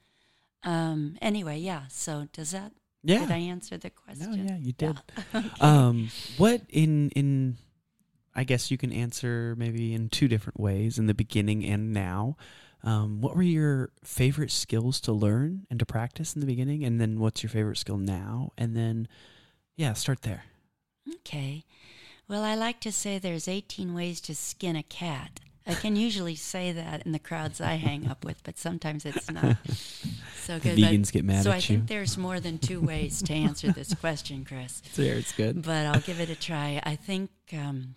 Um, 0.64 1.16
anyway, 1.20 1.58
yeah. 1.58 1.82
So 1.88 2.28
does 2.32 2.52
that 2.52 2.72
yeah. 3.02 3.20
did 3.20 3.30
I 3.30 3.38
answer 3.38 3.76
the 3.76 3.90
question? 3.90 4.30
No, 4.30 4.44
yeah, 4.44 4.58
you 4.58 4.72
did. 4.72 4.98
Okay. 5.34 5.48
Um, 5.60 6.10
what 6.38 6.62
in 6.68 7.10
in 7.10 7.56
I 8.34 8.44
guess 8.44 8.70
you 8.70 8.78
can 8.78 8.92
answer 8.92 9.54
maybe 9.56 9.94
in 9.94 10.08
two 10.08 10.28
different 10.28 10.58
ways 10.58 10.98
in 10.98 11.06
the 11.06 11.14
beginning 11.14 11.64
and 11.64 11.92
now. 11.92 12.36
Um, 12.82 13.22
what 13.22 13.34
were 13.34 13.42
your 13.42 13.92
favorite 14.02 14.50
skills 14.50 15.00
to 15.02 15.12
learn 15.12 15.66
and 15.70 15.78
to 15.78 15.86
practice 15.86 16.34
in 16.34 16.40
the 16.40 16.46
beginning, 16.46 16.84
and 16.84 17.00
then 17.00 17.18
what's 17.18 17.42
your 17.42 17.48
favorite 17.48 17.78
skill 17.78 17.96
now? 17.96 18.52
And 18.58 18.76
then, 18.76 19.08
yeah, 19.74 19.94
start 19.94 20.20
there. 20.20 20.44
Okay. 21.16 21.64
Well, 22.28 22.42
I 22.42 22.54
like 22.54 22.80
to 22.80 22.92
say 22.92 23.18
there's 23.18 23.48
18 23.48 23.94
ways 23.94 24.20
to 24.22 24.34
skin 24.34 24.76
a 24.76 24.82
cat. 24.82 25.40
I 25.66 25.74
can 25.74 25.96
usually 25.96 26.34
say 26.34 26.72
that 26.72 27.06
in 27.06 27.12
the 27.12 27.18
crowds 27.18 27.60
I 27.60 27.74
hang 27.74 28.06
up 28.06 28.24
with, 28.24 28.42
but 28.44 28.58
sometimes 28.58 29.06
it's 29.06 29.30
not 29.30 29.56
so 30.36 30.58
good. 30.58 30.76
But- 30.78 30.90
Vegans 30.90 31.10
get 31.10 31.24
mad 31.24 31.42
so 31.44 31.50
I 31.50 31.56
you. 31.56 31.60
think 31.62 31.86
there's 31.86 32.18
more 32.18 32.38
than 32.38 32.58
two 32.58 32.80
ways 32.80 33.22
to 33.22 33.32
answer 33.32 33.72
this 33.72 33.94
question, 33.94 34.44
Chris. 34.44 34.82
There, 34.94 35.14
it's 35.14 35.32
good. 35.32 35.62
But 35.62 35.86
I'll 35.86 36.00
give 36.00 36.20
it 36.20 36.28
a 36.28 36.36
try. 36.36 36.82
I 36.84 36.96
think, 36.96 37.30
um, 37.52 37.94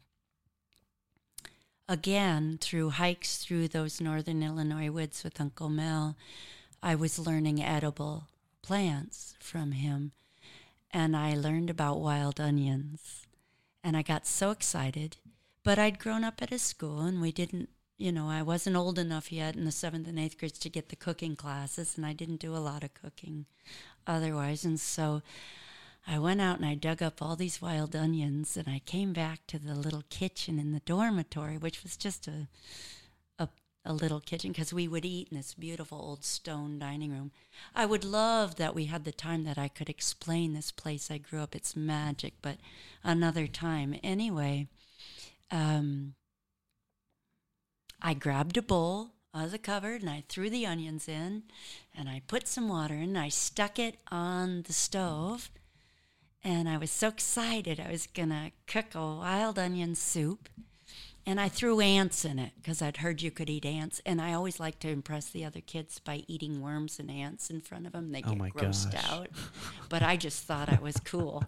again, 1.89 2.57
through 2.61 2.91
hikes 2.91 3.37
through 3.37 3.67
those 3.69 3.99
northern 4.01 4.41
Illinois 4.43 4.89
woods 4.89 5.23
with 5.23 5.39
Uncle 5.41 5.69
Mel, 5.69 6.15
I 6.81 6.95
was 6.95 7.19
learning 7.19 7.61
edible 7.63 8.27
plants 8.61 9.35
from 9.39 9.73
him. 9.73 10.11
And 10.91 11.17
I 11.17 11.35
learned 11.35 11.69
about 11.69 11.99
wild 11.99 12.39
onions. 12.39 13.27
And 13.83 13.95
I 13.97 14.01
got 14.01 14.25
so 14.25 14.51
excited. 14.51 15.17
But 15.67 15.77
I'd 15.77 15.99
grown 15.99 16.23
up 16.23 16.41
at 16.41 16.53
a 16.53 16.59
school 16.59 17.01
and 17.01 17.19
we 17.19 17.33
didn't, 17.33 17.67
you 17.97 18.13
know, 18.13 18.29
I 18.29 18.41
wasn't 18.41 18.77
old 18.77 18.97
enough 18.97 19.33
yet 19.33 19.57
in 19.57 19.65
the 19.65 19.71
seventh 19.73 20.07
and 20.07 20.17
eighth 20.17 20.37
grades 20.37 20.57
to 20.59 20.69
get 20.69 20.87
the 20.87 20.95
cooking 20.95 21.35
classes. 21.35 21.97
And 21.97 22.05
I 22.05 22.13
didn't 22.13 22.39
do 22.39 22.55
a 22.55 22.63
lot 22.69 22.85
of 22.85 22.93
cooking 22.93 23.47
otherwise. 24.07 24.63
And 24.63 24.79
so 24.79 25.23
I 26.07 26.19
went 26.19 26.39
out 26.39 26.55
and 26.55 26.65
I 26.65 26.75
dug 26.75 27.03
up 27.03 27.21
all 27.21 27.35
these 27.35 27.61
wild 27.61 27.97
onions 27.97 28.55
and 28.55 28.69
I 28.69 28.79
came 28.85 29.11
back 29.11 29.45
to 29.47 29.59
the 29.59 29.75
little 29.75 30.05
kitchen 30.09 30.57
in 30.57 30.71
the 30.71 30.79
dormitory, 30.79 31.57
which 31.57 31.83
was 31.83 31.97
just 31.97 32.29
a 32.29 32.47
a, 33.37 33.49
a 33.83 33.91
little 33.91 34.21
kitchen 34.21 34.53
because 34.53 34.71
we 34.71 34.87
would 34.87 35.03
eat 35.03 35.27
in 35.31 35.35
this 35.35 35.53
beautiful 35.53 35.99
old 35.99 36.23
stone 36.23 36.79
dining 36.79 37.11
room. 37.11 37.31
I 37.75 37.85
would 37.85 38.05
love 38.05 38.55
that 38.55 38.73
we 38.73 38.85
had 38.85 39.03
the 39.03 39.11
time 39.11 39.43
that 39.43 39.57
I 39.57 39.67
could 39.67 39.89
explain 39.89 40.53
this 40.53 40.71
place 40.71 41.11
I 41.11 41.17
grew 41.17 41.41
up, 41.41 41.53
its 41.53 41.75
magic, 41.75 42.35
but 42.41 42.55
another 43.03 43.47
time. 43.47 43.99
Anyway, 44.01 44.69
um, 45.51 46.15
I 48.01 48.13
grabbed 48.13 48.57
a 48.57 48.61
bowl 48.61 49.11
out 49.33 49.45
of 49.45 49.51
the 49.51 49.57
cupboard 49.57 50.01
and 50.01 50.09
I 50.09 50.23
threw 50.27 50.49
the 50.49 50.65
onions 50.65 51.07
in 51.07 51.43
and 51.95 52.09
I 52.09 52.21
put 52.27 52.47
some 52.47 52.69
water 52.69 52.95
in 52.95 53.03
and 53.03 53.17
I 53.17 53.29
stuck 53.29 53.79
it 53.79 53.97
on 54.09 54.63
the 54.63 54.73
stove 54.73 55.49
and 56.43 56.69
I 56.69 56.77
was 56.77 56.91
so 56.91 57.09
excited 57.09 57.79
I 57.79 57.91
was 57.91 58.07
gonna 58.07 58.51
cook 58.67 58.95
a 58.95 58.99
wild 58.99 59.59
onion 59.59 59.95
soup. 59.95 60.49
And 61.27 61.41
I 61.41 61.49
threw 61.49 61.81
ants 61.81 62.23
in 62.23 62.39
it 62.39 62.53
because 62.55 62.81
I'd 62.81 62.97
heard 62.97 63.21
you 63.21 63.31
could 63.31 63.49
eat 63.49 63.65
ants, 63.65 64.01
and 64.05 64.21
I 64.21 64.31
always 64.31 64.61
like 64.61 64.79
to 64.79 64.87
impress 64.89 65.29
the 65.29 65.43
other 65.43 65.59
kids 65.59 65.99
by 65.99 66.23
eating 66.25 66.61
worms 66.61 66.99
and 66.99 67.11
ants 67.11 67.49
in 67.49 67.59
front 67.59 67.85
of 67.85 67.91
them. 67.91 68.13
They 68.13 68.23
Oh 68.25 68.29
get 68.29 68.37
my 68.37 68.49
grossed 68.49 68.93
gosh. 68.93 69.11
out, 69.11 69.27
but 69.89 70.01
I 70.01 70.15
just 70.15 70.45
thought 70.45 70.71
I 70.71 70.79
was 70.81 70.95
cool, 71.03 71.43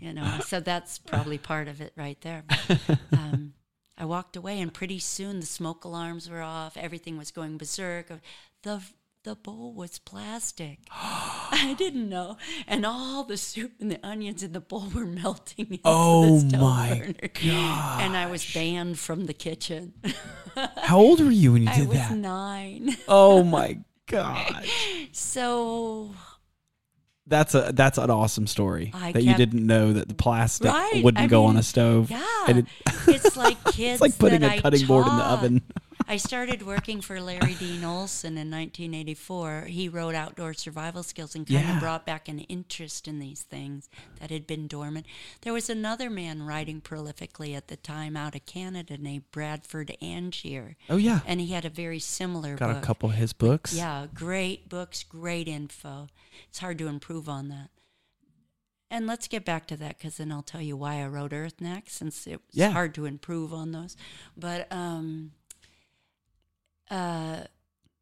you 0.00 0.14
know. 0.14 0.38
So 0.46 0.60
that's 0.60 0.98
probably 0.98 1.36
part 1.36 1.68
of 1.68 1.82
it 1.82 1.92
right 1.94 2.18
there. 2.22 2.42
But, 2.48 2.98
um, 3.12 3.52
I 3.98 4.06
walked 4.06 4.34
away, 4.34 4.60
and 4.62 4.72
pretty 4.72 4.98
soon 4.98 5.40
the 5.40 5.46
smoke 5.46 5.84
alarms 5.84 6.30
were 6.30 6.40
off. 6.40 6.78
Everything 6.78 7.18
was 7.18 7.30
going 7.30 7.58
berserk. 7.58 8.10
The 8.62 8.82
the 9.24 9.34
bowl 9.34 9.74
was 9.74 9.98
plastic. 9.98 10.78
I 10.92 11.74
didn't 11.76 12.08
know, 12.08 12.36
and 12.66 12.86
all 12.86 13.24
the 13.24 13.36
soup 13.36 13.72
and 13.80 13.90
the 13.90 13.98
onions 14.06 14.42
in 14.42 14.52
the 14.52 14.60
bowl 14.60 14.88
were 14.94 15.04
melting. 15.06 15.66
Into 15.70 15.80
Oh 15.84 16.40
the 16.40 16.48
stove 16.48 16.60
my 16.60 16.88
burner. 16.98 17.52
And 18.02 18.16
I 18.16 18.26
was 18.30 18.50
banned 18.52 18.98
from 18.98 19.26
the 19.26 19.34
kitchen. 19.34 19.92
How 20.82 20.98
old 20.98 21.20
were 21.20 21.30
you 21.30 21.52
when 21.52 21.62
you 21.62 21.68
I 21.70 21.76
did 21.78 21.88
was 21.88 21.98
that? 21.98 22.16
nine. 22.16 22.96
Oh 23.08 23.42
my 23.42 23.78
god. 24.06 24.66
So 25.12 26.14
That's 27.26 27.54
a 27.54 27.72
that's 27.74 27.98
an 27.98 28.10
awesome 28.10 28.46
story 28.46 28.90
I 28.94 29.12
that 29.12 29.22
you 29.22 29.34
didn't 29.34 29.66
know 29.66 29.92
that 29.92 30.08
the 30.08 30.14
plastic 30.14 30.70
Right, 30.70 31.02
wouldn't 31.04 31.22
I 31.24 31.26
go 31.26 31.44
on 31.44 31.56
a 31.56 31.62
stove. 31.62 32.10
yeah, 32.10 32.24
it- 32.48 32.66
it's 33.06 33.36
like 33.36 33.62
kids. 33.64 33.76
it's 33.94 34.00
like 34.00 34.18
putting 34.18 34.40
that 34.40 34.52
a 34.52 34.54
I 34.54 34.60
cutting 34.60 34.86
board 34.86 35.06
in 35.06 35.16
the 35.16 35.22
taught. 35.22 35.38
oven. 35.38 35.62
I 36.10 36.16
started 36.16 36.62
working 36.64 37.02
for 37.02 37.20
Larry 37.20 37.52
Dean 37.54 37.84
Olsen 37.84 38.38
in 38.38 38.50
1984. 38.50 39.66
He 39.68 39.90
wrote 39.90 40.14
Outdoor 40.14 40.54
Survival 40.54 41.02
Skills 41.02 41.34
and 41.34 41.46
kind 41.46 41.60
Yeah. 41.66 41.74
of 41.74 41.80
brought 41.80 42.06
back 42.06 42.28
an 42.28 42.38
interest 42.40 43.06
in 43.06 43.18
these 43.18 43.42
things 43.42 43.90
that 44.18 44.30
had 44.30 44.46
been 44.46 44.66
dormant. 44.68 45.04
There 45.42 45.52
was 45.52 45.68
another 45.68 46.08
man 46.08 46.44
writing 46.44 46.80
prolifically 46.80 47.54
at 47.54 47.68
the 47.68 47.76
time 47.76 48.16
out 48.16 48.34
of 48.34 48.46
Canada 48.46 48.96
named 48.96 49.30
Bradford 49.32 49.94
Angier. 50.00 50.76
Oh 50.88 50.96
yeah, 50.96 51.20
And 51.26 51.40
he 51.42 51.48
had 51.48 51.66
a 51.66 51.70
very 51.70 51.98
similar 51.98 52.56
got 52.56 52.72
book. 52.74 52.82
a 52.82 52.86
couple 52.86 53.10
of 53.10 53.16
his 53.16 53.34
books. 53.34 53.74
Yeah, 53.74 54.06
great 54.14 54.70
books, 54.70 55.02
great 55.02 55.46
info. 55.46 56.08
It's 56.48 56.60
hard 56.60 56.78
to 56.78 56.86
improve 56.88 57.28
on 57.28 57.48
that. 57.48 57.68
And 58.90 59.06
let's 59.06 59.28
get 59.28 59.44
back 59.44 59.66
to 59.66 59.76
that 59.76 59.98
because 59.98 60.16
then 60.16 60.32
I'll 60.32 60.40
tell 60.42 60.62
you 60.62 60.74
why 60.74 61.02
I 61.02 61.06
wrote 61.06 61.34
Earth 61.34 61.60
Knack 61.60 61.90
since 61.90 62.26
it's 62.26 62.42
Yeah. 62.52 62.70
hard 62.70 62.94
to 62.94 63.04
improve 63.04 63.52
on 63.52 63.72
those. 63.72 63.94
But 64.34 64.72
um, 64.72 65.32
uh, 66.90 67.44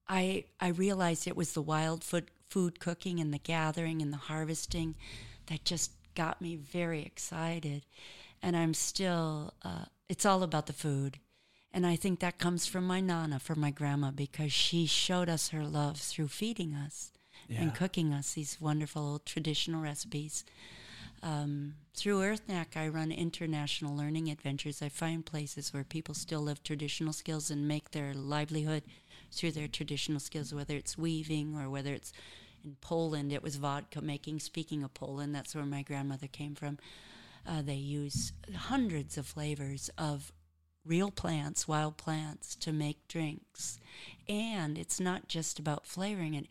I 0.09 0.45
I 0.61 0.68
realized 0.68 1.26
it 1.26 1.37
was 1.37 1.53
the 1.53 1.62
wild 1.62 2.05
food 2.05 2.30
food 2.49 2.78
cooking 2.80 3.20
and 3.20 3.32
the 3.34 3.39
gathering 3.39 4.01
and 4.03 4.12
the 4.12 4.16
harvesting 4.18 4.95
that 5.47 5.64
just 5.64 5.91
got 6.14 6.41
me 6.41 6.57
very 6.57 7.03
excited. 7.03 7.84
And 8.43 8.57
I'm 8.57 8.74
still. 8.74 9.55
Uh, 9.62 9.87
it's 10.09 10.24
all 10.24 10.43
about 10.43 10.66
the 10.66 10.72
food. 10.72 11.18
And 11.72 11.84
I 11.87 11.97
think 11.97 12.20
that 12.20 12.39
comes 12.39 12.64
from 12.64 12.87
my 12.87 13.01
nana, 13.01 13.39
from 13.39 13.61
my 13.61 13.70
grandma, 13.70 14.11
because 14.11 14.53
she 14.53 14.87
showed 14.87 15.28
us 15.28 15.49
her 15.51 15.64
love 15.64 15.99
through 15.99 16.28
feeding 16.28 16.74
us 16.74 17.11
Yeah. 17.49 17.62
and 17.62 17.74
cooking 17.74 18.14
us 18.14 18.32
these 18.34 18.61
wonderful 18.61 19.03
old 19.03 19.26
traditional 19.26 19.82
recipes. 19.82 20.45
Um, 21.22 21.74
through 21.94 22.22
Earth 22.22 22.42
Knack, 22.46 22.76
I 22.76 22.88
run 22.88 23.10
international 23.10 23.96
learning 23.96 24.28
adventures. 24.28 24.82
I 24.82 24.88
find 24.88 25.24
places 25.24 25.72
where 25.72 25.84
people 25.84 26.14
still 26.14 26.40
live 26.40 26.62
traditional 26.62 27.12
skills 27.12 27.50
and 27.50 27.66
make 27.66 27.90
their 27.90 28.14
livelihood 28.14 28.82
through 29.32 29.52
their 29.52 29.68
traditional 29.68 30.20
skills, 30.20 30.54
whether 30.54 30.76
it's 30.76 30.98
weaving 30.98 31.56
or 31.56 31.68
whether 31.68 31.92
it's 31.92 32.12
in 32.64 32.76
Poland, 32.80 33.32
it 33.32 33.42
was 33.42 33.56
vodka 33.56 34.00
making. 34.00 34.40
Speaking 34.40 34.82
of 34.82 34.92
Poland, 34.92 35.34
that's 35.34 35.54
where 35.54 35.64
my 35.64 35.82
grandmother 35.82 36.26
came 36.26 36.54
from. 36.54 36.78
Uh, 37.46 37.62
they 37.62 37.74
use 37.74 38.32
hundreds 38.54 39.16
of 39.16 39.26
flavors 39.26 39.88
of 39.96 40.32
real 40.84 41.10
plants, 41.10 41.68
wild 41.68 41.96
plants, 41.96 42.56
to 42.56 42.72
make 42.72 43.06
drinks. 43.08 43.78
And 44.28 44.76
it's 44.76 44.98
not 44.98 45.28
just 45.28 45.58
about 45.58 45.86
flavoring 45.86 46.34
it. 46.34 46.46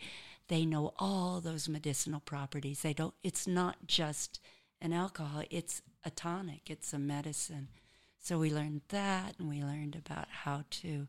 They 0.47 0.65
know 0.65 0.93
all 0.97 1.41
those 1.41 1.67
medicinal 1.67 2.19
properties. 2.19 2.81
They 2.81 2.93
don't 2.93 3.13
it's 3.23 3.47
not 3.47 3.87
just 3.87 4.39
an 4.85 4.93
alcohol, 4.93 5.43
it's 5.49 5.81
a 6.03 6.11
tonic, 6.11 6.69
it's 6.69 6.93
a 6.93 6.99
medicine. 6.99 7.67
So 8.19 8.37
we 8.37 8.51
learned 8.51 8.81
that 8.89 9.35
and 9.39 9.49
we 9.49 9.63
learned 9.63 9.95
about 9.95 10.27
how 10.29 10.63
to 10.81 11.07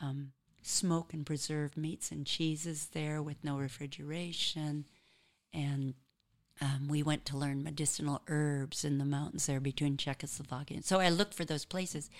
um, 0.00 0.32
smoke 0.62 1.12
and 1.12 1.26
preserve 1.26 1.76
meats 1.76 2.12
and 2.12 2.24
cheeses 2.24 2.88
there 2.92 3.20
with 3.20 3.42
no 3.42 3.58
refrigeration. 3.58 4.86
And 5.52 5.94
um, 6.60 6.86
we 6.88 7.02
went 7.02 7.26
to 7.26 7.36
learn 7.36 7.62
medicinal 7.62 8.22
herbs 8.28 8.84
in 8.84 8.98
the 8.98 9.04
mountains 9.04 9.46
there 9.46 9.60
between 9.60 9.96
Czechoslovakia. 9.96 10.82
So 10.82 11.00
I 11.00 11.08
looked 11.10 11.34
for 11.34 11.44
those 11.44 11.64
places. 11.64 12.10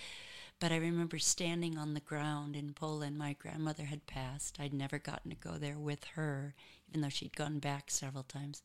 But 0.61 0.73
I 0.73 0.77
remember 0.79 1.21
standing 1.21 1.79
on 1.79 1.95
the 1.95 2.01
ground 2.01 2.57
in 2.57 2.73
Poland. 2.73 3.17
My 3.17 3.35
grandmother 3.35 3.85
had 3.85 4.09
passed. 4.09 4.59
I'd 4.59 4.75
never 4.75 4.99
gotten 4.99 5.31
to 5.31 5.37
go 5.37 5.53
there 5.53 5.79
with 5.79 6.03
her, 6.17 6.55
even 6.89 7.01
though 7.01 7.09
she'd 7.09 7.37
gone 7.37 7.61
back 7.61 7.93
several 7.93 8.25
times. 8.25 8.63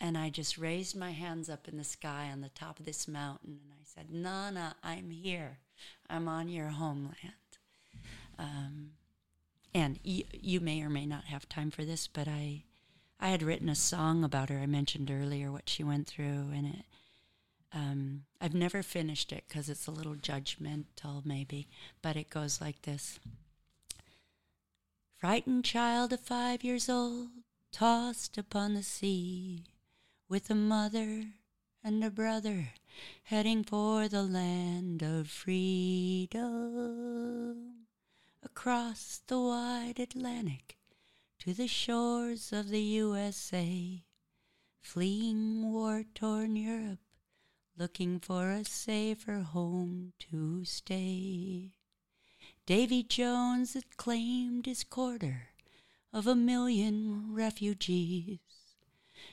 And 0.00 0.16
I 0.16 0.30
just 0.30 0.56
raised 0.56 0.96
my 0.96 1.10
hands 1.10 1.50
up 1.50 1.68
in 1.68 1.76
the 1.76 1.84
sky 1.84 2.30
on 2.32 2.40
the 2.40 2.48
top 2.48 2.80
of 2.80 2.86
this 2.86 3.06
mountain 3.06 3.60
and 3.62 3.72
I 3.72 3.84
said, 3.84 4.10
Nana, 4.10 4.76
I'm 4.82 5.10
here. 5.10 5.58
I'm 6.08 6.26
on 6.26 6.48
your 6.48 6.68
homeland. 6.68 7.16
Um, 8.38 8.92
and 9.74 10.00
you, 10.02 10.24
you 10.32 10.60
may 10.60 10.82
or 10.82 10.88
may 10.88 11.06
not 11.06 11.24
have 11.24 11.48
time 11.48 11.70
for 11.70 11.84
this, 11.84 12.06
but 12.06 12.26
I, 12.26 12.64
I 13.20 13.28
had 13.28 13.42
written 13.42 13.68
a 13.68 13.74
song 13.74 14.24
about 14.24 14.48
her. 14.48 14.58
I 14.58 14.66
mentioned 14.66 15.10
earlier 15.10 15.52
what 15.52 15.68
she 15.68 15.84
went 15.84 16.06
through, 16.06 16.50
and 16.54 16.66
it. 16.66 16.84
Um, 17.72 18.22
I've 18.40 18.54
never 18.54 18.82
finished 18.82 19.30
it 19.30 19.44
because 19.46 19.68
it's 19.68 19.86
a 19.86 19.92
little 19.92 20.16
judgmental, 20.16 21.24
maybe, 21.24 21.68
but 22.02 22.16
it 22.16 22.30
goes 22.30 22.60
like 22.60 22.82
this: 22.82 23.20
Frightened 25.18 25.64
child 25.64 26.12
of 26.12 26.20
five 26.20 26.64
years 26.64 26.88
old, 26.88 27.28
tossed 27.70 28.36
upon 28.36 28.74
the 28.74 28.82
sea, 28.82 29.66
with 30.30 30.48
a 30.48 30.54
mother 30.54 31.24
and 31.82 32.04
a 32.04 32.10
brother, 32.10 32.68
heading 33.24 33.64
for 33.64 34.06
the 34.06 34.22
land 34.22 35.02
of 35.02 35.28
freedom 35.28 36.38
across 38.40 39.22
the 39.26 39.40
wide 39.40 39.98
Atlantic 39.98 40.78
to 41.40 41.52
the 41.52 41.66
shores 41.66 42.52
of 42.52 42.68
the 42.68 42.80
USA, 42.80 44.04
fleeing 44.80 45.72
war 45.72 46.04
torn 46.14 46.54
Europe, 46.54 47.00
looking 47.76 48.20
for 48.20 48.52
a 48.52 48.64
safer 48.64 49.40
home 49.40 50.12
to 50.20 50.64
stay. 50.64 51.72
Davy 52.66 53.02
Jones 53.02 53.74
had 53.74 53.96
claimed 53.96 54.66
his 54.66 54.84
quarter 54.84 55.48
of 56.12 56.28
a 56.28 56.36
million 56.36 57.34
refugees, 57.34 58.38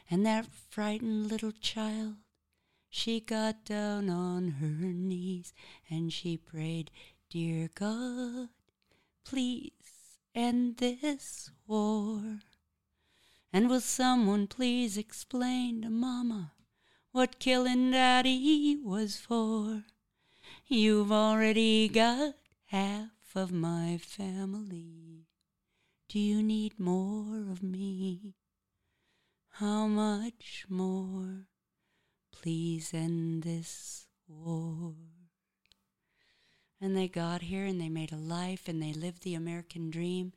and 0.10 0.26
that 0.26 0.48
frightened 0.70 1.28
little 1.28 1.52
child, 1.52 2.16
she 2.90 3.20
got 3.20 3.66
down 3.66 4.10
on 4.10 4.52
her 4.60 4.94
knees 4.94 5.54
and 5.90 6.12
she 6.12 6.38
prayed, 6.38 6.90
Dear 7.30 7.70
God, 7.76 8.50
please 9.26 9.72
end 10.34 10.78
this 10.78 11.52
war. 11.66 12.40
And 13.52 13.70
will 13.70 13.82
someone 13.82 14.48
please 14.48 14.98
explain 14.98 15.82
to 15.82 15.90
Mama 15.90 16.54
what 17.12 17.40
killing 17.40 17.92
Daddy 17.92 18.78
was 18.84 19.18
for? 19.18 19.84
You've 20.68 21.12
already 21.12 21.88
got 21.88 22.36
half 22.66 23.36
of 23.36 23.52
my 23.52 23.98
family. 23.98 25.28
Do 26.10 26.20
you 26.20 26.42
need 26.42 26.80
more 26.80 27.40
of 27.52 27.62
me? 27.62 28.36
How 29.60 29.88
much 29.88 30.66
more? 30.70 31.48
Please 32.32 32.94
end 32.94 33.42
this 33.42 34.06
war. 34.28 34.94
And 36.80 36.96
they 36.96 37.08
got 37.08 37.42
here 37.42 37.66
and 37.66 37.82
they 37.82 37.90
made 37.90 38.12
a 38.12 38.18
life 38.18 38.68
and 38.68 38.80
they 38.80 38.94
lived 38.94 39.24
the 39.24 39.34
American 39.34 39.90
dream. 39.90 40.34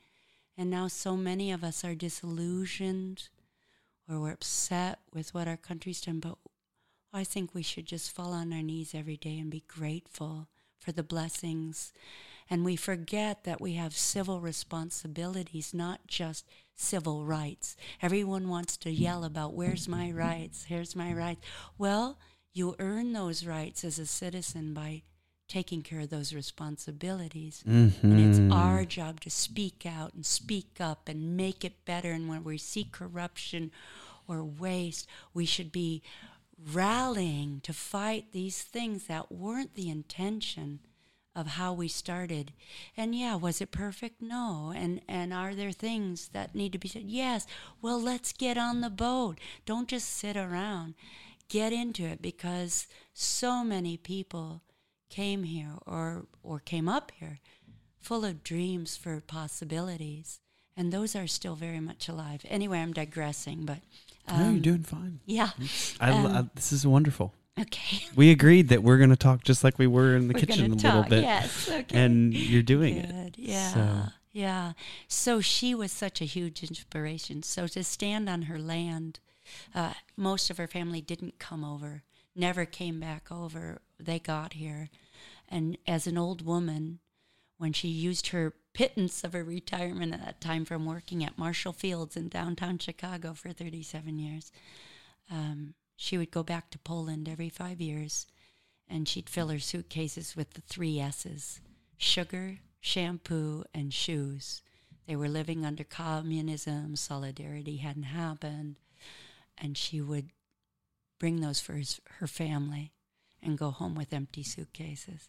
And 0.56 0.70
now 0.70 0.88
so 0.88 1.18
many 1.18 1.52
of 1.52 1.62
us 1.62 1.84
are 1.84 1.94
disillusioned 1.94 3.28
or 4.08 4.20
we're 4.20 4.32
upset 4.32 5.00
with 5.12 5.34
what 5.34 5.46
our 5.46 5.58
country's 5.58 6.00
done. 6.00 6.20
But 6.20 6.38
I 7.12 7.24
think 7.24 7.54
we 7.54 7.62
should 7.62 7.84
just 7.84 8.10
fall 8.10 8.32
on 8.32 8.54
our 8.54 8.62
knees 8.62 8.94
every 8.94 9.18
day 9.18 9.38
and 9.38 9.50
be 9.50 9.64
grateful 9.68 10.48
for 10.78 10.92
the 10.92 11.02
blessings. 11.02 11.92
And 12.48 12.64
we 12.64 12.74
forget 12.74 13.44
that 13.44 13.60
we 13.60 13.74
have 13.74 13.94
civil 13.94 14.40
responsibilities, 14.40 15.74
not 15.74 16.06
just 16.06 16.46
civil 16.80 17.24
rights. 17.24 17.76
Everyone 18.00 18.48
wants 18.48 18.76
to 18.78 18.90
yell 18.90 19.24
about, 19.24 19.54
where's 19.54 19.86
my 19.86 20.10
rights? 20.10 20.64
Here's 20.64 20.96
my 20.96 21.12
rights. 21.12 21.40
Well, 21.78 22.18
you 22.52 22.74
earn 22.78 23.12
those 23.12 23.44
rights 23.46 23.84
as 23.84 23.98
a 23.98 24.06
citizen 24.06 24.74
by 24.74 25.02
taking 25.46 25.82
care 25.82 26.00
of 26.00 26.10
those 26.10 26.32
responsibilities. 26.32 27.62
Mm-hmm. 27.68 28.06
And 28.06 28.20
it's 28.20 28.54
our 28.54 28.84
job 28.84 29.20
to 29.20 29.30
speak 29.30 29.84
out 29.84 30.14
and 30.14 30.24
speak 30.24 30.78
up 30.80 31.08
and 31.08 31.36
make 31.36 31.64
it 31.64 31.84
better. 31.84 32.12
And 32.12 32.28
when 32.28 32.44
we 32.44 32.56
see 32.56 32.84
corruption 32.84 33.72
or 34.26 34.44
waste, 34.44 35.08
we 35.34 35.44
should 35.44 35.72
be 35.72 36.02
rallying 36.72 37.60
to 37.62 37.72
fight 37.72 38.26
these 38.32 38.62
things 38.62 39.06
that 39.06 39.32
weren't 39.32 39.74
the 39.74 39.90
intention 39.90 40.80
of 41.40 41.46
how 41.46 41.72
we 41.72 41.88
started. 41.88 42.52
And 42.96 43.14
yeah, 43.14 43.34
was 43.34 43.60
it 43.60 43.70
perfect? 43.70 44.20
No. 44.20 44.72
And 44.74 45.00
and 45.08 45.32
are 45.32 45.54
there 45.54 45.72
things 45.72 46.28
that 46.28 46.54
need 46.54 46.72
to 46.72 46.78
be 46.78 46.88
said? 46.88 47.04
Yes. 47.06 47.46
Well, 47.82 48.00
let's 48.00 48.32
get 48.32 48.58
on 48.58 48.80
the 48.80 48.90
boat. 48.90 49.38
Don't 49.66 49.88
just 49.88 50.08
sit 50.08 50.36
around. 50.36 50.94
Get 51.48 51.72
into 51.72 52.04
it 52.04 52.22
because 52.22 52.86
so 53.12 53.64
many 53.64 53.96
people 53.96 54.62
came 55.08 55.42
here 55.44 55.72
or 55.86 56.26
or 56.42 56.60
came 56.60 56.88
up 56.88 57.10
here 57.18 57.40
full 58.00 58.24
of 58.24 58.42
dreams 58.42 58.96
for 58.96 59.20
possibilities. 59.20 60.40
And 60.76 60.92
those 60.92 61.14
are 61.14 61.26
still 61.26 61.56
very 61.56 61.80
much 61.80 62.08
alive. 62.08 62.42
Anyway, 62.48 62.78
I'm 62.78 62.92
digressing, 62.92 63.66
but 63.66 63.78
no, 64.28 64.36
you're 64.36 64.46
um, 64.46 64.60
doing 64.60 64.82
fine. 64.82 65.20
yeah. 65.26 65.50
I, 66.00 66.10
um, 66.10 66.26
I, 66.26 66.44
this 66.54 66.72
is 66.72 66.86
wonderful. 66.86 67.34
Okay. 67.60 68.04
We 68.16 68.30
agreed 68.30 68.68
that 68.68 68.82
we're 68.82 68.98
going 68.98 69.10
to 69.10 69.16
talk 69.16 69.44
just 69.44 69.62
like 69.64 69.78
we 69.78 69.86
were 69.86 70.16
in 70.16 70.28
the 70.28 70.34
We're 70.34 70.40
kitchen 70.40 70.64
a 70.72 70.76
gonna 70.76 70.98
little 70.98 71.10
bit, 71.10 71.22
Yes. 71.22 71.68
Okay. 71.70 71.96
and 71.98 72.32
you're 72.34 72.62
doing 72.62 72.96
it. 72.96 73.36
Yeah. 73.38 73.70
So- 73.72 74.12
Yeah. 74.32 74.72
So 75.08 75.40
she 75.40 75.74
was 75.74 75.92
such 75.92 76.20
a 76.20 76.24
huge 76.24 76.62
inspiration. 76.62 77.42
So 77.42 77.66
to 77.68 77.82
stand 77.84 78.28
on 78.28 78.42
her 78.42 78.58
land, 78.58 79.20
uh, 79.74 79.94
most 80.16 80.50
of 80.50 80.56
her 80.58 80.66
family 80.68 81.00
didn't 81.00 81.38
come 81.38 81.64
over, 81.64 82.02
never 82.36 82.64
came 82.64 83.00
back 83.00 83.30
over. 83.30 83.80
They 83.98 84.18
got 84.18 84.52
here. 84.54 84.88
And 85.48 85.76
as 85.86 86.06
an 86.06 86.16
old 86.16 86.44
woman, 86.46 87.00
when 87.58 87.72
she 87.72 87.88
used 87.88 88.28
her 88.28 88.54
pittance 88.72 89.24
of 89.24 89.32
her 89.32 89.42
retirement 89.44 90.14
at 90.14 90.24
that 90.24 90.40
time 90.40 90.64
from 90.64 90.86
working 90.86 91.24
at 91.24 91.36
Marshall 91.36 91.72
Fields 91.72 92.16
in 92.16 92.28
downtown 92.28 92.78
Chicago 92.78 93.34
for 93.34 93.52
37 93.52 94.18
years. 94.18 94.52
Um, 95.30 95.74
she 96.02 96.16
would 96.16 96.30
go 96.30 96.42
back 96.42 96.70
to 96.70 96.78
Poland 96.78 97.28
every 97.28 97.50
five 97.50 97.78
years 97.78 98.26
and 98.88 99.06
she'd 99.06 99.28
fill 99.28 99.48
her 99.48 99.58
suitcases 99.58 100.34
with 100.34 100.54
the 100.54 100.62
three 100.62 100.98
S's 100.98 101.60
sugar, 101.98 102.60
shampoo, 102.80 103.64
and 103.74 103.92
shoes. 103.92 104.62
They 105.06 105.14
were 105.14 105.28
living 105.28 105.66
under 105.66 105.84
communism, 105.84 106.96
solidarity 106.96 107.76
hadn't 107.76 108.04
happened, 108.04 108.76
and 109.58 109.76
she 109.76 110.00
would 110.00 110.30
bring 111.18 111.42
those 111.42 111.60
for 111.60 111.74
his, 111.74 112.00
her 112.18 112.26
family 112.26 112.92
and 113.42 113.58
go 113.58 113.70
home 113.70 113.94
with 113.94 114.14
empty 114.14 114.42
suitcases 114.42 115.28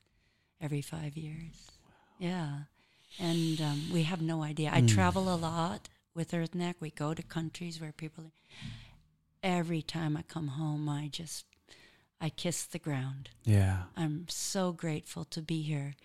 every 0.61 0.81
five 0.81 1.17
years. 1.17 1.69
Yeah. 2.17 2.59
And 3.19 3.59
um, 3.59 3.89
we 3.91 4.03
have 4.03 4.21
no 4.21 4.41
idea. 4.41 4.71
I 4.73 4.81
Mm. 4.81 4.87
travel 4.87 5.33
a 5.33 5.35
lot 5.35 5.89
with 6.15 6.33
Earth 6.33 6.55
Knack. 6.55 6.77
We 6.79 6.91
go 6.91 7.13
to 7.13 7.21
countries 7.23 7.81
where 7.81 7.91
people. 7.91 8.31
Every 9.43 9.81
time 9.81 10.15
I 10.15 10.21
come 10.21 10.49
home, 10.49 10.87
I 10.87 11.09
just 11.11 11.45
I 12.19 12.29
kiss 12.29 12.63
the 12.65 12.79
ground. 12.79 13.29
Yeah. 13.43 13.83
I'm 13.97 14.27
so 14.29 14.71
grateful 14.71 15.25
to 15.25 15.41
be 15.41 15.63
here. 15.63 15.95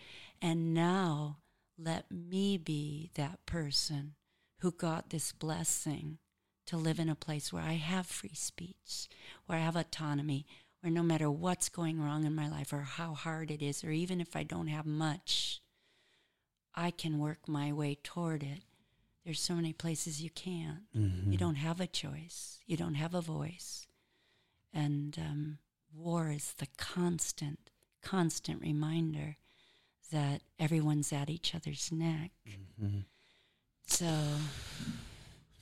And 0.40 0.72
now 0.72 1.38
let 1.78 2.10
me 2.10 2.56
be 2.56 3.10
that 3.14 3.44
person 3.44 4.14
who 4.60 4.70
got 4.72 5.10
this 5.10 5.32
blessing 5.32 6.18
to 6.66 6.78
live 6.78 6.98
in 6.98 7.10
a 7.10 7.14
place 7.14 7.52
where 7.52 7.62
I 7.62 7.74
have 7.74 8.06
free 8.06 8.34
speech, 8.34 9.08
where 9.44 9.58
I 9.58 9.62
have 9.62 9.76
autonomy, 9.76 10.46
where 10.80 10.90
no 10.90 11.02
matter 11.02 11.30
what's 11.30 11.68
going 11.68 12.00
wrong 12.00 12.24
in 12.24 12.34
my 12.34 12.48
life 12.48 12.72
or 12.72 12.80
how 12.80 13.12
hard 13.12 13.50
it 13.50 13.60
is, 13.60 13.84
or 13.84 13.90
even 13.90 14.20
if 14.20 14.34
I 14.34 14.42
don't 14.42 14.68
have 14.68 14.86
much, 14.86 15.60
I 16.74 16.90
can 16.90 17.18
work 17.18 17.46
my 17.46 17.72
way 17.72 17.98
toward 18.02 18.42
it. 18.42 18.62
There's 19.26 19.40
so 19.40 19.56
many 19.56 19.72
places 19.72 20.22
you 20.22 20.30
can't. 20.30 20.84
Mhm. 20.96 21.32
You 21.32 21.36
don't 21.36 21.56
have 21.56 21.80
a 21.80 21.88
choice. 21.88 22.60
You 22.64 22.76
don't 22.76 22.94
have 22.94 23.12
a 23.12 23.20
voice. 23.20 23.88
And 24.72 25.18
um, 25.18 25.58
war 25.92 26.30
is 26.30 26.52
the 26.58 26.68
constant, 26.76 27.70
constant 28.02 28.60
reminder 28.62 29.36
that 30.12 30.42
everyone's 30.60 31.12
at 31.12 31.28
each 31.28 31.56
other's 31.56 31.90
neck. 31.90 32.30
Mhm. 32.80 33.04
So, 33.88 34.38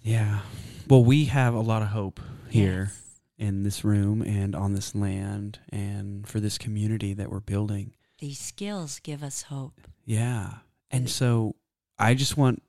Yeah. 0.02 0.42
Well, 0.86 1.02
we 1.02 1.24
have 1.26 1.54
a 1.54 1.60
lot 1.60 1.80
of 1.80 1.88
hope 1.88 2.20
here 2.50 2.92
yes. 2.92 3.20
in 3.38 3.62
this 3.62 3.82
room 3.82 4.20
and 4.20 4.54
on 4.54 4.74
this 4.74 4.94
land 4.94 5.58
and 5.70 6.28
for 6.28 6.38
this 6.40 6.58
community 6.58 7.14
that 7.14 7.30
we're 7.30 7.40
building. 7.40 7.94
these 8.20 8.38
skills 8.38 9.00
give 9.00 9.22
us 9.22 9.42
hope. 9.42 9.80
Yeah. 10.04 10.58
And 10.90 11.08
so 11.10 11.56
I 11.98 12.14
just 12.14 12.36
want 12.36 12.62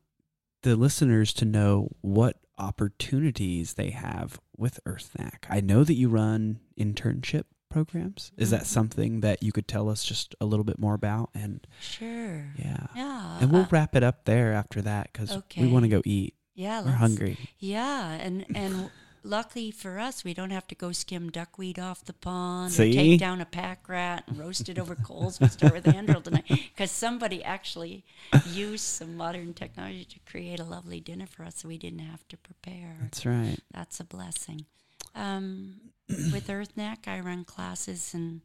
the 0.66 0.76
listeners 0.76 1.32
to 1.34 1.45
know 1.45 1.89
what 2.01 2.38
opportunities 2.57 3.74
they 3.76 3.91
have 3.91 4.39
with 4.57 4.80
Earth 4.86 5.11
Knack. 5.18 5.45
I 5.49 5.61
know 5.61 5.84
that 5.84 5.93
you 5.93 6.09
run 6.09 6.59
internship 6.80 7.43
programs. 7.70 8.32
Is 8.38 8.49
that 8.49 8.61
Mhm. 8.61 8.66
something 8.66 9.20
that 9.22 9.43
you 9.43 9.51
could 9.51 9.68
tell 9.68 9.89
us 9.89 10.03
just 10.03 10.34
a 10.41 10.45
little 10.45 10.63
bit 10.63 10.80
more 10.80 10.93
about? 10.95 11.30
And 11.36 11.66
Sure. 11.80 12.53
yeah. 12.57 12.88
Yeah. 12.95 13.39
And 13.41 13.51
we'll 13.51 13.63
uh, 13.63 13.68
wrap 13.70 13.95
it 13.95 14.03
up 14.03 14.26
there 14.26 14.53
after 14.53 14.82
that 14.82 15.09
because 15.13 15.38
we 15.57 15.68
want 15.68 15.84
to 15.84 15.89
go 15.89 16.01
eat. 16.05 16.34
yeah. 16.55 16.82
We're 16.84 16.91
hungry. 16.91 17.38
Yeah, 17.59 18.11
and 18.13 18.45
and 18.55 18.89
luckily 19.26 19.71
for 19.71 19.99
us, 19.99 20.23
we 20.23 20.34
don't 20.34 20.51
have 20.51 20.67
to 20.67 20.76
go 20.76 20.91
skim 20.91 21.30
duckweed 21.30 21.80
off 21.80 22.05
the 22.05 22.13
pond 22.13 22.71
or 22.71 22.76
See? 22.76 22.93
take 22.93 23.19
down 23.19 23.41
a 23.41 23.45
pack 23.45 23.89
rat 23.89 24.23
and 24.28 24.38
roast 24.38 24.69
it 24.69 24.80
over 24.80 24.95
coals. 24.95 25.39
We 25.39 25.47
start 25.47 25.73
with 25.73 25.88
Andrew 25.88 26.21
tonight 26.21 26.45
because 26.47 26.91
somebody 26.91 27.43
actually 27.43 28.05
used 28.47 28.86
some 28.86 29.17
modern 29.17 29.53
technology 29.53 30.05
to 30.05 30.19
create 30.30 30.59
a 30.59 30.63
lovely 30.63 30.99
dinner 30.99 31.26
for 31.26 31.43
us, 31.43 31.57
so 31.57 31.67
we 31.67 31.78
didn't 31.78 31.99
have 31.99 32.26
to 32.30 32.38
prepare. 32.38 32.97
That's 33.01 33.26
right. 33.26 33.57
That's 33.73 33.99
a 33.99 34.05
blessing. 34.05 34.65
Um, 35.15 35.91
with 36.07 36.49
Earth 36.49 36.78
Knack, 36.78 37.07
I 37.07 37.19
run 37.19 37.43
classes 37.43 38.13
and 38.13 38.41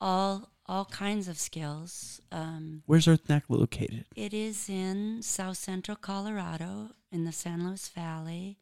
all 0.00 0.50
all 0.72 0.86
kinds 0.86 1.28
of 1.28 1.38
skills. 1.38 2.22
Um, 2.32 2.82
Where's 2.86 3.06
Earth 3.06 3.28
Knack 3.28 3.44
located? 3.50 4.06
it 4.16 4.32
is 4.32 4.70
in 4.70 5.20
south 5.20 5.58
central 5.58 5.98
Colorado 5.98 6.92
in 7.10 7.26
the 7.26 7.32
San 7.32 7.66
Luis 7.66 7.88
Valley, 7.88 8.56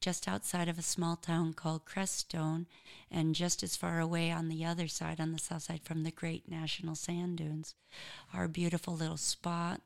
just 0.00 0.28
outside 0.28 0.68
of 0.68 0.78
a 0.78 0.82
small 0.82 1.16
town 1.16 1.54
called 1.54 1.84
Crestone, 1.84 2.66
and 3.10 3.34
just 3.34 3.64
as 3.64 3.74
far 3.76 3.98
away 3.98 4.30
on 4.30 4.48
the 4.48 4.64
other 4.64 4.86
side, 4.86 5.18
on 5.20 5.32
the 5.32 5.40
south 5.40 5.62
side, 5.62 5.80
from 5.82 6.04
the 6.04 6.12
Great 6.12 6.48
National 6.48 6.94
Sand 6.94 7.38
Dunes. 7.38 7.74
Our 8.32 8.46
beautiful 8.46 8.94
little 8.94 9.16
spot 9.16 9.80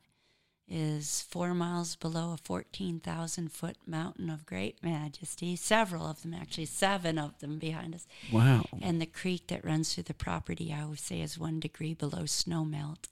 is 0.71 1.21
four 1.29 1.53
miles 1.53 1.97
below 1.97 2.31
a 2.31 2.37
14,000 2.37 3.51
foot 3.51 3.75
mountain 3.85 4.29
of 4.29 4.45
great 4.45 4.81
majesty, 4.81 5.57
several 5.57 6.07
of 6.07 6.21
them, 6.21 6.33
actually, 6.33 6.65
seven 6.65 7.19
of 7.19 7.37
them 7.39 7.59
behind 7.59 7.93
us. 7.93 8.07
Wow. 8.31 8.63
And 8.81 9.01
the 9.01 9.05
creek 9.05 9.47
that 9.47 9.65
runs 9.65 9.93
through 9.93 10.03
the 10.03 10.13
property, 10.13 10.73
I 10.73 10.85
would 10.85 10.99
say, 10.99 11.19
is 11.19 11.37
one 11.37 11.59
degree 11.59 11.93
below 11.93 12.25
snow 12.25 12.63
melt. 12.63 13.09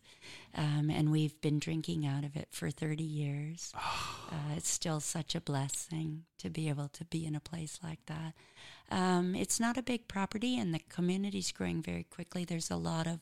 Um, 0.55 0.89
and 0.89 1.11
we've 1.11 1.39
been 1.41 1.59
drinking 1.59 2.05
out 2.05 2.23
of 2.23 2.35
it 2.35 2.47
for 2.51 2.71
30 2.71 3.03
years. 3.03 3.73
Uh, 4.31 4.53
it's 4.55 4.69
still 4.69 4.99
such 4.99 5.33
a 5.33 5.41
blessing 5.41 6.23
to 6.37 6.51
be 6.51 6.69
able 6.69 6.87
to 6.87 7.03
be 7.05 7.25
in 7.25 7.33
a 7.33 7.39
place 7.39 7.79
like 7.83 7.97
that. 8.05 8.35
Um, 8.91 9.33
it's 9.33 9.59
not 9.59 9.75
a 9.75 9.81
big 9.81 10.07
property, 10.07 10.59
and 10.59 10.71
the 10.71 10.81
community's 10.87 11.51
growing 11.51 11.81
very 11.81 12.03
quickly. 12.03 12.45
There's 12.45 12.69
a 12.69 12.75
lot 12.75 13.07
of 13.07 13.21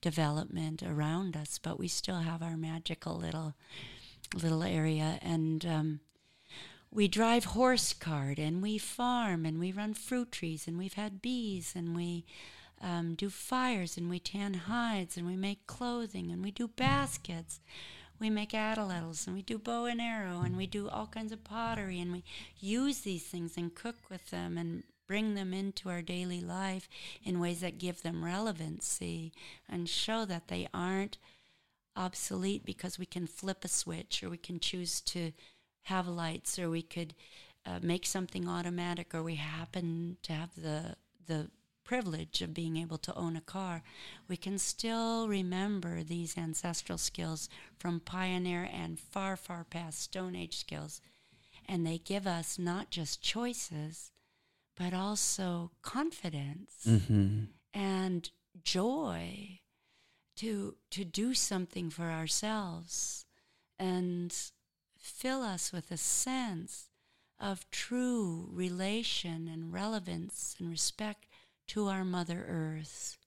development 0.00 0.82
around 0.82 1.36
us, 1.36 1.58
but 1.58 1.78
we 1.78 1.88
still 1.88 2.20
have 2.20 2.42
our 2.42 2.56
magical 2.56 3.16
little 3.16 3.54
little 4.34 4.62
area. 4.62 5.18
And 5.22 5.64
um, 5.64 6.00
we 6.90 7.08
drive 7.08 7.44
horse 7.46 7.92
cart, 7.92 8.38
and 8.38 8.62
we 8.62 8.78
farm, 8.78 9.44
and 9.44 9.58
we 9.58 9.72
run 9.72 9.94
fruit 9.94 10.32
trees, 10.32 10.66
and 10.66 10.78
we've 10.78 10.94
had 10.94 11.22
bees, 11.22 11.74
and 11.76 11.94
we 11.94 12.24
um, 12.80 13.14
do 13.14 13.30
fires, 13.30 13.96
and 13.96 14.08
we 14.08 14.18
tan 14.18 14.54
hides, 14.54 15.16
and 15.16 15.26
we 15.26 15.36
make 15.36 15.66
clothing, 15.66 16.30
and 16.30 16.42
we 16.42 16.50
do 16.50 16.68
baskets. 16.68 17.60
We 18.18 18.30
make 18.30 18.52
atlatls, 18.52 19.26
and 19.26 19.36
we 19.36 19.42
do 19.42 19.58
bow 19.58 19.84
and 19.84 20.00
arrow, 20.00 20.40
and 20.40 20.56
we 20.56 20.66
do 20.66 20.88
all 20.88 21.06
kinds 21.06 21.32
of 21.32 21.44
pottery, 21.44 22.00
and 22.00 22.12
we 22.12 22.24
use 22.58 23.00
these 23.00 23.24
things 23.24 23.56
and 23.58 23.74
cook 23.74 23.96
with 24.08 24.30
them 24.30 24.56
and 24.56 24.84
bring 25.06 25.34
them 25.34 25.54
into 25.54 25.88
our 25.88 26.02
daily 26.02 26.40
life 26.40 26.88
in 27.22 27.40
ways 27.40 27.60
that 27.60 27.78
give 27.78 28.02
them 28.02 28.24
relevancy 28.24 29.32
and 29.68 29.88
show 29.88 30.24
that 30.24 30.48
they 30.48 30.68
aren't 30.74 31.18
obsolete 31.96 32.64
because 32.64 32.98
we 32.98 33.06
can 33.06 33.26
flip 33.26 33.64
a 33.64 33.68
switch 33.68 34.22
or 34.22 34.28
we 34.28 34.36
can 34.36 34.60
choose 34.60 35.00
to 35.00 35.32
have 35.84 36.06
lights 36.06 36.58
or 36.58 36.68
we 36.68 36.82
could 36.82 37.14
uh, 37.64 37.78
make 37.82 38.04
something 38.04 38.48
automatic 38.48 39.14
or 39.14 39.22
we 39.22 39.36
happen 39.36 40.16
to 40.22 40.32
have 40.32 40.50
the 40.56 40.96
the 41.26 41.48
privilege 41.84 42.42
of 42.42 42.52
being 42.52 42.76
able 42.76 42.98
to 42.98 43.14
own 43.14 43.36
a 43.36 43.40
car 43.40 43.82
we 44.28 44.36
can 44.36 44.58
still 44.58 45.28
remember 45.28 46.02
these 46.02 46.36
ancestral 46.36 46.98
skills 46.98 47.48
from 47.78 48.00
pioneer 48.00 48.68
and 48.72 48.98
far 48.98 49.36
far 49.36 49.64
past 49.64 50.00
stone 50.00 50.34
age 50.34 50.56
skills. 50.56 51.00
And 51.68 51.86
they 51.86 51.98
give 51.98 52.26
us 52.26 52.58
not 52.58 52.90
just 52.90 53.22
choices 53.22 54.12
but 54.76 54.92
also 54.94 55.70
confidence 55.82 56.84
Mm-hmm. 56.86 57.44
and 57.74 58.30
joy 58.62 59.60
to 60.36 60.76
to 60.90 61.04
do 61.04 61.34
something 61.34 61.90
for 61.90 62.04
ourselves 62.10 63.24
and 63.78 64.34
fill 64.98 65.42
us 65.42 65.72
with 65.72 65.90
a 65.90 65.96
sense 65.96 66.88
of 67.38 67.68
true 67.70 68.48
relation 68.52 69.48
and 69.48 69.72
relevance 69.72 70.56
and 70.58 70.68
respect 70.70 71.26
to 71.68 71.86
our 71.88 72.04
mother 72.04 72.44
earth. 72.48 73.18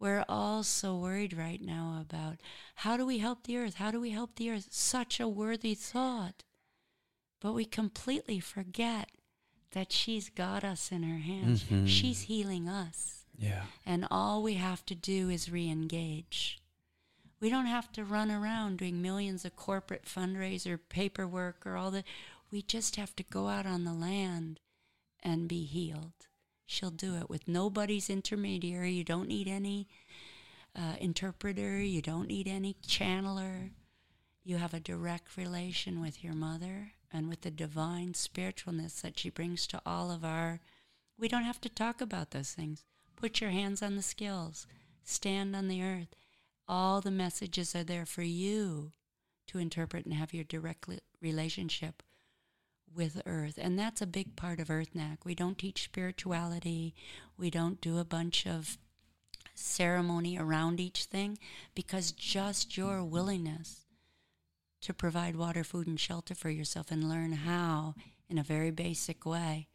We're 0.00 0.24
all 0.28 0.62
so 0.62 0.96
worried 0.96 1.32
right 1.36 1.60
now 1.62 1.98
about 2.00 2.36
how 2.76 2.96
do 2.96 3.06
we 3.06 3.18
help 3.18 3.44
the 3.44 3.56
earth? 3.56 3.74
How 3.76 3.90
do 3.90 4.00
we 4.00 4.10
help 4.10 4.36
the 4.36 4.50
earth? 4.50 4.68
Such 4.70 5.18
a 5.18 5.26
worthy 5.28 5.74
thought. 5.74 6.42
But 7.40 7.52
we 7.54 7.64
completely 7.64 8.38
forget 8.40 9.10
that 9.74 9.92
she's 9.92 10.28
got 10.30 10.64
us 10.64 10.90
in 10.90 11.02
her 11.02 11.18
hands 11.18 11.64
Mhm. 11.64 11.86
she's 11.88 12.22
healing 12.22 12.68
us 12.68 13.24
Yeah. 13.38 13.66
and 13.84 14.06
all 14.10 14.42
we 14.42 14.54
have 14.54 14.84
to 14.86 14.94
do 14.94 15.28
is 15.28 15.50
re 15.50 15.68
engage. 15.68 16.60
We 17.40 17.50
don't 17.50 17.66
have 17.66 17.92
to 17.92 18.04
run 18.04 18.30
around 18.30 18.78
doing 18.78 19.02
millions 19.02 19.44
of 19.44 19.54
corporate 19.56 20.06
fundraiser 20.06 20.78
paperwork 20.88 21.66
or 21.66 21.76
all 21.76 21.90
that. 21.90 22.06
We 22.50 22.62
just 22.62 22.96
have 22.96 23.14
to 23.16 23.22
go 23.22 23.48
out 23.48 23.66
on 23.66 23.84
the 23.84 23.92
land 23.92 24.60
and 25.22 25.48
be 25.48 25.64
healed. 25.64 26.28
She'll 26.66 26.90
do 26.90 27.16
it 27.16 27.28
with 27.28 27.46
nobody's 27.46 28.08
intermediary. 28.08 28.92
You 28.92 29.04
don't 29.04 29.28
need 29.28 29.46
any 29.48 29.88
uh, 30.76 30.96
interpreter, 30.98 31.80
you 31.80 32.02
don't 32.02 32.26
need 32.26 32.48
any 32.48 32.74
channeler. 32.86 33.70
You 34.42 34.56
have 34.56 34.74
a 34.74 34.80
direct 34.80 35.36
relation 35.36 36.00
with 36.00 36.24
your 36.24 36.34
mother 36.34 36.93
and 37.14 37.28
with 37.28 37.42
the 37.42 37.50
divine 37.50 38.12
spiritualness 38.12 39.00
that 39.00 39.18
she 39.18 39.30
brings 39.30 39.66
to 39.68 39.80
all 39.86 40.10
of 40.10 40.24
our. 40.24 40.60
We 41.16 41.28
don't 41.28 41.44
have 41.44 41.60
to 41.62 41.68
talk 41.68 42.00
about 42.00 42.32
those 42.32 42.50
things. 42.50 42.84
Put 43.16 43.40
your 43.40 43.50
hands 43.50 43.82
on 43.82 43.96
the 43.96 44.02
skills, 44.02 44.66
stand 45.04 45.54
on 45.54 45.68
the 45.68 45.82
earth, 45.82 46.14
All 46.66 47.00
the 47.00 47.10
messages 47.10 47.74
are 47.76 47.84
there 47.84 48.06
for 48.06 48.22
you 48.22 48.92
to 49.46 49.58
interpret 49.58 50.04
and 50.04 50.14
have 50.14 50.34
your 50.34 50.44
direct 50.44 50.86
relationship 51.20 52.02
with 52.92 53.20
Earth. 53.26 53.58
And 53.60 53.78
that's 53.78 54.00
a 54.00 54.06
big 54.06 54.34
part 54.34 54.60
of 54.60 54.70
Earth 54.70 54.94
Knack. 54.94 55.24
We 55.24 55.34
don't 55.34 55.58
teach 55.58 55.84
spirituality, 55.84 56.94
we 57.36 57.50
don't 57.50 57.80
do 57.80 57.98
a 57.98 58.04
bunch 58.04 58.46
of 58.46 58.78
ceremony 59.54 60.38
around 60.38 60.80
each 60.80 61.04
thing 61.04 61.38
because 61.74 62.12
just 62.12 62.76
your 62.76 63.04
willingness 63.04 63.83
to 64.84 64.94
provide 64.94 65.36
water, 65.36 65.64
food, 65.64 65.86
and 65.86 65.98
shelter 65.98 66.34
for 66.34 66.50
yourself 66.50 66.90
and 66.90 67.08
learn 67.08 67.32
how 67.32 67.94
in 68.28 68.38
a 68.38 68.42
very 68.42 68.70
basic 68.70 69.26
way 69.26 69.68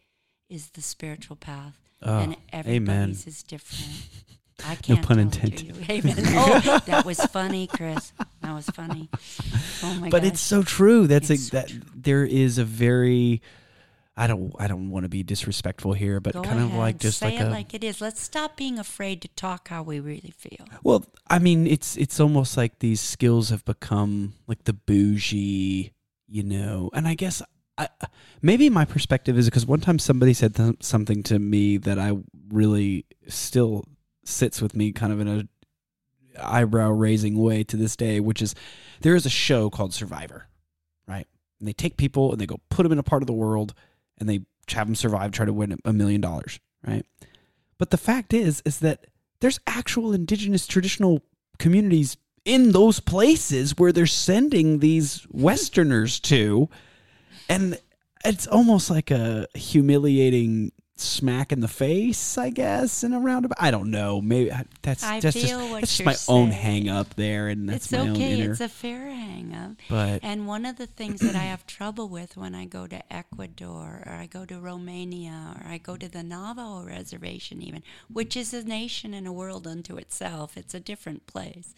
is 0.49 0.69
the 0.71 0.81
spiritual 0.81 1.35
path. 1.35 1.77
Oh, 2.01 2.19
and 2.19 2.37
everybody's 2.53 2.89
amen. 2.89 3.09
is 3.25 3.43
different. 3.43 4.07
I 4.65 4.75
can't 4.75 5.05
pun 5.05 5.19
it 5.19 5.31
to 5.33 5.41
intended. 5.45 5.89
Amen. 5.89 6.15
Oh, 6.37 6.79
that 6.85 7.05
was 7.05 7.19
funny, 7.25 7.67
Chris. 7.67 8.11
That 8.41 8.53
was 8.53 8.65
funny. 8.67 9.09
Oh 9.83 9.93
my 9.95 10.09
but 10.09 10.21
gosh. 10.23 10.31
it's 10.31 10.41
so 10.41 10.63
true. 10.63 11.07
That's 11.07 11.29
It's 11.29 11.43
a, 11.43 11.45
so 11.45 11.57
that 11.57 11.67
true. 11.69 11.81
there 11.95 12.25
is 12.25 12.57
a 12.57 12.65
very 12.65 13.41
I 14.19 14.27
don't 14.27 14.53
I 14.59 14.67
don't 14.67 14.89
want 14.89 15.05
to 15.05 15.09
be 15.09 15.23
disrespectful 15.23 15.93
here, 15.93 16.19
but 16.19 16.33
Go 16.33 16.41
kind 16.41 16.59
of 16.59 16.73
like 16.73 16.99
just 16.99 17.19
say 17.19 17.27
like 17.27 17.39
it 17.39 17.47
a 17.47 17.49
like 17.49 17.73
it 17.73 17.83
is. 17.85 18.01
Let's 18.01 18.19
stop 18.19 18.57
being 18.57 18.77
afraid 18.77 19.21
to 19.21 19.29
talk 19.29 19.69
how 19.69 19.81
we 19.81 20.01
really 20.01 20.33
feel. 20.37 20.67
Well, 20.83 21.05
I 21.29 21.39
mean, 21.39 21.65
it's 21.65 21.95
it's 21.95 22.19
almost 22.19 22.57
like 22.57 22.79
these 22.79 22.99
skills 22.99 23.49
have 23.49 23.63
become 23.63 24.33
like 24.45 24.65
the 24.65 24.73
bougie, 24.73 25.93
you 26.27 26.43
know. 26.43 26.89
And 26.93 27.07
I 27.07 27.13
guess 27.13 27.41
I, 27.77 27.87
maybe 28.41 28.69
my 28.69 28.83
perspective 28.83 29.37
is 29.37 29.45
because 29.45 29.65
one 29.65 29.79
time 29.79 29.97
somebody 29.97 30.33
said 30.33 30.53
th- 30.53 30.75
something 30.81 31.23
to 31.23 31.39
me 31.39 31.77
that 31.77 31.97
I 31.97 32.17
really 32.49 33.05
still 33.29 33.85
sits 34.25 34.61
with 34.61 34.75
me, 34.75 34.91
kind 34.91 35.13
of 35.13 35.21
in 35.21 35.27
a 35.29 35.47
eyebrow 36.43 36.91
raising 36.91 37.37
way 37.37 37.63
to 37.63 37.77
this 37.77 37.95
day, 37.95 38.19
which 38.19 38.41
is 38.41 38.53
there 38.99 39.15
is 39.15 39.25
a 39.25 39.29
show 39.29 39.69
called 39.69 39.93
Survivor, 39.93 40.49
right? 41.07 41.27
And 41.59 41.67
they 41.69 41.73
take 41.73 41.95
people 41.95 42.33
and 42.33 42.41
they 42.41 42.45
go 42.45 42.59
put 42.69 42.83
them 42.83 42.91
in 42.91 42.99
a 42.99 43.03
part 43.03 43.23
of 43.23 43.27
the 43.27 43.33
world 43.33 43.73
and 44.19 44.29
they 44.29 44.41
have 44.69 44.87
them 44.87 44.95
survive, 44.95 45.31
try 45.31 45.45
to 45.45 45.53
win 45.53 45.77
a 45.85 45.93
million 45.93 46.21
dollars, 46.21 46.59
right? 46.85 47.05
But 47.77 47.91
the 47.91 47.97
fact 47.97 48.33
is, 48.33 48.61
is 48.65 48.79
that 48.79 49.07
there's 49.39 49.59
actual 49.65 50.13
indigenous 50.13 50.67
traditional 50.67 51.23
communities 51.57 52.17
in 52.45 52.71
those 52.71 52.99
places 52.99 53.77
where 53.77 53.91
they're 53.91 54.05
sending 54.05 54.79
these 54.79 55.25
Westerners 55.29 56.19
to, 56.21 56.69
and 57.47 57.79
it's 58.25 58.47
almost 58.47 58.89
like 58.89 59.11
a 59.11 59.47
humiliating 59.55 60.71
smack 61.01 61.51
in 61.51 61.59
the 61.59 61.67
face, 61.67 62.37
I 62.37 62.49
guess, 62.49 63.03
in 63.03 63.13
a 63.13 63.19
roundabout. 63.19 63.57
I 63.59 63.71
don't 63.71 63.91
know. 63.91 64.21
Maybe 64.21 64.51
uh, 64.51 64.63
that's 64.81 65.03
I 65.03 65.19
that's 65.19 65.35
just 65.35 65.53
that's 65.53 65.97
just 65.97 66.05
my 66.05 66.33
own 66.33 66.51
saying. 66.51 66.61
hang 66.61 66.89
up 66.89 67.15
there, 67.15 67.47
and 67.47 67.67
that's 67.67 67.85
it's 67.85 67.91
my 67.91 67.99
own 67.99 68.15
inner. 68.15 68.51
It's 68.51 68.61
a 68.61 68.69
fair 68.69 69.09
hang 69.09 69.53
up. 69.53 69.71
but 69.89 70.19
And 70.23 70.47
one 70.47 70.65
of 70.65 70.77
the 70.77 70.87
things 70.87 71.21
that 71.21 71.35
I 71.35 71.43
have 71.43 71.65
trouble 71.65 72.09
with 72.09 72.37
when 72.37 72.55
I 72.55 72.65
go 72.65 72.87
to 72.87 73.13
Ecuador 73.13 74.03
or 74.05 74.11
I 74.11 74.25
go 74.25 74.45
to 74.45 74.59
Romania 74.59 75.55
or 75.59 75.71
I 75.71 75.77
go 75.77 75.97
to 75.97 76.09
the 76.09 76.23
Navajo 76.23 76.85
reservation, 76.85 77.61
even, 77.61 77.83
which 78.11 78.35
is 78.35 78.53
a 78.53 78.63
nation 78.63 79.13
and 79.13 79.27
a 79.27 79.31
world 79.31 79.67
unto 79.67 79.97
itself, 79.97 80.57
it's 80.57 80.73
a 80.73 80.79
different 80.79 81.27
place. 81.27 81.73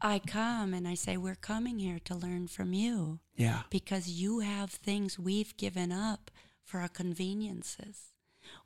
I 0.00 0.18
come 0.18 0.74
and 0.74 0.86
I 0.86 0.94
say, 0.94 1.16
We're 1.16 1.34
coming 1.34 1.78
here 1.78 1.98
to 2.04 2.14
learn 2.14 2.48
from 2.48 2.72
you 2.74 3.20
yeah, 3.36 3.62
because 3.70 4.08
you 4.08 4.40
have 4.40 4.70
things 4.70 5.18
we've 5.18 5.56
given 5.56 5.92
up 5.92 6.30
for 6.62 6.80
our 6.80 6.88
conveniences. 6.88 8.13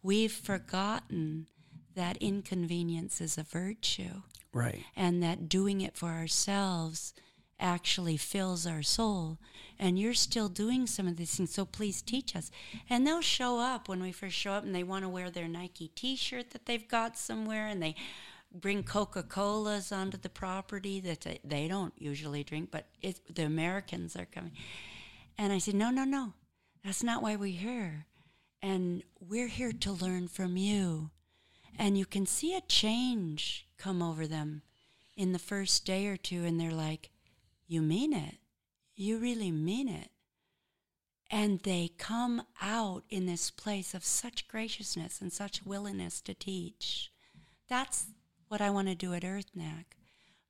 We've 0.02 0.32
forgotten 0.32 1.46
that 1.94 2.16
inconvenience 2.18 3.20
is 3.20 3.36
a 3.36 3.42
virtue 3.42 4.22
right. 4.52 4.84
and 4.96 5.22
that 5.22 5.48
doing 5.48 5.80
it 5.80 5.96
for 5.96 6.10
ourselves 6.10 7.12
actually 7.60 8.16
fills 8.16 8.66
our 8.66 8.82
soul. 8.82 9.38
And 9.78 9.98
you're 9.98 10.14
still 10.14 10.48
doing 10.48 10.86
some 10.86 11.06
of 11.08 11.16
these 11.16 11.34
things, 11.36 11.52
so 11.54 11.64
please 11.64 12.02
teach 12.02 12.36
us. 12.36 12.50
And 12.88 13.06
they'll 13.06 13.20
show 13.20 13.58
up 13.58 13.88
when 13.88 14.00
we 14.00 14.12
first 14.12 14.36
show 14.36 14.52
up 14.52 14.64
and 14.64 14.74
they 14.74 14.82
want 14.82 15.04
to 15.04 15.08
wear 15.08 15.30
their 15.30 15.48
Nike 15.48 15.88
t 15.88 16.16
shirt 16.16 16.50
that 16.50 16.66
they've 16.66 16.86
got 16.86 17.18
somewhere 17.18 17.66
and 17.66 17.82
they 17.82 17.94
bring 18.52 18.82
Coca 18.82 19.22
Colas 19.22 19.92
onto 19.92 20.16
the 20.16 20.28
property 20.28 21.00
that 21.00 21.26
they- 21.44 21.68
don't 21.68 21.94
usually 21.98 22.42
drink, 22.42 22.70
but 22.70 22.86
it, 23.02 23.20
the 23.34 23.44
Americans 23.44 24.16
are 24.16 24.24
coming. 24.26 24.52
And 25.36 25.52
I 25.52 25.58
said, 25.58 25.74
no, 25.74 25.90
no, 25.90 26.04
no, 26.04 26.32
that's 26.84 27.02
not 27.02 27.22
why 27.22 27.36
we're 27.36 27.56
here. 27.56 28.06
And 28.62 29.02
we're 29.20 29.48
here 29.48 29.72
to 29.72 29.92
learn 29.92 30.28
from 30.28 30.56
you. 30.56 31.10
And 31.78 31.96
you 31.96 32.06
can 32.06 32.26
see 32.26 32.56
a 32.56 32.60
change 32.62 33.66
come 33.78 34.02
over 34.02 34.26
them 34.26 34.62
in 35.16 35.32
the 35.32 35.38
first 35.38 35.84
day 35.84 36.06
or 36.06 36.16
two, 36.16 36.44
and 36.44 36.60
they're 36.60 36.70
like, 36.70 37.10
You 37.66 37.82
mean 37.82 38.12
it? 38.12 38.36
You 38.96 39.18
really 39.18 39.52
mean 39.52 39.88
it? 39.88 40.10
And 41.30 41.60
they 41.60 41.90
come 41.98 42.42
out 42.60 43.04
in 43.10 43.26
this 43.26 43.50
place 43.50 43.94
of 43.94 44.04
such 44.04 44.48
graciousness 44.48 45.20
and 45.20 45.32
such 45.32 45.64
willingness 45.64 46.20
to 46.22 46.34
teach. 46.34 47.12
That's 47.68 48.06
what 48.48 48.60
I 48.60 48.70
want 48.70 48.88
to 48.88 48.94
do 48.94 49.12
at 49.12 49.24
Earth 49.24 49.50
Knack. 49.54 49.96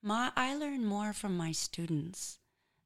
My, 0.03 0.31
I 0.37 0.55
learn 0.55 0.85
more 0.85 1.13
from 1.13 1.37
my 1.37 1.51
students 1.51 2.39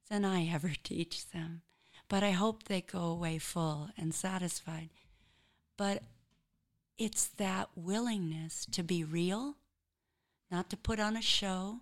than 0.08 0.24
I 0.24 0.46
ever 0.46 0.72
teach 0.82 1.30
them, 1.30 1.62
but 2.08 2.22
I 2.22 2.30
hope 2.30 2.64
they 2.64 2.80
go 2.80 3.02
away 3.04 3.38
full 3.38 3.90
and 3.96 4.14
satisfied. 4.14 4.88
But 5.76 6.02
it's 6.98 7.26
that 7.26 7.70
willingness 7.74 8.66
to 8.72 8.82
be 8.82 9.04
real, 9.04 9.56
not 10.50 10.70
to 10.70 10.76
put 10.76 11.00
on 11.00 11.16
a 11.16 11.22
show. 11.22 11.80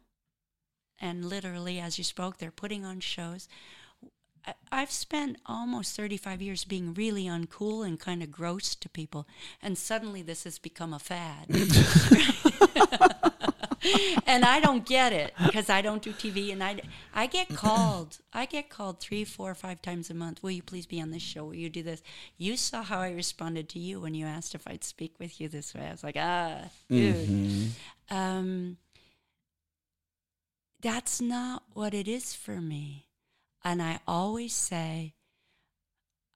And 0.99 1.25
literally, 1.25 1.81
as 1.81 1.99
you 1.99 2.05
spoke, 2.05 2.39
they're 2.39 2.51
putting 2.51 2.85
on 2.85 3.01
shows. 3.01 3.49
I've 4.73 4.91
spent 4.91 5.37
almost 5.47 5.97
35 5.97 6.41
years 6.41 6.65
being 6.65 6.95
really 6.95 7.25
uncool 7.25 7.87
and 7.87 8.01
kind 8.01 8.23
of 8.23 8.31
gross 8.31 8.75
to 8.77 8.89
people, 8.89 9.27
and 9.63 9.77
suddenly 9.77 10.23
this 10.23 10.45
has 10.45 10.59
become 10.59 10.95
a 10.95 10.99
fad. 10.99 11.47
and 14.27 14.45
I 14.45 14.61
don't 14.61 14.85
get 14.87 15.13
it 15.13 15.33
because 15.45 15.71
I 15.71 15.81
don't 15.83 16.03
do 16.03 16.13
TV, 16.13 16.53
and 16.53 16.63
I, 16.63 16.81
I 17.15 17.27
get 17.27 17.49
called. 17.55 18.19
I 18.33 18.47
get 18.47 18.69
called 18.71 19.01
three, 19.01 19.25
four, 19.25 19.55
five 19.55 19.81
times 19.83 20.11
a 20.11 20.15
month. 20.15 20.43
Will 20.43 20.51
you 20.51 20.63
please 20.63 20.87
be 20.87 21.01
on 21.01 21.11
this 21.11 21.23
show? 21.23 21.45
Will 21.47 21.55
you 21.55 21.71
do 21.71 21.83
this? 21.83 22.03
You 22.39 22.57
saw 22.57 22.83
how 22.83 23.01
I 23.01 23.11
responded 23.13 23.69
to 23.71 23.79
you 23.79 24.01
when 24.01 24.15
you 24.15 24.27
asked 24.27 24.55
if 24.55 24.67
I'd 24.67 24.85
speak 24.85 25.15
with 25.19 25.41
you 25.41 25.49
this 25.49 25.75
way. 25.75 25.87
I 25.87 25.91
was 25.93 26.05
like, 26.05 26.17
ah, 26.19 26.63
dude. 26.89 27.15
Mhm. 27.29 27.69
Um, 28.11 28.77
that's 30.81 31.21
not 31.21 31.63
what 31.75 31.93
it 31.95 32.09
is 32.09 32.35
for 32.35 32.61
me. 32.61 33.07
And 33.63 33.83
I 33.83 34.01
always 34.07 34.55
say, 34.55 35.15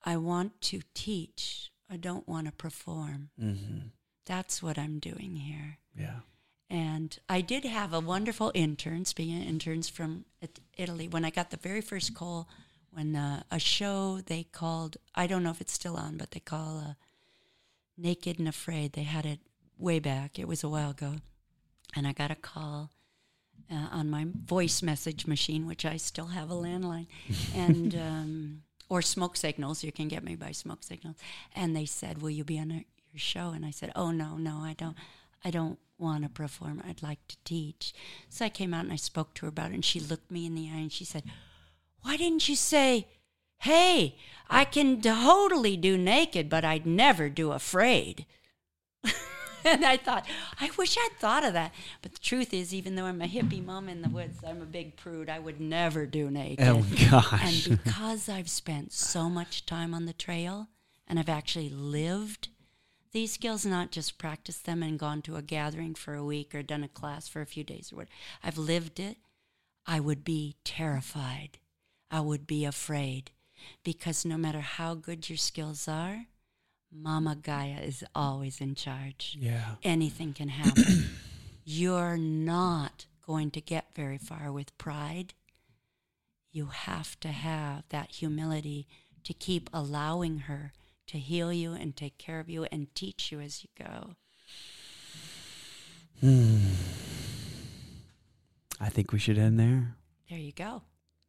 I 0.04 0.16
want 0.18 0.60
to 0.62 0.82
teach. 0.92 1.70
I 1.90 1.96
don't 1.96 2.28
want 2.28 2.46
to 2.46 2.52
perform. 2.52 3.30
Mhm. 3.40 3.90
That's 4.26 4.62
what 4.62 4.78
I'm 4.78 4.98
doing 4.98 5.36
here. 5.36 5.78
Yeah. 5.98 6.20
And 6.74 7.16
I 7.28 7.40
did 7.40 7.64
have 7.64 7.94
a 7.94 8.00
wonderful 8.00 8.50
intern, 8.52 9.04
speaking 9.04 9.40
of 9.40 9.46
interns 9.46 9.88
from 9.88 10.24
Italy, 10.76 11.06
when 11.06 11.24
I 11.24 11.30
got 11.30 11.50
the 11.50 11.56
very 11.56 11.80
first 11.80 12.14
call, 12.14 12.48
when 12.90 13.14
uh, 13.14 13.44
a 13.48 13.60
show 13.60 14.20
they 14.26 14.42
called, 14.42 14.96
I 15.14 15.28
don't 15.28 15.44
know 15.44 15.52
if 15.52 15.60
it's 15.60 15.72
still 15.72 15.96
on, 15.96 16.16
but 16.16 16.32
they 16.32 16.40
call 16.40 16.78
uh, 16.78 16.94
Naked 17.96 18.40
and 18.40 18.48
Afraid. 18.48 18.94
They 18.94 19.04
had 19.04 19.24
it 19.24 19.38
way 19.78 20.00
back, 20.00 20.36
it 20.36 20.48
was 20.48 20.64
a 20.64 20.68
while 20.68 20.90
ago. 20.90 21.18
And 21.94 22.08
I 22.08 22.12
got 22.12 22.32
a 22.32 22.34
call 22.34 22.90
uh, 23.70 23.86
on 23.92 24.10
my 24.10 24.26
voice 24.44 24.82
message 24.82 25.28
machine, 25.28 25.68
which 25.68 25.84
I 25.84 25.96
still 25.96 26.26
have 26.26 26.50
a 26.50 26.54
landline, 26.54 27.06
and 27.54 27.94
um, 27.94 28.62
or 28.88 29.00
smoke 29.00 29.36
signals. 29.36 29.84
You 29.84 29.92
can 29.92 30.08
get 30.08 30.24
me 30.24 30.34
by 30.34 30.50
smoke 30.50 30.82
signals. 30.82 31.18
And 31.54 31.76
they 31.76 31.86
said, 31.86 32.20
"Will 32.20 32.30
you 32.30 32.42
be 32.42 32.58
on 32.58 32.72
our, 32.72 32.82
your 33.12 33.18
show?" 33.18 33.50
And 33.50 33.64
I 33.64 33.70
said, 33.70 33.92
"Oh 33.94 34.10
no, 34.10 34.36
no, 34.36 34.56
I 34.56 34.74
don't. 34.76 34.96
I 35.44 35.50
don't 35.50 35.78
want 35.98 36.22
to 36.24 36.28
perform. 36.28 36.82
I'd 36.86 37.02
like 37.02 37.26
to 37.28 37.36
teach." 37.44 37.94
So 38.28 38.44
I 38.44 38.48
came 38.48 38.74
out 38.74 38.84
and 38.84 38.92
I 38.92 38.96
spoke 38.96 39.34
to 39.34 39.46
her 39.46 39.48
about 39.48 39.70
it, 39.70 39.74
and 39.74 39.84
she 39.84 40.00
looked 40.00 40.30
me 40.30 40.46
in 40.46 40.54
the 40.54 40.68
eye 40.68 40.78
and 40.78 40.92
she 40.92 41.04
said, 41.04 41.24
"Why 42.02 42.16
didn't 42.16 42.48
you 42.48 42.56
say?" 42.56 43.08
Hey, 43.58 44.16
I 44.50 44.66
can 44.66 45.00
totally 45.00 45.76
do 45.76 45.96
naked, 45.96 46.50
but 46.50 46.64
I'd 46.66 46.84
never 46.84 47.30
do 47.30 47.52
afraid. 47.52 48.26
and 49.64 49.84
I 49.84 49.96
thought, 49.96 50.26
I 50.60 50.70
wish 50.76 50.96
I'd 50.98 51.16
thought 51.18 51.44
of 51.44 51.54
that. 51.54 51.72
But 52.02 52.12
the 52.12 52.20
truth 52.20 52.52
is, 52.52 52.74
even 52.74 52.94
though 52.94 53.06
I'm 53.06 53.22
a 53.22 53.26
hippie 53.26 53.64
mom 53.64 53.88
in 53.88 54.02
the 54.02 54.08
woods, 54.08 54.38
I'm 54.46 54.60
a 54.60 54.66
big 54.66 54.96
prude. 54.96 55.30
I 55.30 55.38
would 55.38 55.60
never 55.60 56.06
do 56.06 56.30
naked. 56.30 56.66
Oh 56.66 56.84
gosh. 57.10 57.66
And 57.66 57.82
because 57.82 58.28
I've 58.28 58.50
spent 58.50 58.92
so 58.92 59.30
much 59.30 59.64
time 59.64 59.94
on 59.94 60.04
the 60.04 60.12
trail 60.12 60.68
and 61.06 61.18
I've 61.18 61.28
actually 61.28 61.70
lived 61.70 62.48
these 63.14 63.32
skills, 63.32 63.64
not 63.64 63.92
just 63.92 64.18
practiced 64.18 64.66
them 64.66 64.82
and 64.82 64.98
gone 64.98 65.22
to 65.22 65.36
a 65.36 65.42
gathering 65.42 65.94
for 65.94 66.14
a 66.14 66.24
week 66.24 66.54
or 66.54 66.62
done 66.62 66.84
a 66.84 66.88
class 66.88 67.28
for 67.28 67.40
a 67.40 67.46
few 67.46 67.64
days 67.64 67.92
or 67.92 67.96
what, 67.96 68.08
I've 68.42 68.58
lived 68.58 69.00
it, 69.00 69.16
I 69.86 70.00
would 70.00 70.24
be 70.24 70.56
terrified. 70.64 71.58
I 72.10 72.20
would 72.20 72.46
be 72.46 72.64
afraid 72.64 73.30
because 73.82 74.24
no 74.24 74.36
matter 74.36 74.60
how 74.60 74.94
good 74.94 75.30
your 75.30 75.38
skills 75.38 75.88
are, 75.88 76.26
Mama 76.92 77.36
Gaia 77.36 77.80
is 77.80 78.04
always 78.14 78.60
in 78.60 78.74
charge 78.74 79.36
yeah. 79.40 79.76
anything 79.82 80.32
can 80.32 80.48
happen. 80.48 81.10
You're 81.64 82.16
not 82.16 83.06
going 83.26 83.50
to 83.52 83.60
get 83.60 83.94
very 83.94 84.18
far 84.18 84.52
with 84.52 84.76
pride. 84.76 85.34
You 86.52 86.66
have 86.66 87.18
to 87.20 87.28
have 87.28 87.84
that 87.88 88.12
humility 88.12 88.86
to 89.24 89.32
keep 89.32 89.70
allowing 89.72 90.40
her 90.40 90.72
to 91.06 91.18
heal 91.18 91.52
you 91.52 91.72
and 91.72 91.96
take 91.96 92.18
care 92.18 92.40
of 92.40 92.48
you 92.48 92.66
and 92.72 92.94
teach 92.94 93.30
you 93.32 93.40
as 93.40 93.64
you 93.64 93.70
go. 93.78 94.14
I 98.80 98.88
think 98.88 99.12
we 99.12 99.18
should 99.18 99.38
end 99.38 99.58
there. 99.58 99.96
There 100.28 100.38
you 100.38 100.52
go. 100.52 100.82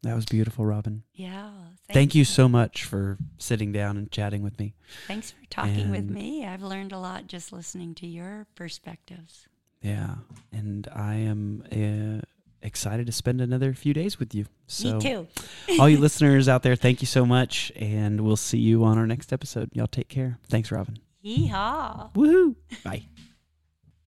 That 0.03 0.15
was 0.15 0.25
beautiful, 0.25 0.65
Robin. 0.65 1.03
Yeah. 1.13 1.49
Thank 1.91 2.13
you 2.13 2.25
so 2.25 2.47
much 2.47 2.83
for 2.83 3.17
sitting 3.39 3.71
down 3.71 3.97
and 3.97 4.11
chatting 4.11 4.43
with 4.43 4.59
me. 4.59 4.75
Thanks 5.07 5.31
for 5.31 5.43
talking 5.49 5.89
with 5.89 6.09
me. 6.09 6.45
I've 6.45 6.61
learned 6.61 6.91
a 6.91 6.99
lot 6.99 7.27
just 7.27 7.51
listening 7.51 7.95
to 7.95 8.07
your 8.07 8.45
perspectives. 8.55 9.47
Yeah, 9.81 10.15
and 10.51 10.87
I 10.93 11.15
am 11.15 11.63
uh, 11.71 12.21
excited 12.65 13.05
to 13.05 13.11
spend 13.11 13.41
another 13.41 13.73
few 13.73 13.93
days 13.93 14.19
with 14.19 14.35
you. 14.35 14.45
So, 14.67 14.95
me 14.95 14.99
too. 14.99 15.27
all 15.79 15.89
you 15.89 15.97
listeners 15.99 16.49
out 16.49 16.63
there, 16.63 16.75
thank 16.75 17.01
you 17.01 17.07
so 17.07 17.25
much, 17.25 17.71
and 17.75 18.21
we'll 18.21 18.37
see 18.37 18.57
you 18.57 18.83
on 18.83 18.97
our 18.97 19.07
next 19.07 19.31
episode. 19.31 19.69
Y'all 19.73 19.87
take 19.87 20.09
care. 20.09 20.39
Thanks, 20.49 20.71
Robin. 20.71 20.97
Yeehaw. 21.23 22.13
Woohoo! 22.13 22.55
Bye. 22.83 23.05